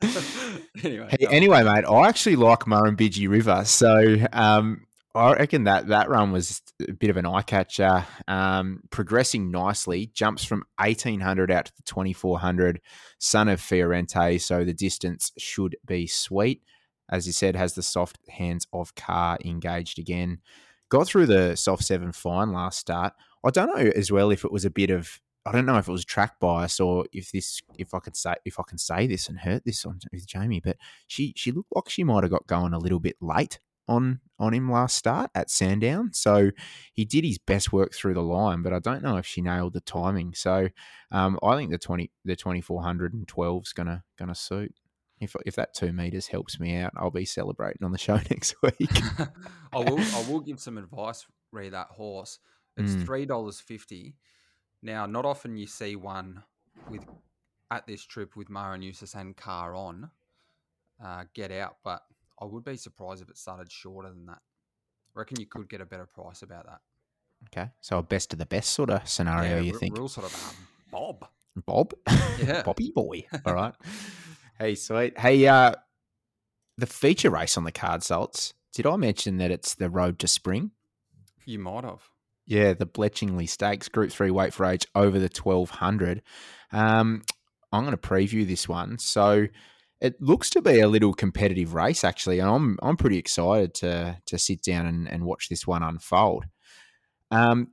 anyway, 0.84 1.16
hey, 1.20 1.28
anyway, 1.30 1.64
mate, 1.64 1.86
I 1.86 2.08
actually 2.08 2.36
like 2.36 2.60
Murrumbidgee 2.62 3.28
River, 3.28 3.64
so 3.66 4.18
um, 4.34 4.86
I 5.16 5.34
reckon 5.34 5.64
that 5.64 5.88
that 5.88 6.10
run 6.10 6.32
was 6.32 6.62
a 6.88 6.94
bit 6.94 7.10
of 7.10 7.18
an 7.18 7.26
eye 7.26 7.42
catcher. 7.42 8.06
Um, 8.28 8.82
progressing 8.92 9.50
nicely, 9.50 10.12
jumps 10.14 10.44
from 10.44 10.64
eighteen 10.80 11.20
hundred 11.20 11.52
out 11.52 11.66
to 11.66 11.74
the 11.76 11.84
twenty 11.84 12.14
four 12.14 12.40
hundred. 12.40 12.82
Son 13.20 13.48
of 13.48 13.60
Fiorente, 13.60 14.40
so 14.42 14.64
the 14.64 14.74
distance 14.74 15.32
should 15.38 15.76
be 15.86 16.06
sweet. 16.08 16.62
As 17.10 17.26
you 17.28 17.34
said, 17.34 17.56
has 17.56 17.74
the 17.74 17.84
soft 17.84 18.18
hands 18.30 18.68
of 18.74 18.96
car 18.96 19.38
engaged 19.44 20.00
again. 20.00 20.40
Got 20.94 21.08
through 21.08 21.26
the 21.26 21.56
soft 21.56 21.84
seven 21.84 22.12
fine 22.12 22.52
last 22.52 22.78
start. 22.78 23.14
I 23.44 23.50
don't 23.50 23.76
know 23.76 23.92
as 23.96 24.12
well 24.12 24.30
if 24.30 24.46
it 24.46 24.52
was 24.52 24.64
a 24.64 24.70
bit 24.70 24.92
of 24.92 25.20
I 25.44 25.52
don't 25.52 25.66
know 25.66 25.78
if 25.80 25.88
it 25.88 25.92
was 25.92 26.06
track 26.06 26.40
bias 26.40 26.80
or 26.80 27.08
if 27.12 27.32
this 27.32 27.64
if 27.80 27.96
I 27.96 28.00
could 28.00 28.16
say 28.16 28.36
if 28.46 28.60
I 28.60 28.64
can 28.68 28.78
say 28.78 29.08
this 29.08 29.28
and 29.28 29.40
hurt 29.40 29.66
this 29.66 29.88
on 29.88 30.00
with 30.12 30.28
Jamie, 30.28 30.62
but 30.64 30.78
she 31.08 31.34
she 31.36 31.52
looked 31.52 31.72
like 31.74 31.90
she 31.90 32.04
might 32.04 32.24
have 32.24 32.30
got 32.30 32.46
going 32.46 32.74
a 32.74 32.78
little 32.78 33.00
bit 33.00 33.16
late 33.22 33.58
on 33.88 34.20
on 34.38 34.54
him 34.54 34.70
last 34.70 34.96
start 34.96 35.32
at 35.34 35.50
Sandown. 35.50 36.12
So 36.14 36.52
he 36.94 37.06
did 37.06 37.24
his 37.24 37.40
best 37.40 37.74
work 37.74 37.96
through 37.96 38.14
the 38.14 38.22
line, 38.22 38.62
but 38.62 38.72
I 38.72 38.78
don't 38.78 39.02
know 39.02 39.18
if 39.18 39.26
she 39.26 39.42
nailed 39.42 39.74
the 39.74 39.82
timing. 39.82 40.36
So 40.36 40.70
um, 41.12 41.40
I 41.42 41.56
think 41.56 41.72
the 41.72 41.80
twenty 41.80 42.12
the 42.24 42.36
twenty 42.36 42.62
four 42.62 42.84
hundred 42.84 43.16
and 43.16 43.28
twelve 43.28 43.64
is 43.66 43.74
gonna 43.74 44.04
gonna 44.20 44.36
suit. 44.36 44.76
If, 45.24 45.36
if 45.46 45.56
that 45.56 45.74
two 45.74 45.92
meters 45.92 46.28
helps 46.28 46.60
me 46.60 46.76
out, 46.78 46.94
I'll 46.96 47.12
be 47.12 47.26
celebrating 47.26 47.84
on 47.84 47.92
the 47.92 47.98
show 47.98 48.16
next 48.30 48.56
week. 48.62 48.92
I 49.74 49.80
will 49.80 50.00
I 50.00 50.26
will 50.30 50.40
give 50.40 50.60
some 50.60 50.78
advice. 50.78 51.26
Re 51.52 51.70
that 51.70 51.88
horse. 51.88 52.40
It's 52.78 52.94
mm. 52.94 53.06
three 53.06 53.26
dollars 53.26 53.60
fifty. 53.60 54.16
Now, 54.82 55.06
not 55.06 55.26
often 55.26 55.56
you 55.56 55.68
see 55.68 55.96
one 55.96 56.44
with 56.90 57.06
at 57.72 57.88
this 57.88 58.06
trip 58.06 58.36
with 58.36 58.50
Mara 58.50 58.78
Eustace 58.80 59.16
and 59.16 59.36
car 59.36 59.76
on 59.76 60.12
uh, 61.04 61.24
get 61.34 61.52
out, 61.52 61.78
but 61.84 62.02
I 62.42 62.46
would 62.46 62.64
be 62.64 62.78
surprised 62.78 63.22
if 63.22 63.30
it 63.30 63.38
started 63.38 63.72
shorter 63.72 64.10
than 64.10 64.26
that. 64.28 64.40
I 65.16 65.20
reckon 65.20 65.40
you 65.40 65.46
could 65.46 65.70
get 65.70 65.82
a 65.82 65.86
better 65.86 66.06
price 66.06 66.42
about 66.42 66.66
that. 66.66 66.82
Okay, 67.48 67.70
so 67.82 67.98
a 67.98 68.04
best 68.04 68.34
of 68.34 68.40
the 68.40 68.46
best 68.46 68.72
sort 68.72 68.90
of 68.90 69.08
scenario, 69.08 69.56
yeah, 69.56 69.62
you 69.62 69.78
think? 69.78 69.98
Real 69.98 70.08
sort 70.08 70.28
of 70.28 70.34
um, 70.34 70.68
Bob. 70.92 71.28
Bob? 71.66 71.94
Yeah. 72.44 72.64
Bobby 72.64 72.92
boy. 72.94 73.26
All 73.46 73.54
right. 73.54 73.74
Hey, 74.60 74.76
sweet. 74.76 75.18
Hey, 75.18 75.48
uh, 75.48 75.74
the 76.78 76.88
feature 76.88 77.30
race 77.30 77.58
on 77.58 77.64
the 77.64 77.72
card 77.72 78.04
salts. 78.04 78.54
Did 78.74 78.88
I 78.88 78.96
mention 78.96 79.38
that 79.38 79.52
it's 79.52 79.76
the 79.76 79.90
road 79.90 80.20
to 80.20 80.28
spring? 80.28 80.72
You 81.46 81.60
might 81.60 81.84
have. 81.84 82.02
Yeah, 82.46 82.74
the 82.74 82.86
Bletchingley 82.86 83.48
Stakes 83.48 83.88
Group 83.88 84.12
Three 84.12 84.32
Weight 84.32 84.54
for 84.54 84.66
Age 84.66 84.86
over 84.96 85.20
the 85.20 85.30
twelve 85.30 85.70
hundred. 85.70 86.22
Um, 86.72 87.24
I'm 87.72 87.84
going 87.84 87.96
to 87.96 87.98
preview 87.98 88.46
this 88.48 88.68
one. 88.68 88.98
So 89.00 89.48
it 90.02 90.22
looks 90.22 90.50
to 90.52 90.62
be 90.62 90.82
a 90.82 90.88
little 90.88 91.14
competitive 91.14 91.74
race 91.74 92.04
actually, 92.04 92.40
and 92.40 92.50
I'm 92.50 92.78
I'm 92.82 92.98
pretty 92.98 93.18
excited 93.18 93.74
to 93.76 94.18
to 94.26 94.38
sit 94.38 94.62
down 94.62 94.86
and, 94.86 95.08
and 95.08 95.24
watch 95.24 95.48
this 95.50 95.66
one 95.66 95.84
unfold. 95.84 96.46
Um, 97.32 97.70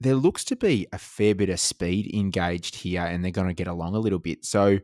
there 0.00 0.14
looks 0.14 0.44
to 0.44 0.56
be 0.56 0.86
a 0.92 0.98
fair 0.98 1.34
bit 1.34 1.50
of 1.50 1.60
speed 1.60 2.14
engaged 2.14 2.76
here, 2.76 3.02
and 3.02 3.22
they're 3.22 3.30
going 3.32 3.48
to 3.48 3.54
get 3.54 3.68
along 3.68 3.94
a 3.94 4.00
little 4.00 4.18
bit. 4.18 4.44
So, 4.44 4.78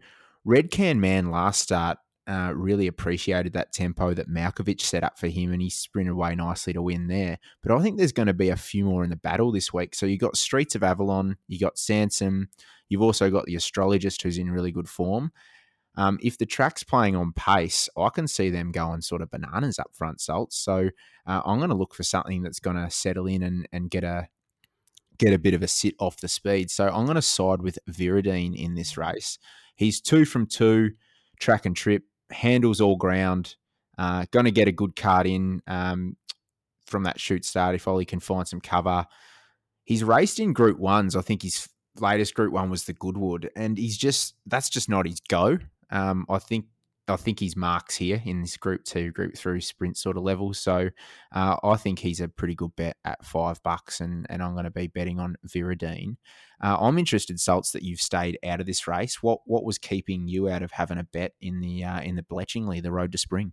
Red 0.45 0.71
Can 0.71 1.01
Man 1.01 1.31
last 1.31 1.61
start 1.61 1.99
uh, 2.27 2.53
really 2.55 2.87
appreciated 2.87 3.53
that 3.53 3.73
tempo 3.73 4.15
that 4.15 4.31
Malkovich 4.31 4.81
set 4.81 5.05
up 5.05 5.19
for 5.19 5.29
him, 5.29 5.53
and 5.53 5.61
he 5.61 5.71
sprinted 5.71 6.13
away 6.13 6.35
nicely 6.35 6.73
to 6.73 6.83
win 6.83 7.07
there. 7.07 7.39
But 7.63 7.73
I 7.73 7.83
think 7.83 7.99
there's 7.99 8.13
going 8.13 8.29
to 8.29 8.35
be 8.35 8.51
a 8.51 8.57
few 8.57 8.85
more 8.85 9.05
in 9.05 9.11
the 9.11 9.17
battle 9.17 9.53
this 9.53 9.73
week. 9.73 9.95
So 9.95 10.07
you've 10.07 10.21
got 10.21 10.37
Streets 10.37 10.75
of 10.75 10.83
Avalon, 10.83 11.37
you've 11.49 11.61
got 11.61 11.79
Sansom, 11.79 12.49
you've 12.89 13.03
also 13.03 13.31
got 13.31 13.45
the 13.45 13.57
Astrologist, 13.57 14.23
who's 14.23 14.39
in 14.39 14.51
really 14.51 14.73
good 14.73 14.89
form, 14.89 15.33
um, 15.97 16.19
if 16.23 16.39
the 16.39 16.47
track's 16.47 16.83
playing 16.83 17.15
on 17.15 17.33
pace, 17.33 17.89
I 17.97 18.09
can 18.09 18.27
see 18.27 18.51
them 18.51 18.73
going 18.73 19.01
sort 19.01 19.23
of 19.23 19.31
bananas 19.31 19.79
up 19.79 19.91
front, 19.95 20.21
Salts. 20.21 20.57
So 20.57 20.91
uh, 21.27 21.43
I'm 21.45 21.59
going 21.59 21.71
to 21.71 21.77
look 21.77 21.95
for 21.95 22.03
something 22.03 22.43
that's 22.43 22.59
going 22.59 22.77
to 22.77 22.91
settle 22.91 23.27
in 23.27 23.43
and, 23.43 23.69
and 23.73 23.91
get 23.91 24.05
a 24.05 24.29
get 25.17 25.33
a 25.33 25.39
bit 25.39 25.55
of 25.55 25.63
a 25.63 25.69
sit 25.69 25.95
off 26.01 26.17
the 26.17 26.27
speed. 26.27 26.73
So 26.73 26.89
I'm 26.89 27.05
going 27.05 27.15
to 27.15 27.23
side 27.23 27.63
with 27.63 27.79
Viridine 27.89 28.57
in 28.57 28.75
this 28.75 28.97
race. 28.97 29.39
He's 29.75 30.01
two 30.01 30.25
from 30.25 30.47
two, 30.47 30.93
track 31.39 31.67
and 31.67 31.77
trip, 31.77 32.05
handles 32.31 32.81
all 32.81 32.97
ground. 32.97 33.57
Uh, 33.97 34.27
going 34.31 34.45
to 34.45 34.51
get 34.51 34.69
a 34.69 34.73
good 34.73 34.97
card 34.97 35.27
in 35.27 35.63
um, 35.67 36.17
from 36.87 37.05
that 37.05 37.21
shoot 37.21 37.45
start 37.45 37.75
if 37.75 37.87
Ollie 37.87 38.05
can 38.05 38.21
find 38.21 38.47
some 38.47 38.61
cover. 38.61 39.07
He's 39.85 40.03
raced 40.03 40.41
in 40.41 40.53
Group 40.53 40.79
Ones. 40.79 41.15
I 41.15 41.21
think 41.21 41.43
his 41.43 41.69
latest 42.01 42.35
Group 42.35 42.53
One 42.53 42.71
was 42.71 42.85
the 42.85 42.93
Goodwood, 42.93 43.51
and 43.55 43.79
he's 43.79 43.97
just 43.97 44.35
that's 44.47 44.69
just 44.69 44.89
not 44.89 45.07
his 45.07 45.21
go. 45.21 45.59
Um, 45.91 46.27
I 46.29 46.39
think 46.39 46.67
I 47.07 47.17
think 47.17 47.39
he's 47.39 47.57
marks 47.57 47.97
here 47.97 48.23
in 48.25 48.41
this 48.41 48.57
group 48.57 48.85
two, 48.85 49.13
group 49.13 49.37
three 49.37 49.61
sprint 49.61 49.99
sort 49.99 50.17
of 50.17 50.23
level. 50.23 50.55
So 50.55 50.89
uh, 51.33 51.57
I 51.63 51.77
think 51.77 51.99
he's 51.99 52.21
a 52.21 52.29
pretty 52.29 52.55
good 52.55 52.75
bet 52.77 52.97
at 53.05 53.25
five 53.25 53.63
bucks, 53.63 54.01
and, 54.01 54.27
and 54.31 54.43
I'm 54.43 54.53
going 54.53 54.65
to 54.65 54.71
be 54.71 54.87
betting 54.87 55.21
on 55.21 55.37
Viridine. 55.47 56.17
Uh, 56.63 56.79
I'm 56.81 56.99
interested, 56.99 57.39
Salts, 57.39 57.73
that 57.73 57.83
you've 57.83 58.01
stayed 58.01 58.39
out 58.45 58.61
of 58.61 58.67
this 58.67 58.87
race. 58.87 59.23
What 59.23 59.41
what 59.45 59.65
was 59.65 59.77
keeping 59.79 60.29
you 60.29 60.49
out 60.49 60.63
of 60.63 60.73
having 60.73 60.99
a 60.99 61.05
bet 61.05 61.33
in 61.41 61.61
the 61.61 61.85
uh, 61.85 62.01
in 62.01 62.17
the 62.17 62.23
Bletchingley, 62.23 62.83
the 62.83 62.93
road 62.93 63.13
to 63.13 63.19
spring? 63.19 63.53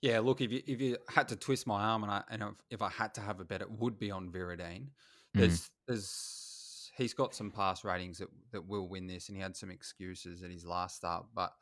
Yeah, 0.00 0.20
look, 0.20 0.40
if 0.40 0.50
you 0.50 0.62
if 0.66 0.80
you 0.80 0.96
had 1.08 1.28
to 1.28 1.36
twist 1.36 1.66
my 1.66 1.82
arm 1.82 2.04
and 2.04 2.12
I 2.12 2.22
and 2.30 2.42
if, 2.42 2.54
if 2.70 2.82
I 2.82 2.88
had 2.88 3.14
to 3.14 3.20
have 3.20 3.40
a 3.40 3.44
bet, 3.44 3.60
it 3.60 3.70
would 3.70 3.98
be 3.98 4.10
on 4.10 4.30
Viridine. 4.30 4.88
There's 5.34 5.70
there's 5.86 6.90
he's 6.96 7.12
got 7.12 7.34
some 7.34 7.50
pass 7.50 7.84
ratings 7.84 8.18
that 8.18 8.28
that 8.52 8.66
will 8.66 8.88
win 8.88 9.06
this, 9.06 9.28
and 9.28 9.36
he 9.36 9.42
had 9.42 9.56
some 9.56 9.70
excuses 9.70 10.42
at 10.42 10.50
his 10.50 10.64
last 10.64 10.96
start. 10.96 11.26
But 11.34 11.52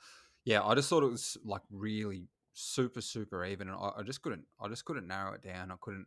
yeah, 0.44 0.62
I 0.62 0.74
just 0.74 0.88
thought 0.88 1.02
it 1.02 1.10
was 1.10 1.36
like 1.44 1.62
really 1.70 2.28
super 2.52 3.00
super 3.00 3.44
even, 3.44 3.68
and 3.68 3.76
I, 3.76 3.92
I 3.98 4.02
just 4.02 4.22
couldn't 4.22 4.44
I 4.60 4.68
just 4.68 4.84
couldn't 4.84 5.06
narrow 5.08 5.32
it 5.34 5.42
down. 5.42 5.70
I 5.70 5.76
couldn't 5.80 6.06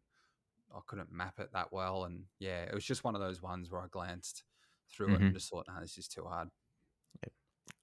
I 0.75 0.79
couldn't 0.85 1.11
map 1.11 1.39
it 1.39 1.49
that 1.53 1.71
well, 1.71 2.05
and 2.05 2.23
yeah, 2.39 2.63
it 2.63 2.73
was 2.73 2.85
just 2.85 3.03
one 3.03 3.15
of 3.15 3.21
those 3.21 3.41
ones 3.41 3.71
where 3.71 3.81
I 3.81 3.87
glanced 3.89 4.43
through 4.89 5.15
it 5.15 5.19
Mhm. 5.19 5.25
and 5.25 5.33
just 5.33 5.49
thought, 5.49 5.65
no, 5.67 5.79
this 5.81 5.97
is 5.97 6.07
too 6.07 6.23
hard. 6.25 6.49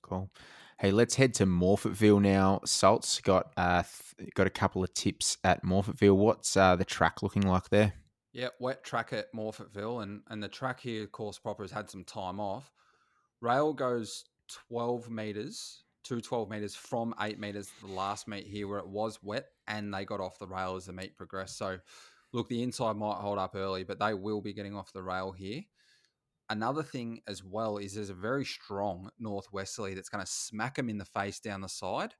Cool. 0.02 0.30
Hey, 0.78 0.90
let's 0.90 1.14
head 1.14 1.32
to 1.34 1.46
Morphettville 1.46 2.20
now. 2.20 2.60
Salt's 2.66 3.20
got 3.20 3.52
uh 3.56 3.82
th- 4.18 4.30
got 4.34 4.46
a 4.46 4.50
couple 4.50 4.82
of 4.84 4.92
tips 4.92 5.38
at 5.44 5.62
Morphettville. 5.64 6.16
What's 6.16 6.56
uh, 6.56 6.76
the 6.76 6.84
track 6.84 7.22
looking 7.22 7.42
like 7.42 7.70
there? 7.70 7.94
Yeah, 8.32 8.48
wet 8.58 8.84
track 8.84 9.12
at 9.12 9.32
Morphettville, 9.32 10.02
and 10.02 10.22
and 10.28 10.42
the 10.42 10.48
track 10.48 10.80
here, 10.80 11.06
course 11.06 11.38
proper, 11.38 11.62
has 11.62 11.70
had 11.70 11.88
some 11.88 12.04
time 12.04 12.38
off. 12.38 12.70
Rail 13.40 13.72
goes 13.72 14.24
twelve 14.48 15.08
meters 15.10 15.83
to 16.04 16.20
twelve 16.20 16.50
meters 16.50 16.74
from 16.74 17.14
eight 17.20 17.38
meters. 17.38 17.70
The 17.80 17.88
last 17.88 18.28
meet 18.28 18.46
here, 18.46 18.68
where 18.68 18.78
it 18.78 18.88
was 18.88 19.22
wet, 19.22 19.46
and 19.66 19.92
they 19.92 20.04
got 20.04 20.20
off 20.20 20.38
the 20.38 20.46
rail 20.46 20.76
as 20.76 20.86
the 20.86 20.92
meet 20.92 21.16
progressed. 21.16 21.58
So, 21.58 21.78
look, 22.32 22.48
the 22.48 22.62
inside 22.62 22.96
might 22.96 23.16
hold 23.16 23.38
up 23.38 23.54
early, 23.54 23.84
but 23.84 23.98
they 23.98 24.14
will 24.14 24.40
be 24.40 24.52
getting 24.52 24.76
off 24.76 24.92
the 24.92 25.02
rail 25.02 25.32
here. 25.32 25.62
Another 26.50 26.82
thing 26.82 27.20
as 27.26 27.42
well 27.42 27.78
is 27.78 27.94
there's 27.94 28.10
a 28.10 28.14
very 28.14 28.44
strong 28.44 29.08
northwesterly 29.18 29.94
that's 29.94 30.10
going 30.10 30.24
to 30.24 30.30
smack 30.30 30.76
them 30.76 30.90
in 30.90 30.98
the 30.98 31.04
face 31.06 31.40
down 31.40 31.62
the 31.62 31.68
side, 31.68 32.14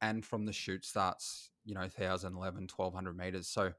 and 0.00 0.24
from 0.24 0.44
the 0.44 0.52
shoot 0.52 0.84
starts, 0.84 1.50
you 1.64 1.74
know, 1.74 1.80
1,000, 1.80 2.36
11, 2.36 2.68
1,200 2.74 3.16
meters. 3.16 3.48
So 3.48 3.72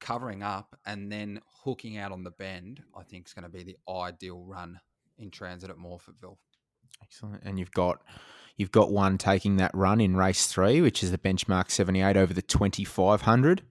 covering 0.00 0.42
up 0.42 0.76
and 0.86 1.10
then 1.10 1.40
hooking 1.64 1.98
out 1.98 2.12
on 2.12 2.22
the 2.22 2.30
bend, 2.30 2.82
I 2.96 3.02
think 3.02 3.26
is 3.26 3.34
going 3.34 3.42
to 3.44 3.48
be 3.48 3.64
the 3.64 3.76
ideal 3.92 4.44
run 4.44 4.78
in 5.18 5.30
transit 5.30 5.70
at 5.70 5.76
Morphettville. 5.76 6.36
Excellent. 7.02 7.42
And 7.44 7.58
you've 7.58 7.72
got 7.72 8.02
you've 8.58 8.70
got 8.70 8.92
one 8.92 9.16
taking 9.16 9.56
that 9.56 9.70
run 9.72 10.02
in 10.02 10.14
race 10.14 10.46
three, 10.46 10.82
which 10.82 11.02
is 11.02 11.10
the 11.10 11.16
benchmark 11.16 11.70
seventy 11.70 12.02
eight 12.02 12.18
over 12.18 12.34
the 12.34 12.42
twenty 12.42 12.84
five 12.84 13.22
hundred. 13.22 13.62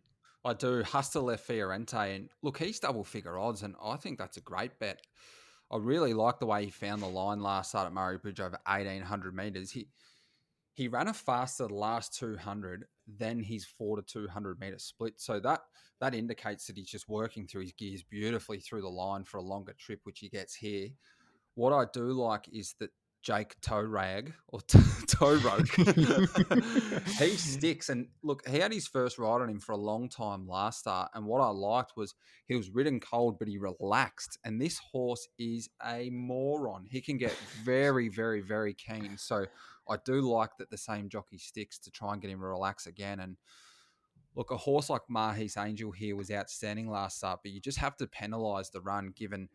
I 0.44 0.54
do 0.54 0.82
Hustler 0.82 1.38
Fiorente, 1.38 2.16
and 2.16 2.30
look, 2.42 2.58
he's 2.58 2.80
double 2.80 3.04
figure 3.04 3.38
odds, 3.38 3.62
and 3.62 3.76
I 3.84 3.98
think 3.98 4.18
that's 4.18 4.38
a 4.38 4.42
great 4.42 4.80
bet. 4.80 5.02
I 5.70 5.78
really 5.78 6.14
like 6.14 6.40
the 6.40 6.46
way 6.46 6.64
he 6.64 6.72
found 6.72 7.02
the 7.02 7.08
line 7.08 7.42
last 7.42 7.70
start 7.70 7.86
at 7.86 7.94
Murray 7.94 8.18
Bridge 8.18 8.40
over 8.40 8.58
eighteen 8.68 9.02
hundred 9.04 9.36
meters. 9.36 9.72
He 9.72 9.90
he 10.74 10.88
ran 10.88 11.10
a 11.10 11.14
faster 11.14 11.68
last 11.68 12.18
two 12.18 12.38
hundred 12.38 12.86
than 13.08 13.42
his 13.42 13.66
four 13.66 13.98
to 13.98 14.02
two 14.02 14.28
hundred 14.28 14.60
meter 14.60 14.80
split, 14.80 15.20
so 15.20 15.40
that 15.42 15.62
that 16.00 16.16
indicates 16.16 16.68
that 16.68 16.78
he's 16.78 16.90
just 16.90 17.10
working 17.10 17.48
through 17.48 17.64
his 17.64 17.74
gears 17.74 18.04
beautifully 18.04 18.60
through 18.60 18.84
the 18.84 18.88
line 18.88 19.26
for 19.26 19.38
a 19.40 19.44
longer 19.44 19.76
trip, 19.78 20.00
which 20.04 20.20
he 20.20 20.30
gets 20.30 20.56
here. 20.56 20.90
What 21.56 21.74
I 21.74 21.86
do 21.92 22.12
like 22.14 22.48
is 22.54 22.76
that 22.80 22.92
Jake 23.22 23.60
Toe 23.62 23.82
Rag 23.82 24.34
or 24.48 24.62
Toe 25.08 25.36
Rogue, 25.36 25.70
he 27.20 27.36
sticks. 27.36 27.90
And 27.90 28.08
look, 28.24 28.48
he 28.48 28.60
had 28.60 28.72
his 28.72 28.88
first 28.88 29.18
ride 29.18 29.42
on 29.42 29.50
him 29.50 29.60
for 29.60 29.74
a 29.74 29.78
long 29.78 30.10
time 30.10 30.48
last 30.48 30.80
start. 30.80 31.12
And 31.14 31.26
what 31.26 31.42
I 31.42 31.50
liked 31.50 31.94
was 31.96 32.16
he 32.48 32.56
was 32.56 32.70
ridden 32.70 33.00
cold, 33.00 33.38
but 33.40 33.48
he 33.48 33.58
relaxed. 33.58 34.38
And 34.46 34.62
this 34.62 34.80
horse 34.92 35.28
is 35.38 35.70
a 35.86 36.10
moron. 36.10 36.86
He 36.90 37.02
can 37.02 37.18
get 37.18 37.32
very, 37.64 38.10
very, 38.10 38.42
very 38.42 38.74
keen. 38.74 39.18
So 39.18 39.46
I 39.90 39.98
do 40.06 40.22
like 40.22 40.52
that 40.60 40.70
the 40.70 40.78
same 40.78 41.10
jockey 41.10 41.38
sticks 41.38 41.80
to 41.80 41.92
try 41.92 42.14
and 42.14 42.22
get 42.22 42.32
him 42.32 42.40
to 42.40 42.46
relax 42.46 42.88
again. 42.88 43.20
And 43.20 43.38
look, 44.36 44.52
a 44.52 44.58
horse 44.58 44.90
like 44.90 45.02
Mahis 45.12 45.62
Angel 45.62 45.92
here 45.92 46.16
was 46.16 46.32
outstanding 46.32 46.90
last 46.90 47.18
start, 47.18 47.40
but 47.44 47.52
you 47.52 47.60
just 47.60 47.80
have 47.80 47.98
to 47.98 48.08
penalise 48.08 48.72
the 48.72 48.82
run 48.82 49.14
given 49.16 49.50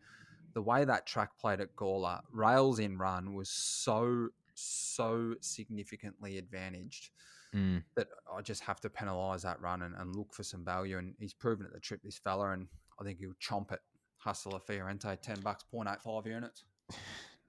the 0.53 0.61
way 0.61 0.85
that 0.85 1.05
track 1.05 1.37
played 1.39 1.59
at 1.61 1.75
Gawler. 1.75 2.21
Rails 2.31 2.79
in 2.79 2.97
run 2.97 3.33
was 3.33 3.49
so, 3.49 4.29
so 4.53 5.35
significantly 5.41 6.37
advantaged 6.37 7.09
Mm. 7.55 7.83
that 7.93 8.07
I 8.35 8.41
just 8.41 8.63
have 8.63 8.79
to 8.81 8.89
penalise 8.89 9.43
that 9.43 9.61
run 9.61 9.83
and, 9.83 9.93
and 9.95 10.15
look 10.15 10.33
for 10.33 10.41
some 10.41 10.65
value. 10.65 10.97
And 10.97 11.13
he's 11.19 11.35
proven 11.35 11.67
at 11.67 11.71
the 11.71 11.79
trip 11.79 12.01
this 12.03 12.17
fella, 12.17 12.49
and 12.49 12.67
I 12.99 13.03
think 13.03 13.19
he'll 13.19 13.33
chomp 13.33 13.71
it. 13.71 13.79
Hustler 14.17 14.57
Fiorente, 14.59 15.15
10 15.21 15.41
bucks, 15.41 15.63
0.85 15.71 16.25
units. 16.25 16.63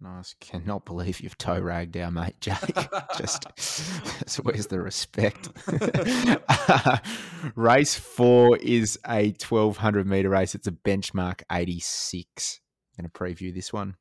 Nice. 0.00 0.34
Cannot 0.40 0.84
believe 0.84 1.20
you've 1.20 1.38
toe 1.38 1.61
ragged 1.61 1.96
our 1.96 2.11
mate 2.11 2.34
Jake. 2.40 2.59
Just 3.16 3.46
so 4.28 4.42
where's 4.42 4.66
the 4.66 4.80
respect? 4.80 5.48
race 7.57 7.94
four 7.94 8.59
is 8.59 8.98
a 9.07 9.30
twelve 9.32 9.76
hundred 9.78 10.07
meter 10.07 10.28
race. 10.28 10.55
It's 10.55 10.66
a 10.66 10.72
benchmark 10.72 11.42
eighty 11.50 11.78
six. 11.80 12.61
Going 12.97 13.11
to 13.11 13.18
preview 13.18 13.53
this 13.53 13.72
one. 13.72 13.97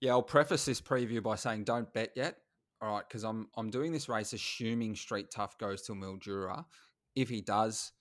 Yeah, 0.00 0.12
I'll 0.12 0.22
preface 0.22 0.64
this 0.64 0.80
preview 0.80 1.22
by 1.22 1.36
saying 1.36 1.64
don't 1.64 1.92
bet 1.92 2.12
yet. 2.16 2.38
All 2.80 2.92
right, 2.92 3.04
because 3.08 3.24
I'm 3.24 3.48
I'm 3.56 3.70
doing 3.70 3.92
this 3.92 4.08
race 4.08 4.32
assuming 4.32 4.94
Street 4.96 5.30
Tough 5.30 5.56
goes 5.58 5.82
to 5.82 5.92
Mildura. 5.92 6.64
If 7.14 7.28
he 7.28 7.40
does, 7.40 7.92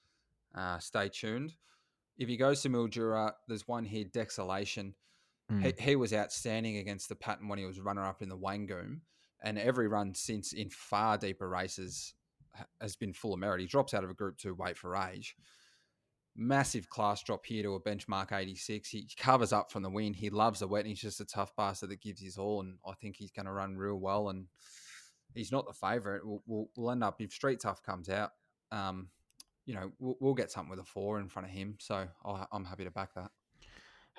uh, 0.53 0.79
stay 0.79 1.09
tuned. 1.09 1.53
If 2.17 2.27
he 2.27 2.37
goes 2.37 2.61
to 2.61 2.69
Mildura, 2.69 3.31
there's 3.47 3.67
one 3.67 3.85
here, 3.85 4.05
Dexalation. 4.05 4.93
Mm. 5.51 5.63
He, 5.63 5.91
he 5.91 5.95
was 5.95 6.13
outstanding 6.13 6.77
against 6.77 7.07
the 7.07 7.15
pattern 7.15 7.47
when 7.47 7.59
he 7.59 7.65
was 7.65 7.79
runner 7.79 8.03
up 8.03 8.21
in 8.21 8.29
the 8.29 8.37
Wangoom, 8.37 9.01
and 9.43 9.57
every 9.57 9.87
run 9.87 10.13
since 10.13 10.53
in 10.53 10.69
far 10.69 11.17
deeper 11.17 11.47
races 11.47 12.13
has 12.81 12.95
been 12.95 13.13
full 13.13 13.33
of 13.33 13.39
merit. 13.39 13.61
He 13.61 13.67
drops 13.67 13.93
out 13.93 14.03
of 14.03 14.09
a 14.09 14.13
Group 14.15 14.37
Two 14.37 14.55
weight 14.55 14.77
for 14.77 14.95
age. 14.95 15.35
Massive 16.35 16.89
class 16.89 17.23
drop 17.23 17.45
here 17.45 17.63
to 17.63 17.75
a 17.75 17.79
benchmark 17.79 18.31
86. 18.31 18.89
He 18.89 19.07
covers 19.17 19.53
up 19.53 19.71
from 19.71 19.83
the 19.83 19.89
wind. 19.89 20.15
He 20.15 20.29
loves 20.29 20.59
the 20.59 20.67
wet. 20.67 20.81
And 20.81 20.89
he's 20.89 20.99
just 20.99 21.21
a 21.21 21.25
tough 21.25 21.55
bastard 21.55 21.89
that 21.89 22.01
gives 22.01 22.21
his 22.21 22.37
all, 22.37 22.59
and 22.61 22.77
I 22.85 22.93
think 22.93 23.15
he's 23.15 23.31
going 23.31 23.45
to 23.45 23.51
run 23.51 23.77
real 23.77 23.95
well. 23.95 24.29
And 24.29 24.47
he's 25.33 25.51
not 25.51 25.65
the 25.65 25.73
favourite. 25.73 26.25
We'll, 26.25 26.41
we'll, 26.45 26.69
we'll 26.75 26.91
end 26.91 27.03
up 27.03 27.21
if 27.21 27.31
Street 27.31 27.59
Tough 27.59 27.83
comes 27.83 28.09
out. 28.09 28.31
Um, 28.71 29.09
you 29.65 29.73
know, 29.73 29.91
we'll, 29.99 30.17
we'll 30.19 30.33
get 30.33 30.51
something 30.51 30.69
with 30.69 30.79
a 30.79 30.83
four 30.83 31.19
in 31.19 31.29
front 31.29 31.47
of 31.47 31.53
him. 31.53 31.75
So 31.79 32.07
I, 32.25 32.45
I'm 32.51 32.65
happy 32.65 32.83
to 32.83 32.91
back 32.91 33.13
that. 33.15 33.31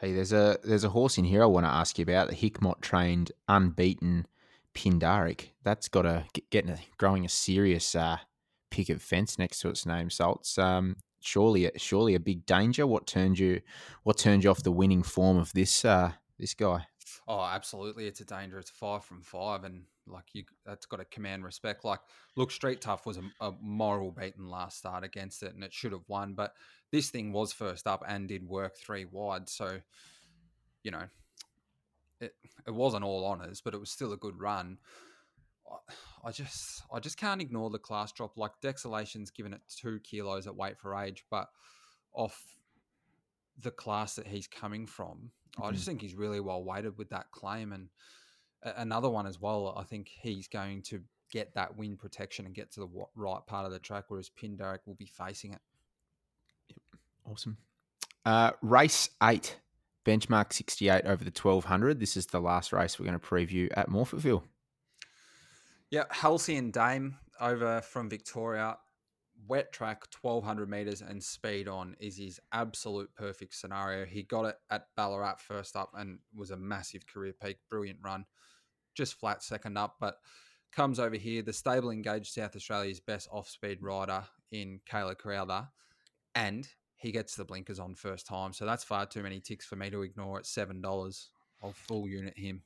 Hey, 0.01 0.12
there's 0.12 0.33
a 0.33 0.59
there's 0.62 0.85
a 0.85 0.91
horse 0.91 1.17
in 1.17 1.25
here 1.25 1.43
I 1.43 1.47
want 1.47 1.64
to 1.64 1.71
ask 1.71 1.99
you 1.99 2.03
about. 2.03 2.29
The 2.29 2.37
Hickmott 2.37 2.83
trained 2.83 3.33
unbeaten 3.49 4.27
Pindaric. 4.75 5.53
That's 5.62 5.89
got 5.89 6.05
a 6.05 6.25
getting 6.51 6.71
a, 6.71 6.79
growing 6.99 7.25
a 7.25 7.31
serious 7.31 7.95
uh, 7.95 8.19
picket 8.71 9.01
fence 9.01 9.39
next 9.39 9.61
to 9.61 9.71
its 9.71 9.87
name. 9.87 10.11
Salts. 10.11 10.59
Um, 10.59 10.97
surely 11.27 11.70
surely 11.77 12.14
a 12.14 12.20
big 12.20 12.47
danger. 12.47 12.87
What 12.87 13.07
turned 13.07 13.39
you 13.39 13.61
What 14.05 14.18
turned 14.18 14.45
you 14.45 14.51
off 14.51 14.62
the 14.62 14.72
winning 14.72 15.03
form 15.03 15.37
of 15.37 15.53
this 15.53 15.85
uh, 15.85 16.12
this 16.39 16.55
guy? 16.55 16.87
Oh, 17.29 17.43
absolutely. 17.43 18.07
It's 18.07 18.20
a 18.20 18.24
danger. 18.24 18.59
It's 18.59 18.70
five 18.70 19.05
from 19.05 19.22
five, 19.22 19.64
and 19.64 19.85
like 20.07 20.27
you, 20.33 20.45
that's 20.64 20.87
got 20.87 20.99
to 20.99 21.05
command 21.05 21.45
respect. 21.45 21.85
Like, 21.85 22.01
look, 22.37 22.51
Street 22.51 22.81
Tough 22.81 23.07
was 23.07 23.16
a, 23.16 23.22
a 23.41 23.53
moral 23.61 24.12
beaten 24.12 24.49
last 24.49 24.79
start 24.79 25.05
against 25.05 25.43
it, 25.43 25.55
and 25.55 25.64
it 25.64 25.72
should 25.72 25.93
have 25.93 26.09
won. 26.09 26.35
But 26.35 26.55
this 26.93 27.11
thing 27.11 27.33
was 27.33 27.53
first 27.53 27.87
up 27.87 28.05
and 28.07 28.29
did 28.29 28.47
work 28.47 28.77
three 28.77 29.05
wide. 29.05 29.49
So, 29.49 29.81
you 30.83 30.91
know, 30.93 31.05
it 32.20 32.35
it 32.66 32.74
wasn't 32.74 33.05
all 33.05 33.24
honors, 33.24 33.61
but 33.61 33.74
it 33.74 33.81
was 33.81 33.91
still 33.91 34.12
a 34.12 34.16
good 34.16 34.39
run. 34.41 34.79
I- 36.25 36.33
just 36.33 36.83
I 36.93 36.99
just 36.99 37.17
can't 37.17 37.41
ignore 37.41 37.71
the 37.71 37.79
class 37.79 38.12
drop. 38.12 38.37
Like 38.37 38.53
Dexalation's 38.62 39.31
given 39.31 39.53
it 39.53 39.61
two 39.69 40.01
kilos 40.01 40.47
at 40.47 40.57
weight 40.57 40.79
for 40.79 40.97
age, 40.97 41.25
but 41.31 41.49
off 42.12 42.57
the 43.62 43.71
class 43.71 44.17
that 44.17 44.27
he's 44.27 44.47
coming 44.49 44.87
from, 44.87 45.31
I 45.62 45.71
just 45.71 45.87
think 45.87 46.01
he's 46.03 46.14
really 46.14 46.41
well 46.41 46.64
weighted 46.64 46.99
with 46.99 47.11
that 47.11 47.31
claim. 47.31 47.73
And 47.73 47.89
another 48.77 49.09
one 49.09 49.27
as 49.27 49.41
well, 49.41 49.75
I 49.79 49.85
think 49.85 50.09
he's 50.09 50.49
going 50.49 50.83
to 50.83 51.01
get 51.31 51.55
that 51.55 51.77
wind 51.77 51.99
protection 51.99 52.47
and 52.47 52.55
get 52.55 52.71
to 52.73 52.81
the 52.81 52.89
right 53.14 53.47
part 53.47 53.67
of 53.67 53.73
the 53.73 53.79
track, 53.79 54.05
whereas 54.09 54.31
Pindaric 54.31 54.79
will 54.87 54.95
be 54.95 55.07
facing 55.07 55.53
it. 55.53 55.61
Yep. 56.69 56.79
Awesome. 57.31 57.57
Uh, 58.25 58.51
race 58.62 59.11
eight, 59.23 59.59
benchmark 60.05 60.53
sixty 60.53 60.89
eight 60.89 61.05
over 61.05 61.25
the 61.25 61.31
twelve 61.31 61.64
hundred. 61.64 62.01
This 62.01 62.17
is 62.17 62.27
the 62.27 62.41
last 62.41 62.73
race 62.73 62.99
we're 62.99 63.07
going 63.07 63.19
to 63.19 63.27
preview 63.27 63.69
at 63.77 63.89
Morphettville. 63.89 64.43
Yeah, 65.91 66.05
Halcyon 66.11 66.72
Dame 66.72 67.16
over 67.41 67.80
from 67.80 68.11
Victoria. 68.11 68.76
Wet 69.49 69.72
track, 69.72 70.03
1200 70.20 70.68
meters 70.68 71.01
and 71.01 71.22
speed 71.22 71.68
on 71.68 71.95
is 72.01 72.16
his 72.16 72.41
absolute 72.53 73.09
perfect 73.14 73.55
scenario. 73.55 74.05
He 74.05 74.24
got 74.24 74.47
it 74.47 74.57
at 74.70 74.89
Ballarat 74.97 75.37
first 75.39 75.76
up 75.76 75.93
and 75.97 76.18
was 76.34 76.51
a 76.51 76.57
massive 76.57 77.07
career 77.07 77.32
peak. 77.41 77.59
Brilliant 77.70 78.01
run. 78.03 78.24
Just 78.97 79.14
flat 79.14 79.45
second 79.45 79.78
up, 79.78 79.97
but 80.01 80.16
comes 80.72 80.99
over 80.99 81.14
here. 81.14 81.43
The 81.43 81.53
stable 81.53 81.91
engaged 81.91 82.32
South 82.32 82.57
Australia's 82.57 82.99
best 82.99 83.28
off 83.30 83.49
speed 83.49 83.78
rider 83.80 84.24
in 84.51 84.80
Kayla 84.91 85.16
Crowther. 85.16 85.68
And 86.34 86.66
he 86.97 87.12
gets 87.12 87.37
the 87.37 87.45
blinkers 87.45 87.78
on 87.78 87.95
first 87.95 88.26
time. 88.26 88.53
So 88.53 88.66
that's 88.66 88.82
far 88.82 89.07
too 89.07 89.22
many 89.22 89.39
ticks 89.39 89.66
for 89.66 89.76
me 89.76 89.91
to 89.91 90.03
ignore 90.03 90.39
at 90.39 90.45
$7. 90.47 91.26
I'll 91.62 91.72
full 91.72 92.09
unit 92.09 92.37
him. 92.37 92.62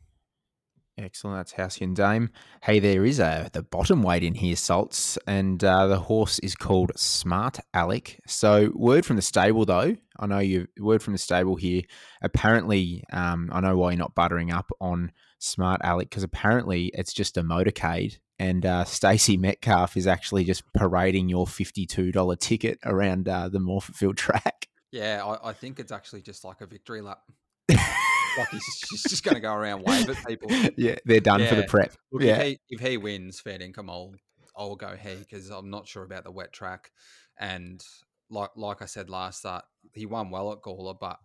Excellent. 0.99 1.39
That's 1.39 1.53
Halcyon 1.53 1.95
Dame. 1.95 2.31
Hey, 2.63 2.79
there 2.79 3.05
is 3.05 3.21
a 3.21 3.49
the 3.53 3.63
bottom 3.63 4.03
weight 4.03 4.23
in 4.23 4.35
here, 4.35 4.57
salts, 4.57 5.17
and 5.27 5.63
uh, 5.65 5.87
the 5.87 5.99
horse 5.99 6.39
is 6.41 6.55
called 6.55 6.93
Smart 6.97 7.59
Alec. 7.73 8.21
So, 8.27 8.71
word 8.75 9.07
from 9.07 9.17
the 9.17 9.23
stable 9.23 9.65
though. 9.65 9.97
I 10.19 10.27
know 10.27 10.41
you. 10.41 10.67
Word 10.79 11.03
from 11.03 11.15
the 11.15 11.19
stable 11.19 11.57
here. 11.57 11.83
Apparently, 12.23 13.05
um, 13.13 13.49
I 13.53 13.61
know 13.61 13.77
why 13.77 13.93
you're 13.93 13.99
not 13.99 14.15
buttering 14.15 14.53
up 14.53 14.71
on 14.81 15.13
Smart 15.39 15.81
Alec 15.83 16.11
because 16.11 16.23
apparently 16.23 16.91
it's 16.93 17.15
just 17.15 17.39
a 17.39 17.43
motorcade, 17.43 18.19
and 18.39 18.67
uh, 18.67 18.85
Stacey 18.85 19.37
Metcalfe 19.37 19.97
is 19.97 20.07
actually 20.07 20.45
just 20.45 20.63
parading 20.75 21.31
your 21.31 21.47
fifty-two 21.47 22.13
dollar 22.13 22.37
ticket 22.37 22.79
around 22.85 23.29
uh, 23.29 23.49
the 23.49 23.61
Morphettville 23.61 24.17
track. 24.17 24.69
Yeah, 24.93 25.25
I, 25.25 25.51
I 25.51 25.53
think 25.55 25.79
it's 25.79 25.93
actually 25.93 26.23
just 26.23 26.45
like 26.45 26.61
a 26.61 26.67
victory 26.67 27.01
lap. 27.01 27.21
like 28.39 28.49
he's, 28.51 28.89
he's 28.91 29.03
just 29.03 29.25
going 29.25 29.35
to 29.35 29.41
go 29.41 29.53
around 29.53 29.83
wave 29.85 30.09
at 30.09 30.27
people. 30.27 30.49
Yeah, 30.77 30.97
they're 31.05 31.21
done 31.21 31.47
for 31.47 31.55
the 31.55 31.65
prep. 31.65 31.95
Look, 32.13 32.23
yeah, 32.23 32.37
if, 32.37 32.47
he, 32.47 32.61
if 32.71 32.81
he 32.81 32.97
wins 32.97 33.41
fair 33.41 33.61
income, 33.61 33.91
I'll 33.91 34.15
I'll 34.57 34.77
go 34.77 34.97
he 34.97 35.17
because 35.17 35.51
I'm 35.51 35.71
not 35.71 35.89
sure 35.89 36.03
about 36.03 36.25
the 36.25 36.31
wet 36.31 36.53
track. 36.53 36.91
And 37.39 37.83
like 38.31 38.51
like 38.57 38.83
I 38.83 38.87
said 38.87 39.11
last 39.11 39.41
start, 39.41 39.65
he 39.95 40.07
won 40.07 40.31
well 40.31 40.53
at 40.53 40.61
Gawler, 40.61 40.99
but 40.99 41.19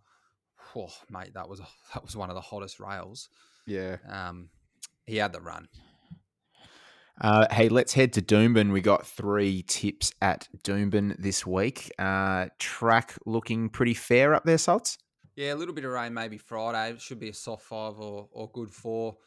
oh, 0.74 0.92
mate, 1.10 1.34
that 1.34 1.48
was 1.48 1.60
that 1.94 2.02
was 2.02 2.16
one 2.16 2.30
of 2.30 2.34
the 2.34 2.40
hottest 2.40 2.80
rails. 2.80 3.28
yeah. 3.66 3.96
Um, 4.08 4.50
he 5.06 5.16
had 5.16 5.32
the 5.32 5.40
run. 5.40 5.68
Uh, 7.20 7.46
hey, 7.50 7.68
let's 7.68 7.94
head 7.94 8.12
to 8.12 8.20
Doomben. 8.20 8.72
We 8.72 8.82
got 8.82 9.06
three 9.06 9.62
tips 9.62 10.12
at 10.20 10.48
Doomben 10.64 11.16
this 11.18 11.46
week. 11.46 11.90
Uh, 11.98 12.46
track 12.58 13.14
looking 13.24 13.70
pretty 13.70 13.94
fair 13.94 14.34
up 14.34 14.44
there, 14.44 14.58
Salts. 14.58 14.98
Yeah, 15.36 15.52
a 15.52 15.56
little 15.56 15.74
bit 15.74 15.84
of 15.84 15.92
rain 15.92 16.14
maybe 16.14 16.38
Friday. 16.38 16.94
It 16.94 17.00
should 17.00 17.20
be 17.20 17.28
a 17.28 17.34
soft 17.34 17.64
five 17.64 18.00
or, 18.00 18.28
or 18.32 18.50
good 18.50 18.72
four. 18.72 19.18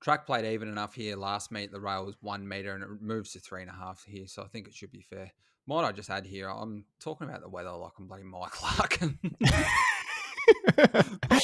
Track 0.00 0.24
played 0.26 0.46
even 0.46 0.68
enough 0.68 0.94
here 0.94 1.16
last 1.16 1.52
meet. 1.52 1.70
The 1.70 1.80
rail 1.80 2.06
was 2.06 2.16
one 2.22 2.48
meter 2.48 2.74
and 2.74 2.82
it 2.82 2.88
moves 3.02 3.32
to 3.32 3.40
three 3.40 3.60
and 3.60 3.70
a 3.70 3.74
half 3.74 4.02
here, 4.06 4.26
so 4.26 4.42
I 4.42 4.46
think 4.46 4.66
it 4.66 4.74
should 4.74 4.90
be 4.90 5.02
fair. 5.02 5.30
Might 5.66 5.84
I 5.84 5.92
just 5.92 6.08
add 6.08 6.24
here? 6.24 6.48
I'm 6.48 6.86
talking 6.98 7.28
about 7.28 7.42
the 7.42 7.48
weather 7.50 7.70
like 7.72 7.92
I'm 7.98 8.06
bloody 8.06 8.22
Mike 8.22 8.62
Larkin. 8.78 9.18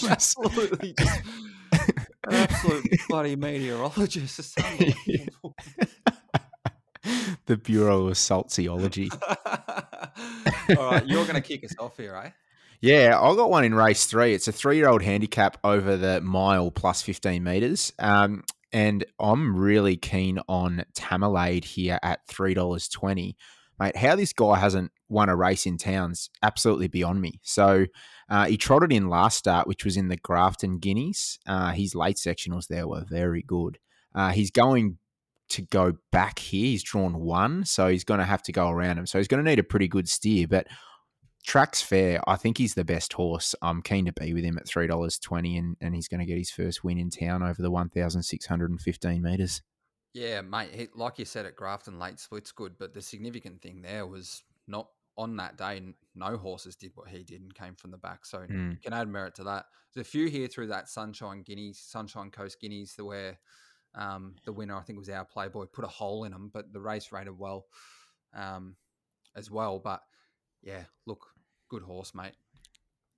Absolutely, 0.08 0.94
just, 0.98 1.20
absolute 2.30 2.84
bloody 3.08 3.36
meteorologist. 3.36 4.56
The 7.44 7.56
Bureau 7.56 8.06
of 8.08 8.14
Saltsiology. 8.14 9.10
All 10.76 10.90
right, 10.90 11.06
you're 11.06 11.24
going 11.24 11.34
to 11.34 11.40
kick 11.42 11.64
us 11.64 11.74
off 11.78 11.96
here, 11.98 12.16
eh? 12.24 12.30
Yeah, 12.80 13.18
I 13.20 13.34
got 13.34 13.50
one 13.50 13.64
in 13.64 13.74
race 13.74 14.06
three. 14.06 14.34
It's 14.34 14.48
a 14.48 14.52
three-year-old 14.52 15.02
handicap 15.02 15.58
over 15.64 15.96
the 15.96 16.20
mile 16.20 16.70
plus 16.70 17.02
fifteen 17.02 17.42
meters, 17.44 17.92
um, 17.98 18.44
and 18.72 19.04
I'm 19.18 19.56
really 19.56 19.96
keen 19.96 20.38
on 20.48 20.84
Tamalade 20.94 21.64
here 21.64 21.98
at 22.02 22.26
three 22.28 22.54
dollars 22.54 22.88
twenty. 22.88 23.36
Mate, 23.78 23.96
how 23.96 24.16
this 24.16 24.32
guy 24.32 24.58
hasn't 24.58 24.90
won 25.08 25.28
a 25.28 25.36
race 25.36 25.66
in 25.66 25.76
town's 25.76 26.30
absolutely 26.42 26.88
beyond 26.88 27.20
me. 27.20 27.40
So 27.42 27.86
uh, 28.30 28.46
he 28.46 28.56
trotted 28.56 28.90
in 28.90 29.08
last 29.08 29.36
start, 29.36 29.66
which 29.66 29.84
was 29.84 29.96
in 29.96 30.08
the 30.08 30.16
Grafton 30.16 30.78
Guineas. 30.78 31.38
Uh, 31.46 31.72
his 31.72 31.94
late 31.94 32.16
sectionals 32.16 32.68
there 32.68 32.88
were 32.88 33.04
very 33.06 33.42
good. 33.42 33.78
Uh, 34.14 34.30
he's 34.30 34.50
going 34.50 34.96
to 35.50 35.62
go 35.62 35.92
back 36.10 36.38
here. 36.38 36.64
He's 36.64 36.82
drawn 36.82 37.20
one, 37.20 37.66
so 37.66 37.88
he's 37.88 38.04
going 38.04 38.18
to 38.18 38.24
have 38.24 38.42
to 38.44 38.52
go 38.52 38.70
around 38.70 38.98
him. 38.98 39.06
So 39.06 39.18
he's 39.18 39.28
going 39.28 39.44
to 39.44 39.48
need 39.48 39.58
a 39.58 39.62
pretty 39.62 39.88
good 39.88 40.08
steer, 40.08 40.48
but 40.48 40.66
track's 41.46 41.80
fair. 41.80 42.20
I 42.26 42.36
think 42.36 42.58
he's 42.58 42.74
the 42.74 42.84
best 42.84 43.12
horse. 43.14 43.54
I'm 43.62 43.80
keen 43.80 44.04
to 44.06 44.12
be 44.12 44.34
with 44.34 44.44
him 44.44 44.58
at 44.58 44.66
three 44.66 44.86
dollars 44.86 45.18
twenty, 45.18 45.56
and 45.56 45.76
and 45.80 45.94
he's 45.94 46.08
going 46.08 46.20
to 46.20 46.26
get 46.26 46.36
his 46.38 46.50
first 46.50 46.84
win 46.84 46.98
in 46.98 47.08
town 47.10 47.42
over 47.42 47.62
the 47.62 47.70
one 47.70 47.88
thousand 47.88 48.22
six 48.24 48.46
hundred 48.46 48.70
and 48.70 48.80
fifteen 48.80 49.22
meters. 49.22 49.62
Yeah, 50.12 50.40
mate. 50.40 50.70
He, 50.74 50.88
like 50.94 51.18
you 51.18 51.24
said, 51.24 51.46
at 51.46 51.56
Grafton, 51.56 51.98
late 51.98 52.18
split's 52.18 52.52
good, 52.52 52.76
but 52.78 52.94
the 52.94 53.02
significant 53.02 53.62
thing 53.62 53.82
there 53.82 54.06
was 54.06 54.42
not 54.66 54.88
on 55.16 55.36
that 55.36 55.56
day. 55.56 55.82
No 56.14 56.36
horses 56.36 56.76
did 56.76 56.92
what 56.94 57.08
he 57.08 57.22
did 57.22 57.40
and 57.42 57.54
came 57.54 57.74
from 57.74 57.90
the 57.90 57.98
back, 57.98 58.26
so 58.26 58.38
Mm. 58.38 58.72
you 58.72 58.78
can 58.82 58.92
add 58.92 59.08
merit 59.08 59.34
to 59.36 59.44
that. 59.44 59.66
There's 59.94 60.06
a 60.06 60.10
few 60.10 60.28
here 60.28 60.48
through 60.48 60.68
that 60.68 60.88
Sunshine 60.88 61.42
Guineas, 61.42 61.78
Sunshine 61.78 62.30
Coast 62.30 62.58
Guineas, 62.60 62.94
the 62.94 63.04
where 63.04 63.38
um, 63.94 64.34
the 64.44 64.52
winner 64.52 64.76
I 64.76 64.82
think 64.82 64.98
was 64.98 65.08
our 65.08 65.24
Playboy 65.24 65.66
put 65.66 65.84
a 65.84 65.88
hole 65.88 66.24
in 66.24 66.32
them, 66.32 66.50
but 66.52 66.72
the 66.72 66.80
race 66.80 67.12
rated 67.12 67.38
well 67.38 67.66
um, 68.34 68.76
as 69.34 69.50
well. 69.50 69.78
But 69.78 70.02
yeah, 70.62 70.84
look, 71.06 71.26
good 71.76 71.86
horse, 71.86 72.14
mate. 72.14 72.32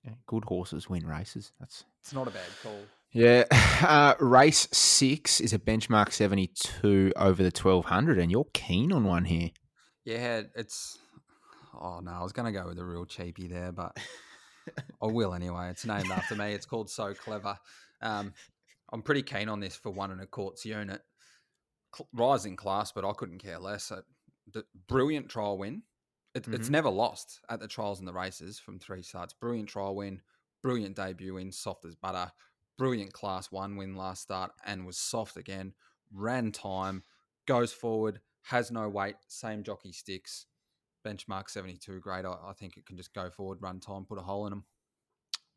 Yeah, 0.03 0.13
good 0.27 0.43
horses 0.45 0.89
win 0.89 1.05
races. 1.05 1.51
That's 1.59 1.85
It's 2.01 2.13
not 2.13 2.27
a 2.27 2.31
bad 2.31 2.47
call. 2.63 2.79
yeah. 3.11 3.43
Uh, 3.81 4.13
race 4.19 4.67
six 4.73 5.39
is 5.39 5.53
a 5.53 5.57
benchmark 5.59 6.11
seventy 6.11 6.47
two 6.47 7.13
over 7.15 7.41
the 7.41 7.51
twelve 7.51 7.85
hundred, 7.85 8.19
and 8.19 8.29
you're 8.29 8.47
keen 8.53 8.91
on 8.91 9.05
one 9.05 9.23
here. 9.23 9.51
Yeah, 10.03 10.41
it's. 10.53 10.97
Oh 11.79 12.01
no, 12.01 12.11
I 12.11 12.21
was 12.23 12.33
going 12.33 12.53
to 12.53 12.59
go 12.59 12.67
with 12.67 12.77
a 12.77 12.83
real 12.83 13.05
cheapie 13.05 13.49
there, 13.49 13.71
but 13.71 13.97
I 15.01 15.05
will 15.07 15.33
anyway. 15.33 15.69
It's 15.69 15.85
named 15.85 16.11
after 16.11 16.35
me. 16.35 16.51
It's 16.51 16.65
called 16.65 16.89
So 16.89 17.13
Clever. 17.13 17.57
Um, 18.01 18.33
I'm 18.91 19.01
pretty 19.01 19.21
keen 19.23 19.47
on 19.47 19.61
this 19.61 19.77
for 19.77 19.91
one 19.91 20.11
and 20.11 20.19
a 20.19 20.25
quartz 20.25 20.65
unit. 20.65 21.01
Cl- 21.95 22.09
rising 22.13 22.57
class, 22.57 22.91
but 22.91 23.05
I 23.05 23.13
couldn't 23.13 23.39
care 23.39 23.59
less. 23.59 23.93
The 24.51 24.65
brilliant 24.89 25.29
trial 25.29 25.57
win. 25.57 25.83
It, 26.47 26.53
It's 26.53 26.65
mm-hmm. 26.65 26.71
never 26.71 26.89
lost 26.89 27.41
at 27.49 27.59
the 27.59 27.67
trials 27.67 27.99
and 27.99 28.07
the 28.07 28.13
races 28.13 28.59
from 28.59 28.79
three 28.79 29.01
starts. 29.01 29.33
Brilliant 29.33 29.69
trial 29.69 29.95
win, 29.95 30.21
brilliant 30.61 30.95
debut 30.95 31.33
win, 31.35 31.51
soft 31.51 31.85
as 31.85 31.95
butter. 31.95 32.31
Brilliant 32.77 33.11
class 33.11 33.51
one 33.51 33.75
win 33.75 33.95
last 33.95 34.21
start 34.21 34.51
and 34.65 34.85
was 34.85 34.97
soft 34.97 35.35
again. 35.35 35.73
Ran 36.13 36.51
time, 36.51 37.03
goes 37.45 37.73
forward, 37.73 38.21
has 38.43 38.71
no 38.71 38.87
weight, 38.87 39.15
same 39.27 39.63
jockey 39.63 39.91
sticks. 39.91 40.45
Benchmark 41.05 41.49
72 41.49 41.99
grade. 41.99 42.25
I, 42.25 42.31
I 42.31 42.53
think 42.57 42.77
it 42.77 42.85
can 42.85 42.97
just 42.97 43.13
go 43.13 43.29
forward, 43.29 43.61
run 43.61 43.79
time, 43.79 44.05
put 44.05 44.17
a 44.17 44.21
hole 44.21 44.45
in 44.45 44.51
them. 44.51 44.65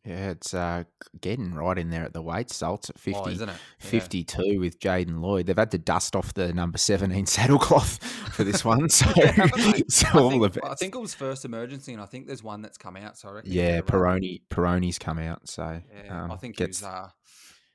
Yeah, 0.05 0.31
it's 0.31 0.53
uh, 0.53 0.83
getting 1.21 1.55
right 1.55 1.79
in 1.79 1.91
there 1.91 2.03
at 2.03 2.13
the 2.13 2.23
weight. 2.23 2.51
Salts 2.51 2.91
at 2.91 2.99
50, 2.99 3.21
Oh, 3.21 3.29
isn't 3.29 3.49
it? 3.49 3.53
Yeah. 3.53 3.89
52 3.91 4.59
with 4.59 4.81
Jaden 4.81 5.21
Lloyd. 5.21 5.47
They've 5.47 5.57
had 5.57 5.71
to 5.71 5.79
dust 5.79 6.17
off 6.17 6.35
the 6.35 6.53
number 6.53 6.77
17 6.77 7.25
saddlecloth 7.27 8.03
for 8.03 8.43
this 8.43 8.65
one. 8.65 8.89
So, 8.89 9.07
haven't 9.07 9.93
so 9.93 10.09
I 10.13 10.19
all 10.19 10.31
think, 10.31 10.43
the 10.43 10.61
best. 10.61 10.73
I 10.73 10.75
think 10.75 10.97
it 10.97 11.01
was 11.01 11.15
first 11.15 11.45
emergency, 11.45 11.93
and 11.93 12.03
I 12.03 12.07
think 12.07 12.27
there's 12.27 12.43
one 12.43 12.63
that's 12.63 12.79
come 12.79 12.97
out. 12.97 13.17
So 13.17 13.29
I 13.29 13.33
reckon 13.33 13.53
yeah, 13.53 13.81
get 13.81 13.95
a 13.95 13.99
run. 13.99 14.21
Peroni, 14.21 14.41
Peroni's 14.51 14.99
come 14.99 15.19
out. 15.19 15.49
So 15.49 15.81
Yeah, 16.05 16.27
I 16.29 16.33
um, 16.33 16.39
think 16.39 16.59
he 16.59 16.65
gets. 16.65 16.83
Uh, 16.83 17.09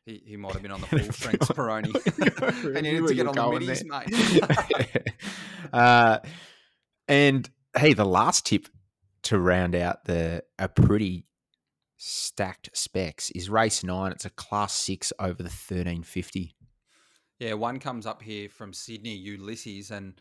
he, 0.05 0.21
he 0.25 0.37
might 0.37 0.53
have 0.53 0.61
been 0.61 0.71
on 0.71 0.81
the 0.81 0.87
full 0.87 1.11
strength 1.13 1.47
Peroni. 1.49 2.75
And 2.75 2.85
you 2.85 3.01
need 3.01 3.07
to 3.07 3.15
get 3.15 3.27
on 3.27 3.35
the 3.35 3.59
middies, 3.59 3.85
mate. 3.85 5.13
uh, 5.71 6.19
and 7.07 7.49
hey, 7.77 7.93
the 7.93 8.05
last 8.05 8.45
tip 8.45 8.67
to 9.23 9.39
round 9.39 9.75
out 9.75 10.05
the 10.05 10.43
a 10.59 10.67
pretty 10.69 11.25
stacked 11.97 12.69
specs 12.73 13.31
is 13.31 13.49
race 13.49 13.83
nine. 13.83 14.11
It's 14.11 14.25
a 14.25 14.29
class 14.29 14.73
six 14.73 15.11
over 15.19 15.41
the 15.41 15.49
thirteen 15.49 16.03
fifty. 16.03 16.55
Yeah, 17.39 17.53
one 17.53 17.79
comes 17.79 18.05
up 18.05 18.21
here 18.21 18.49
from 18.49 18.73
Sydney, 18.73 19.15
Ulysses, 19.15 19.91
and 19.91 20.19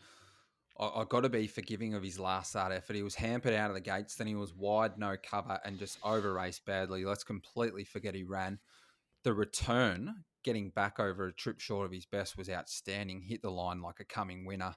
I, 0.79 0.85
I 0.85 1.05
got 1.09 1.21
to 1.21 1.29
be 1.29 1.47
forgiving 1.47 1.93
of 1.93 2.03
his 2.03 2.19
last 2.19 2.51
start 2.51 2.71
effort. 2.71 2.95
He 2.95 3.03
was 3.03 3.15
hampered 3.15 3.53
out 3.53 3.69
of 3.69 3.75
the 3.75 3.81
gates, 3.81 4.15
then 4.15 4.27
he 4.27 4.35
was 4.35 4.53
wide, 4.53 4.97
no 4.97 5.15
cover, 5.21 5.59
and 5.65 5.79
just 5.79 5.97
over 6.03 6.33
raced 6.33 6.65
badly. 6.65 7.05
Let's 7.05 7.23
completely 7.23 7.83
forget 7.83 8.13
he 8.13 8.23
ran. 8.23 8.59
The 9.23 9.33
return, 9.33 10.23
getting 10.43 10.69
back 10.69 10.99
over 10.99 11.27
a 11.27 11.33
trip 11.33 11.59
short 11.59 11.85
of 11.85 11.91
his 11.91 12.05
best, 12.05 12.37
was 12.37 12.49
outstanding. 12.49 13.21
Hit 13.21 13.41
the 13.41 13.49
line 13.49 13.81
like 13.81 13.99
a 13.99 14.05
coming 14.05 14.45
winner. 14.45 14.75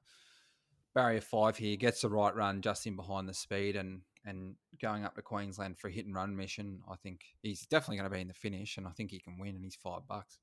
Barrier 0.94 1.20
five 1.20 1.58
here 1.58 1.76
gets 1.76 2.00
the 2.00 2.08
right 2.08 2.34
run 2.34 2.62
just 2.62 2.86
in 2.86 2.96
behind 2.96 3.28
the 3.28 3.34
speed 3.34 3.76
and 3.76 4.00
and 4.24 4.56
going 4.80 5.04
up 5.04 5.14
to 5.14 5.22
Queensland 5.22 5.78
for 5.78 5.88
a 5.88 5.92
hit 5.92 6.06
and 6.06 6.14
run 6.14 6.36
mission. 6.36 6.80
I 6.90 6.96
think 6.96 7.20
he's 7.42 7.66
definitely 7.66 7.98
going 7.98 8.10
to 8.10 8.14
be 8.14 8.20
in 8.20 8.28
the 8.28 8.34
finish, 8.34 8.76
and 8.76 8.86
I 8.86 8.90
think 8.90 9.10
he 9.10 9.20
can 9.20 9.38
win. 9.38 9.54
And 9.54 9.64
he's 9.64 9.76
five 9.76 10.06
bucks. 10.08 10.38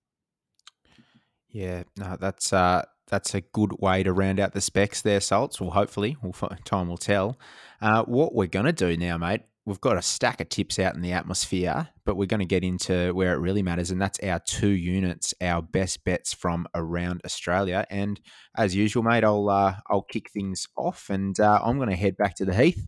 Yeah, 1.50 1.84
no, 1.98 2.18
that's 2.20 2.52
uh, 2.52 2.84
that's 3.08 3.34
a 3.34 3.42
good 3.42 3.80
way 3.80 4.04
to 4.04 4.14
round 4.14 4.40
out 4.40 4.54
the 4.54 4.62
specs 4.62 5.02
there, 5.02 5.20
Salts. 5.20 5.62
Well, 5.62 5.72
hopefully, 5.72 6.18
we'll, 6.22 6.34
time 6.66 6.90
will 6.90 6.98
tell. 6.98 7.40
Uh, 7.82 8.04
what 8.04 8.34
we're 8.34 8.48
going 8.48 8.66
to 8.66 8.74
do 8.74 8.98
now, 8.98 9.18
mate, 9.18 9.42
we've 9.66 9.82
got 9.82 9.98
a 9.98 10.02
stack 10.02 10.42
of 10.42 10.50
tips 10.50 10.80
out 10.80 10.96
in 10.96 11.02
the 11.02 11.14
atmosphere, 11.14 11.90
but 12.06 12.16
we're 12.16 12.26
going 12.26 12.40
to 12.40 12.46
get 12.46 12.64
into 12.64 13.14
where 13.14 13.34
it 13.34 13.40
really 13.40 13.62
matters, 13.62 13.92
and 13.92 14.02
that's 14.02 14.20
our 14.20 14.40
two 14.40 14.70
units, 14.70 15.34
our 15.42 15.62
best 15.62 16.04
bets 16.04 16.34
from 16.34 16.68
around 16.76 17.22
Australia. 17.26 17.86
And 17.90 18.20
as 18.56 18.76
usual, 18.76 19.04
mate, 19.04 19.24
I'll 19.24 19.50
uh, 19.50 19.76
I'll 19.90 20.04
kick 20.04 20.30
things 20.32 20.68
off, 20.78 21.10
and 21.10 21.40
uh, 21.40 21.62
I'm 21.64 21.78
going 21.78 21.90
to 21.90 21.96
head 21.96 22.18
back 22.18 22.36
to 22.36 22.46
the 22.46 22.54
Heath. 22.54 22.88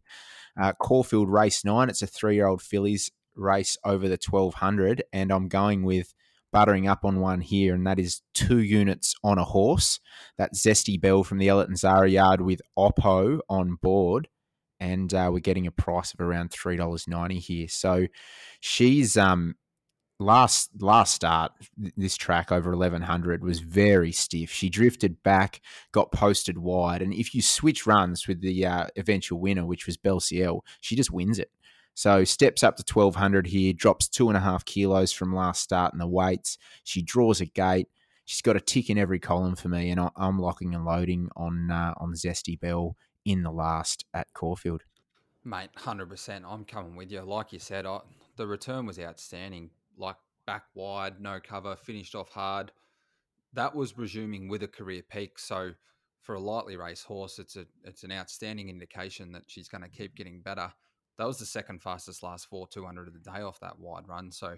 Uh, 0.60 0.74
Caulfield 0.74 1.30
Race 1.30 1.66
Nine. 1.66 1.90
It's 1.90 2.02
a 2.02 2.08
three-year-old 2.08 2.62
fillies 2.62 3.12
race 3.36 3.78
over 3.84 4.08
the 4.08 4.20
1200, 4.24 5.04
and 5.12 5.32
I'm 5.32 5.48
going 5.48 5.84
with 5.84 6.14
buttering 6.52 6.88
up 6.88 7.06
on 7.06 7.20
one 7.20 7.42
here, 7.42 7.74
and 7.74 7.86
that 7.86 8.00
is 8.00 8.22
two 8.34 8.60
units 8.60 9.16
on 9.24 9.38
a 9.38 9.44
horse. 9.44 10.00
That 10.38 10.54
Zesty 10.54 11.00
Bell 11.00 11.24
from 11.24 11.38
the 11.38 11.48
Ellerton 11.48 11.76
Zahra 11.76 12.10
yard 12.10 12.42
with 12.42 12.62
Oppo 12.78 13.40
on 13.50 13.76
board. 13.76 14.28
And 14.82 15.14
uh, 15.14 15.30
we're 15.32 15.40
getting 15.40 15.68
a 15.68 15.72
price 15.72 16.14
of 16.14 16.22
around 16.22 16.52
$3.90 16.52 17.34
here. 17.40 17.68
So 17.68 18.08
she's 18.62 19.18
um 19.18 19.56
last 20.20 20.70
last 20.80 21.16
start, 21.16 21.54
this 21.96 22.18
track 22.18 22.52
over 22.52 22.72
eleven 22.72 23.02
hundred 23.02 23.44
was 23.44 23.60
very 23.60 24.12
stiff. 24.12 24.52
She 24.52 24.70
drifted 24.70 25.24
back, 25.24 25.62
got 25.92 26.12
posted 26.12 26.58
wide, 26.58 27.02
and 27.02 27.14
if 27.14 27.34
you 27.34 27.42
switch 27.42 27.88
runs 27.88 28.28
with 28.28 28.42
the 28.42 28.66
uh, 28.66 28.88
eventual 28.96 29.40
winner, 29.40 29.66
which 29.66 29.86
was 29.88 29.98
Belciel, 29.98 30.62
she 30.82 30.96
just 30.96 31.12
wins 31.12 31.40
it. 31.40 31.52
So 31.96 32.24
steps 32.24 32.64
up 32.64 32.76
to 32.78 32.84
twelve 32.84 33.16
hundred 33.16 33.48
here, 33.48 33.74
drops 33.74 34.08
two 34.08 34.28
and 34.28 34.38
a 34.38 34.42
half 34.42 34.66
kilos 34.66 35.12
from 35.12 35.34
last 35.34 35.62
start 35.62 35.94
in 35.94 36.00
the 36.00 36.08
weights. 36.08 36.58
She 36.84 37.02
draws 37.02 37.42
a 37.42 37.46
gate. 37.46 37.88
She's 38.26 38.42
got 38.42 38.56
a 38.56 38.62
tick 38.62 38.90
in 38.90 38.98
every 38.98 39.20
column 39.20 39.56
for 39.56 39.70
me, 39.70 39.90
and 39.90 40.10
I'm 40.16 40.38
locking 40.38 40.76
and 40.76 40.86
loading 40.86 41.30
on 41.36 41.72
uh, 41.72 41.94
on 41.98 42.14
Zesty 42.14 42.60
Bell 42.60 42.96
in 43.26 43.44
the 43.44 43.52
last 43.52 44.06
at 44.14 44.32
Caulfield. 44.34 44.84
Mate, 45.44 45.72
hundred 45.76 46.10
percent. 46.10 46.46
I'm 46.48 46.64
coming 46.64 46.96
with 46.96 47.12
you. 47.12 47.22
Like 47.22 47.54
you 47.54 47.60
said, 47.60 47.86
I, 47.86 48.02
the 48.36 48.46
return 48.46 48.86
was 48.86 49.00
outstanding. 49.00 49.72
Like 50.00 50.16
back 50.48 50.64
wide, 50.74 51.22
no 51.22 51.40
cover, 51.40 51.76
finished 51.76 52.16
off 52.16 52.30
hard. 52.30 52.72
That 53.54 53.76
was 53.76 53.98
resuming 53.98 54.48
with 54.48 54.64
a 54.64 54.68
career 54.68 55.04
peak. 55.08 55.38
So 55.38 55.74
for 56.22 56.36
a 56.36 56.40
lightly 56.40 56.78
raced 56.78 57.06
horse, 57.06 57.38
it's 57.38 57.56
a 57.56 57.66
it's 57.84 58.04
an 58.04 58.12
outstanding 58.12 58.70
indication 58.70 59.32
that 59.34 59.44
she's 59.48 59.68
going 59.68 59.84
to 59.84 59.90
keep 59.90 60.16
getting 60.16 60.42
better. 60.42 60.72
That 61.18 61.28
was 61.28 61.38
the 61.38 61.46
second 61.46 61.82
fastest 61.82 62.24
last 62.24 62.48
four 62.48 62.68
two 62.68 62.86
hundred 62.86 63.08
of 63.08 63.14
the 63.14 63.20
day 63.20 63.42
off 63.42 63.60
that 63.60 63.80
wide 63.80 64.08
run. 64.08 64.32
So 64.32 64.58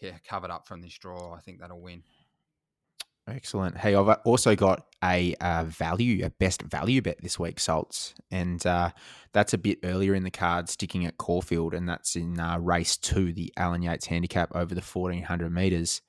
yeah, 0.00 0.18
covered 0.26 0.50
up 0.50 0.66
from 0.66 0.80
this 0.80 0.98
draw. 0.98 1.34
I 1.34 1.40
think 1.40 1.60
that'll 1.60 1.80
win. 1.80 2.02
Excellent. 3.30 3.76
Hey, 3.76 3.94
I've 3.94 4.08
also 4.24 4.54
got 4.56 4.86
a 5.02 5.34
uh, 5.40 5.64
value, 5.64 6.24
a 6.24 6.30
best 6.30 6.62
value 6.62 7.00
bet 7.00 7.18
this 7.22 7.38
week, 7.38 7.60
Salts, 7.60 8.14
and 8.30 8.64
uh, 8.66 8.90
that's 9.32 9.54
a 9.54 9.58
bit 9.58 9.78
earlier 9.84 10.14
in 10.14 10.24
the 10.24 10.30
card, 10.30 10.68
sticking 10.68 11.06
at 11.06 11.18
Caulfield, 11.18 11.74
and 11.74 11.88
that's 11.88 12.16
in 12.16 12.38
uh, 12.38 12.58
race 12.58 12.96
two, 12.96 13.32
the 13.32 13.52
Alan 13.56 13.82
Yates 13.82 14.06
handicap 14.06 14.50
over 14.54 14.74
the 14.74 14.82
fourteen 14.82 15.22
hundred 15.22 15.52
meters. 15.52 16.02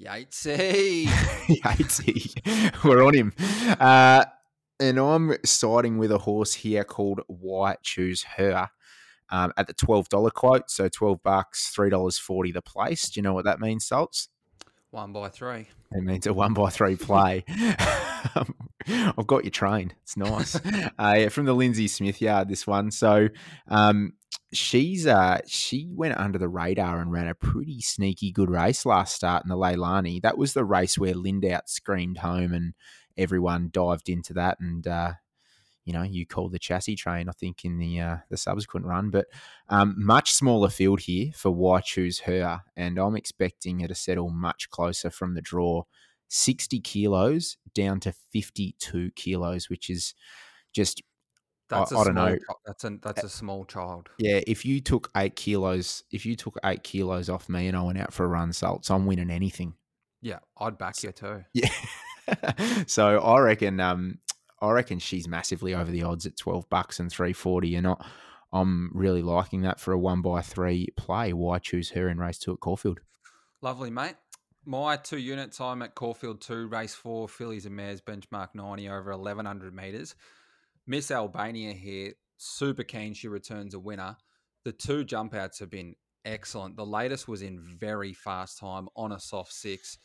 Yatesy. 0.00 1.04
Yatesy, 1.06 2.84
we're 2.84 3.04
on 3.04 3.14
him, 3.14 3.32
uh, 3.80 4.24
and 4.78 4.98
I'm 4.98 5.34
siding 5.44 5.98
with 5.98 6.12
a 6.12 6.18
horse 6.18 6.54
here 6.54 6.84
called 6.84 7.20
Why 7.26 7.76
Choose 7.82 8.22
Her. 8.22 8.70
Um, 9.32 9.52
at 9.56 9.68
the 9.68 9.74
twelve 9.74 10.08
dollar 10.08 10.30
quote, 10.30 10.70
so 10.70 10.88
twelve 10.88 11.22
bucks, 11.22 11.68
three 11.68 11.90
dollars 11.90 12.18
forty 12.18 12.52
the 12.52 12.62
place. 12.62 13.10
Do 13.10 13.20
you 13.20 13.22
know 13.22 13.32
what 13.32 13.44
that 13.44 13.60
means, 13.60 13.84
Salts? 13.86 14.28
One 14.90 15.12
by 15.12 15.28
three. 15.28 15.68
It 15.92 16.02
means 16.02 16.26
a 16.26 16.34
one 16.34 16.52
by 16.52 16.70
three 16.70 16.96
play. 16.96 17.44
I've 17.48 19.26
got 19.26 19.44
you 19.44 19.50
trained. 19.50 19.94
It's 20.02 20.16
nice. 20.16 20.56
uh, 20.98 21.14
yeah, 21.16 21.28
from 21.28 21.46
the 21.46 21.52
Lindsay 21.52 21.86
Smith 21.86 22.20
yard, 22.20 22.48
this 22.48 22.66
one. 22.66 22.90
So 22.90 23.28
um, 23.68 24.14
she's 24.52 25.06
uh, 25.06 25.40
she 25.46 25.88
went 25.94 26.18
under 26.18 26.38
the 26.38 26.48
radar 26.48 27.00
and 27.00 27.12
ran 27.12 27.28
a 27.28 27.34
pretty 27.34 27.80
sneaky 27.80 28.32
good 28.32 28.50
race 28.50 28.84
last 28.84 29.14
start 29.14 29.44
in 29.44 29.48
the 29.48 29.56
Leilani. 29.56 30.20
That 30.22 30.38
was 30.38 30.54
the 30.54 30.64
race 30.64 30.98
where 30.98 31.14
Lindout 31.14 31.68
screamed 31.68 32.18
home 32.18 32.52
and 32.52 32.74
everyone 33.16 33.70
dived 33.72 34.08
into 34.08 34.32
that 34.34 34.58
and 34.60 34.86
uh, 34.88 35.12
you 35.84 35.92
know, 35.92 36.02
you 36.02 36.26
called 36.26 36.52
the 36.52 36.58
chassis 36.58 36.96
train, 36.96 37.28
I 37.28 37.32
think, 37.32 37.64
in 37.64 37.78
the 37.78 38.00
uh, 38.00 38.16
the 38.28 38.36
subsequent 38.36 38.86
run. 38.86 39.10
But 39.10 39.26
um, 39.68 39.94
much 39.98 40.32
smaller 40.32 40.68
field 40.68 41.00
here 41.00 41.32
for 41.34 41.50
why 41.50 41.80
choose 41.80 42.20
her, 42.20 42.60
and 42.76 42.98
I'm 42.98 43.16
expecting 43.16 43.80
her 43.80 43.88
to 43.88 43.94
settle 43.94 44.30
much 44.30 44.70
closer 44.70 45.10
from 45.10 45.34
the 45.34 45.40
draw, 45.42 45.84
sixty 46.28 46.80
kilos 46.80 47.56
down 47.74 48.00
to 48.00 48.12
fifty 48.32 48.74
two 48.78 49.10
kilos, 49.16 49.68
which 49.70 49.88
is 49.90 50.14
just 50.72 51.02
That's 51.68 51.92
I 51.92 52.04
don't 52.04 52.14
small 52.14 52.26
know. 52.30 52.38
That's 52.66 52.84
a 52.84 52.98
that's 53.02 53.24
a 53.24 53.28
small 53.28 53.64
child. 53.64 54.10
yeah. 54.18 54.40
If 54.46 54.64
you 54.64 54.80
took 54.80 55.10
eight 55.16 55.36
kilos, 55.36 56.04
if 56.10 56.26
you 56.26 56.36
took 56.36 56.58
eight 56.64 56.82
kilos 56.82 57.28
off 57.28 57.48
me 57.48 57.68
and 57.68 57.76
I 57.76 57.82
went 57.82 57.98
out 57.98 58.12
for 58.12 58.24
a 58.24 58.28
run, 58.28 58.52
salts, 58.52 58.90
I'm 58.90 59.06
winning 59.06 59.30
anything. 59.30 59.74
Yeah, 60.20 60.40
I'd 60.58 60.76
back 60.78 61.02
you 61.02 61.12
too. 61.12 61.44
Yeah. 61.54 61.70
so 62.86 63.18
I 63.18 63.40
reckon 63.40 63.80
um 63.80 64.18
I 64.60 64.70
reckon 64.70 64.98
she's 64.98 65.28
massively 65.28 65.74
over 65.74 65.90
the 65.90 66.02
odds 66.02 66.26
at 66.26 66.36
twelve 66.36 66.68
bucks 66.68 67.00
and 67.00 67.10
three 67.10 67.32
forty 67.32 67.68
You're 67.68 67.82
not. 67.82 68.06
I'm 68.52 68.90
really 68.94 69.22
liking 69.22 69.62
that 69.62 69.78
for 69.78 69.92
a 69.92 69.98
one 69.98 70.22
by 70.22 70.42
three 70.42 70.88
play. 70.96 71.32
Why 71.32 71.58
choose 71.58 71.90
her 71.90 72.08
in 72.08 72.18
race 72.18 72.38
two 72.38 72.52
at 72.52 72.60
Caulfield? 72.60 73.00
Lovely, 73.62 73.90
mate. 73.90 74.16
My 74.66 74.96
two 74.96 75.18
unit 75.18 75.52
time 75.52 75.80
at 75.80 75.94
Caulfield 75.94 76.42
2, 76.42 76.66
race 76.66 76.94
4, 76.94 77.28
Fillies 77.28 77.64
and 77.64 77.74
Mares, 77.74 78.02
benchmark 78.02 78.48
90 78.54 78.90
over 78.90 79.10
1100 79.10 79.74
metres. 79.74 80.14
Miss 80.86 81.10
Albania 81.10 81.72
here, 81.72 82.12
super 82.36 82.82
keen 82.82 83.14
she 83.14 83.28
returns 83.28 83.72
a 83.72 83.78
winner. 83.78 84.16
The 84.64 84.72
two 84.72 85.04
jump 85.04 85.34
outs 85.34 85.60
have 85.60 85.70
been 85.70 85.94
excellent. 86.26 86.76
The 86.76 86.84
latest 86.84 87.26
was 87.26 87.40
in 87.40 87.58
very 87.58 88.12
fast 88.12 88.58
time 88.58 88.88
on 88.96 89.12
a 89.12 89.20
soft 89.20 89.52
six. 89.52 89.98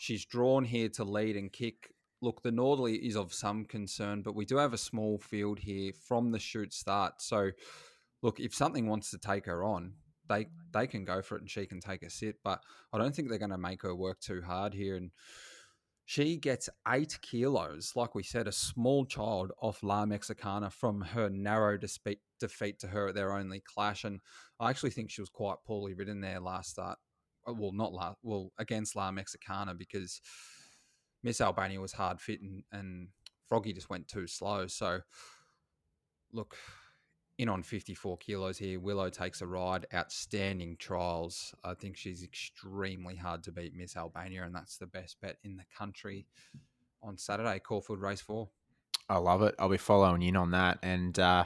She's 0.00 0.26
drawn 0.26 0.64
here 0.64 0.90
to 0.90 1.04
lead 1.04 1.36
and 1.36 1.50
kick. 1.50 1.93
Look, 2.24 2.42
the 2.42 2.50
Northerly 2.50 2.96
is 3.06 3.16
of 3.16 3.34
some 3.34 3.66
concern, 3.66 4.22
but 4.22 4.34
we 4.34 4.46
do 4.46 4.56
have 4.56 4.72
a 4.72 4.78
small 4.78 5.18
field 5.18 5.58
here 5.58 5.92
from 6.08 6.30
the 6.30 6.38
shoot 6.38 6.72
start. 6.72 7.20
So, 7.20 7.50
look, 8.22 8.40
if 8.40 8.54
something 8.54 8.86
wants 8.86 9.10
to 9.10 9.18
take 9.18 9.44
her 9.44 9.62
on, 9.62 9.92
they 10.26 10.46
they 10.72 10.86
can 10.86 11.04
go 11.04 11.20
for 11.20 11.36
it 11.36 11.42
and 11.42 11.50
she 11.50 11.66
can 11.66 11.80
take 11.80 12.02
a 12.02 12.08
sit. 12.08 12.36
But 12.42 12.62
I 12.94 12.98
don't 12.98 13.14
think 13.14 13.28
they're 13.28 13.46
going 13.46 13.50
to 13.50 13.58
make 13.58 13.82
her 13.82 13.94
work 13.94 14.20
too 14.20 14.40
hard 14.40 14.72
here. 14.72 14.96
And 14.96 15.10
she 16.06 16.38
gets 16.38 16.70
eight 16.88 17.18
kilos, 17.20 17.92
like 17.94 18.14
we 18.14 18.22
said, 18.22 18.48
a 18.48 18.52
small 18.52 19.04
child 19.04 19.52
off 19.60 19.82
La 19.82 20.06
Mexicana 20.06 20.70
from 20.70 21.02
her 21.02 21.28
narrow 21.28 21.76
dispe- 21.76 22.20
defeat 22.40 22.78
to 22.80 22.88
her 22.88 23.08
at 23.08 23.14
their 23.14 23.32
only 23.32 23.60
clash. 23.60 24.04
And 24.04 24.20
I 24.58 24.70
actually 24.70 24.90
think 24.90 25.10
she 25.10 25.20
was 25.20 25.30
quite 25.30 25.56
poorly 25.66 25.92
ridden 25.92 26.22
there 26.22 26.40
last 26.40 26.70
start. 26.70 26.98
Uh, 27.46 27.52
Well, 27.52 27.72
not 27.72 27.92
last, 27.92 28.16
well, 28.22 28.50
against 28.58 28.96
La 28.96 29.10
Mexicana 29.10 29.74
because 29.74 30.22
Miss 31.24 31.40
Albania 31.40 31.80
was 31.80 31.92
hard 31.92 32.20
fit 32.20 32.40
and, 32.40 32.62
and 32.70 33.08
Froggy 33.48 33.72
just 33.72 33.90
went 33.90 34.06
too 34.06 34.28
slow. 34.28 34.68
So, 34.68 35.00
look, 36.32 36.56
in 37.38 37.48
on 37.48 37.62
54 37.62 38.16
kilos 38.18 38.58
here. 38.58 38.78
Willow 38.78 39.10
takes 39.10 39.40
a 39.40 39.46
ride. 39.46 39.86
Outstanding 39.92 40.76
trials. 40.78 41.54
I 41.64 41.74
think 41.74 41.96
she's 41.96 42.22
extremely 42.22 43.16
hard 43.16 43.42
to 43.44 43.52
beat 43.52 43.74
Miss 43.74 43.96
Albania, 43.96 44.44
and 44.44 44.54
that's 44.54 44.76
the 44.76 44.86
best 44.86 45.20
bet 45.20 45.38
in 45.42 45.56
the 45.56 45.64
country 45.76 46.26
on 47.02 47.18
Saturday, 47.18 47.58
Caulfield 47.58 48.00
Race 48.00 48.20
4. 48.20 48.48
I 49.08 49.18
love 49.18 49.42
it. 49.42 49.54
I'll 49.58 49.68
be 49.68 49.76
following 49.76 50.22
in 50.22 50.36
on 50.36 50.52
that, 50.52 50.78
and 50.82 51.18
uh, 51.18 51.44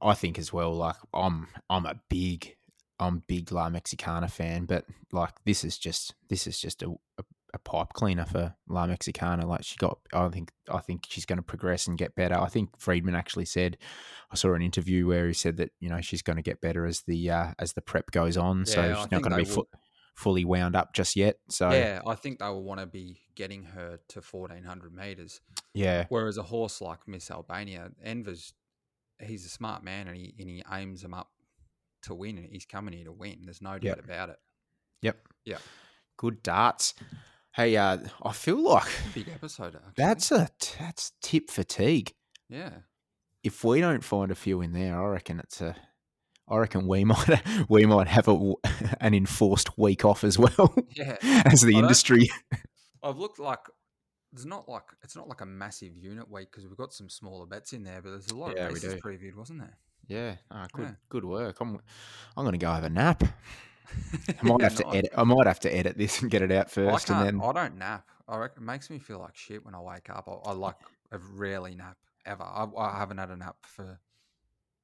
I 0.00 0.14
think 0.14 0.38
as 0.38 0.52
well. 0.52 0.74
Like 0.74 0.96
I'm, 1.12 1.46
I'm 1.68 1.86
a 1.86 2.00
big, 2.08 2.56
I'm 2.98 3.22
big 3.26 3.52
La 3.52 3.68
Mexicana 3.68 4.28
fan, 4.28 4.64
but 4.64 4.86
like 5.12 5.34
this 5.44 5.62
is 5.62 5.78
just, 5.78 6.14
this 6.28 6.46
is 6.46 6.58
just 6.58 6.82
a, 6.82 6.90
a, 7.18 7.24
a 7.54 7.58
pipe 7.58 7.92
cleaner 7.94 8.24
for 8.26 8.54
La 8.68 8.86
Mexicana. 8.86 9.46
Like 9.46 9.64
she 9.64 9.76
got, 9.76 9.98
I 10.12 10.28
think, 10.28 10.52
I 10.70 10.78
think 10.80 11.06
she's 11.08 11.24
going 11.26 11.38
to 11.38 11.42
progress 11.42 11.86
and 11.86 11.96
get 11.96 12.14
better. 12.14 12.38
I 12.38 12.48
think 12.48 12.78
Friedman 12.78 13.14
actually 13.14 13.46
said, 13.46 13.78
I 14.30 14.36
saw 14.36 14.52
an 14.54 14.62
interview 14.62 15.06
where 15.06 15.26
he 15.26 15.32
said 15.32 15.56
that 15.56 15.70
you 15.80 15.88
know 15.88 16.00
she's 16.00 16.22
going 16.22 16.36
to 16.36 16.42
get 16.42 16.60
better 16.60 16.84
as 16.86 17.02
the 17.02 17.30
uh, 17.30 17.52
as 17.58 17.72
the 17.72 17.80
prep 17.80 18.10
goes 18.10 18.36
on. 18.36 18.66
so 18.66 18.80
Yeah, 18.82 18.96
I 18.98 19.02
she's 19.02 19.10
not 19.10 19.22
going 19.22 19.32
to 19.32 19.38
be 19.38 19.44
fu- 19.44 19.68
fully 20.14 20.44
wound 20.44 20.76
up 20.76 20.92
just 20.94 21.16
yet. 21.16 21.36
So 21.48 21.70
Yeah, 21.70 22.00
I 22.06 22.14
think 22.16 22.40
they 22.40 22.46
will 22.48 22.64
want 22.64 22.80
to 22.80 22.86
be 22.86 23.20
getting 23.34 23.62
her 23.62 24.00
to 24.08 24.20
1400 24.20 24.92
metres. 24.94 25.40
yeah, 25.74 26.06
Whereas 26.08 26.36
a 26.38 26.42
horse 26.42 26.80
like 26.80 27.06
Miss 27.06 27.30
Albania, 27.30 27.90
Enver's, 28.02 28.52
he's 29.20 29.46
a 29.46 29.48
smart 29.48 29.82
man 29.84 30.08
and 30.08 30.16
he, 30.16 30.34
and 30.38 30.48
he 30.48 30.62
aims 30.72 31.02
them 31.02 31.14
up 31.14 31.30
to 32.02 32.14
win. 32.14 32.36
And 32.38 32.48
he's 32.50 32.66
coming 32.66 32.94
here 32.94 33.04
to 33.04 33.12
win. 33.12 33.42
There's 33.44 33.62
no 33.62 33.78
doubt 33.78 33.82
Yep. 33.98 34.04
about 34.04 34.28
it. 34.30 34.38
yep, 35.02 35.18
Yeah. 35.44 35.58
good 36.16 36.42
darts. 36.42 36.94
Hey, 37.58 37.76
uh, 37.76 37.98
I 38.22 38.32
feel 38.32 38.62
like 38.62 38.86
Big 39.14 39.28
episode, 39.28 39.74
actually. 39.74 39.92
that's 39.96 40.30
a 40.30 40.48
that's 40.78 41.10
tip 41.20 41.50
fatigue. 41.50 42.14
Yeah. 42.48 42.70
if 43.42 43.64
we 43.64 43.80
don't 43.80 44.04
find 44.04 44.30
a 44.30 44.36
few 44.36 44.60
in 44.62 44.72
there, 44.72 44.96
I 45.02 45.08
reckon 45.08 45.40
it's 45.40 45.60
a. 45.60 45.74
I 46.48 46.56
reckon 46.58 46.86
we 46.86 47.04
might 47.12 47.42
we 47.68 47.84
might 47.84 48.06
have 48.06 48.28
a, 48.28 48.52
an 49.00 49.12
enforced 49.12 49.76
week 49.76 50.04
off 50.04 50.22
as 50.22 50.38
well 50.38 50.72
Yeah. 50.94 51.16
as 51.22 51.62
the 51.62 51.74
I 51.74 51.80
industry. 51.80 52.30
I've 53.02 53.18
looked 53.18 53.40
like 53.40 53.58
there's 54.32 54.46
not 54.46 54.68
like 54.68 54.84
it's 55.02 55.16
not 55.16 55.28
like 55.28 55.40
a 55.40 55.46
massive 55.46 55.96
unit 55.96 56.30
week 56.30 56.52
because 56.52 56.64
we've 56.64 56.76
got 56.78 56.92
some 56.94 57.08
smaller 57.10 57.44
bets 57.46 57.72
in 57.72 57.82
there, 57.82 58.00
but 58.00 58.10
there's 58.10 58.28
a 58.28 58.36
lot 58.36 58.54
Yeah, 58.56 58.66
of 58.68 58.74
races 58.74 58.94
previewed, 59.02 59.34
wasn't 59.34 59.58
there? 59.58 59.76
Yeah, 60.06 60.36
ah, 60.52 60.68
good 60.72 60.84
Yeah. 60.84 60.92
good 61.08 61.24
work. 61.24 61.56
I'm 61.60 61.80
I'm 62.36 62.44
going 62.44 62.52
to 62.52 62.58
go 62.58 62.70
have 62.72 62.84
a 62.84 62.88
nap. 62.90 63.24
I 64.28 64.42
might 64.42 64.62
have 64.62 64.74
to 64.76 64.88
edit. 64.88 65.12
I 65.16 65.24
might 65.24 65.46
have 65.46 65.60
to 65.60 65.74
edit 65.74 65.96
this 65.98 66.22
and 66.22 66.30
get 66.30 66.42
it 66.42 66.52
out 66.52 66.70
first, 66.70 67.10
and 67.10 67.26
then 67.26 67.40
I 67.40 67.52
don't 67.52 67.78
nap. 67.78 68.06
I 68.28 68.36
reckon 68.36 68.62
it 68.62 68.66
makes 68.66 68.90
me 68.90 68.98
feel 68.98 69.18
like 69.20 69.36
shit 69.36 69.64
when 69.64 69.74
I 69.74 69.80
wake 69.80 70.10
up. 70.10 70.28
I, 70.28 70.50
I 70.50 70.52
like 70.52 70.76
I 71.12 71.16
rarely 71.34 71.74
nap 71.74 71.96
ever. 72.26 72.42
I, 72.42 72.66
I 72.76 72.98
haven't 72.98 73.18
had 73.18 73.30
a 73.30 73.36
nap 73.36 73.56
for 73.62 73.98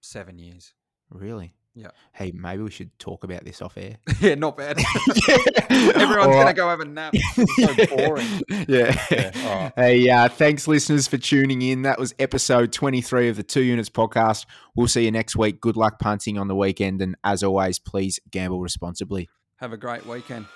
seven 0.00 0.38
years. 0.38 0.72
really. 1.10 1.54
Yeah. 1.76 1.88
Hey, 2.12 2.30
maybe 2.32 2.62
we 2.62 2.70
should 2.70 2.96
talk 3.00 3.24
about 3.24 3.44
this 3.44 3.60
off 3.60 3.76
air. 3.76 3.96
yeah, 4.20 4.36
not 4.36 4.56
bad. 4.56 4.78
Everyone's 5.70 5.96
Everyone's 5.96 6.36
gonna 6.36 6.54
go 6.54 6.68
have 6.68 6.80
a 6.80 6.84
nap. 6.84 7.14
It's 7.14 7.90
so 7.90 7.96
boring. 7.96 8.26
yeah. 8.68 8.96
Yeah, 9.10 9.62
right. 9.62 9.72
Hey, 9.74 10.08
uh, 10.08 10.28
thanks, 10.28 10.68
listeners, 10.68 11.08
for 11.08 11.18
tuning 11.18 11.62
in. 11.62 11.82
That 11.82 11.98
was 11.98 12.14
episode 12.20 12.72
23 12.72 13.28
of 13.28 13.36
the 13.36 13.42
Two 13.42 13.62
Units 13.62 13.90
podcast. 13.90 14.46
We'll 14.76 14.86
see 14.86 15.04
you 15.04 15.10
next 15.10 15.34
week. 15.36 15.60
Good 15.60 15.76
luck 15.76 15.98
punting 15.98 16.38
on 16.38 16.46
the 16.46 16.54
weekend. 16.54 17.02
And 17.02 17.16
as 17.24 17.42
always, 17.42 17.80
please 17.80 18.20
gamble 18.30 18.60
responsibly. 18.60 19.28
Have 19.56 19.72
a 19.72 19.76
great 19.76 20.06
weekend. 20.06 20.46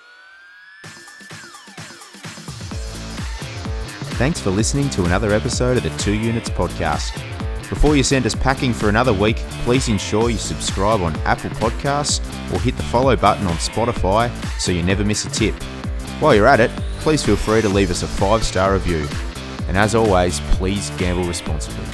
Thanks 4.19 4.41
for 4.41 4.51
listening 4.51 4.89
to 4.91 5.05
another 5.05 5.33
episode 5.33 5.77
of 5.77 5.83
the 5.83 5.91
Two 5.91 6.15
Units 6.15 6.51
Podcast. 6.51 7.28
Before 7.69 7.97
you 7.97 8.03
send 8.03 8.25
us 8.25 8.35
packing 8.35 8.73
for 8.73 8.89
another 8.89 9.13
week, 9.13 9.37
please 9.65 9.89
ensure 9.89 10.31
you 10.31 10.39
subscribe 10.39 11.03
on 11.03 11.15
Apple 11.19 11.51
Podcasts 11.51 12.21
or 12.53 12.61
hit 12.61 12.77
the 12.77 12.83
follow 12.85 13.15
button 13.15 13.47
on 13.47 13.55
Spotify 13.57 14.31
so 14.59 14.73
you 14.73 14.83
never 14.83 15.05
miss 15.05 15.27
a 15.27 15.31
tip. 15.31 15.55
While 16.21 16.35
you're 16.35 16.47
at 16.47 16.61
it, 16.61 16.71
please 17.01 17.23
feel 17.23 17.37
free 17.37 17.61
to 17.61 17.69
leave 17.69 17.91
us 17.91 18.03
a 18.03 18.09
five 18.09 18.43
star 18.43 18.73
review. 18.73 19.07
And 19.69 19.77
as 19.77 19.95
always, 19.95 20.41
please 20.53 20.89
gamble 20.97 21.25
responsibly. 21.25 21.85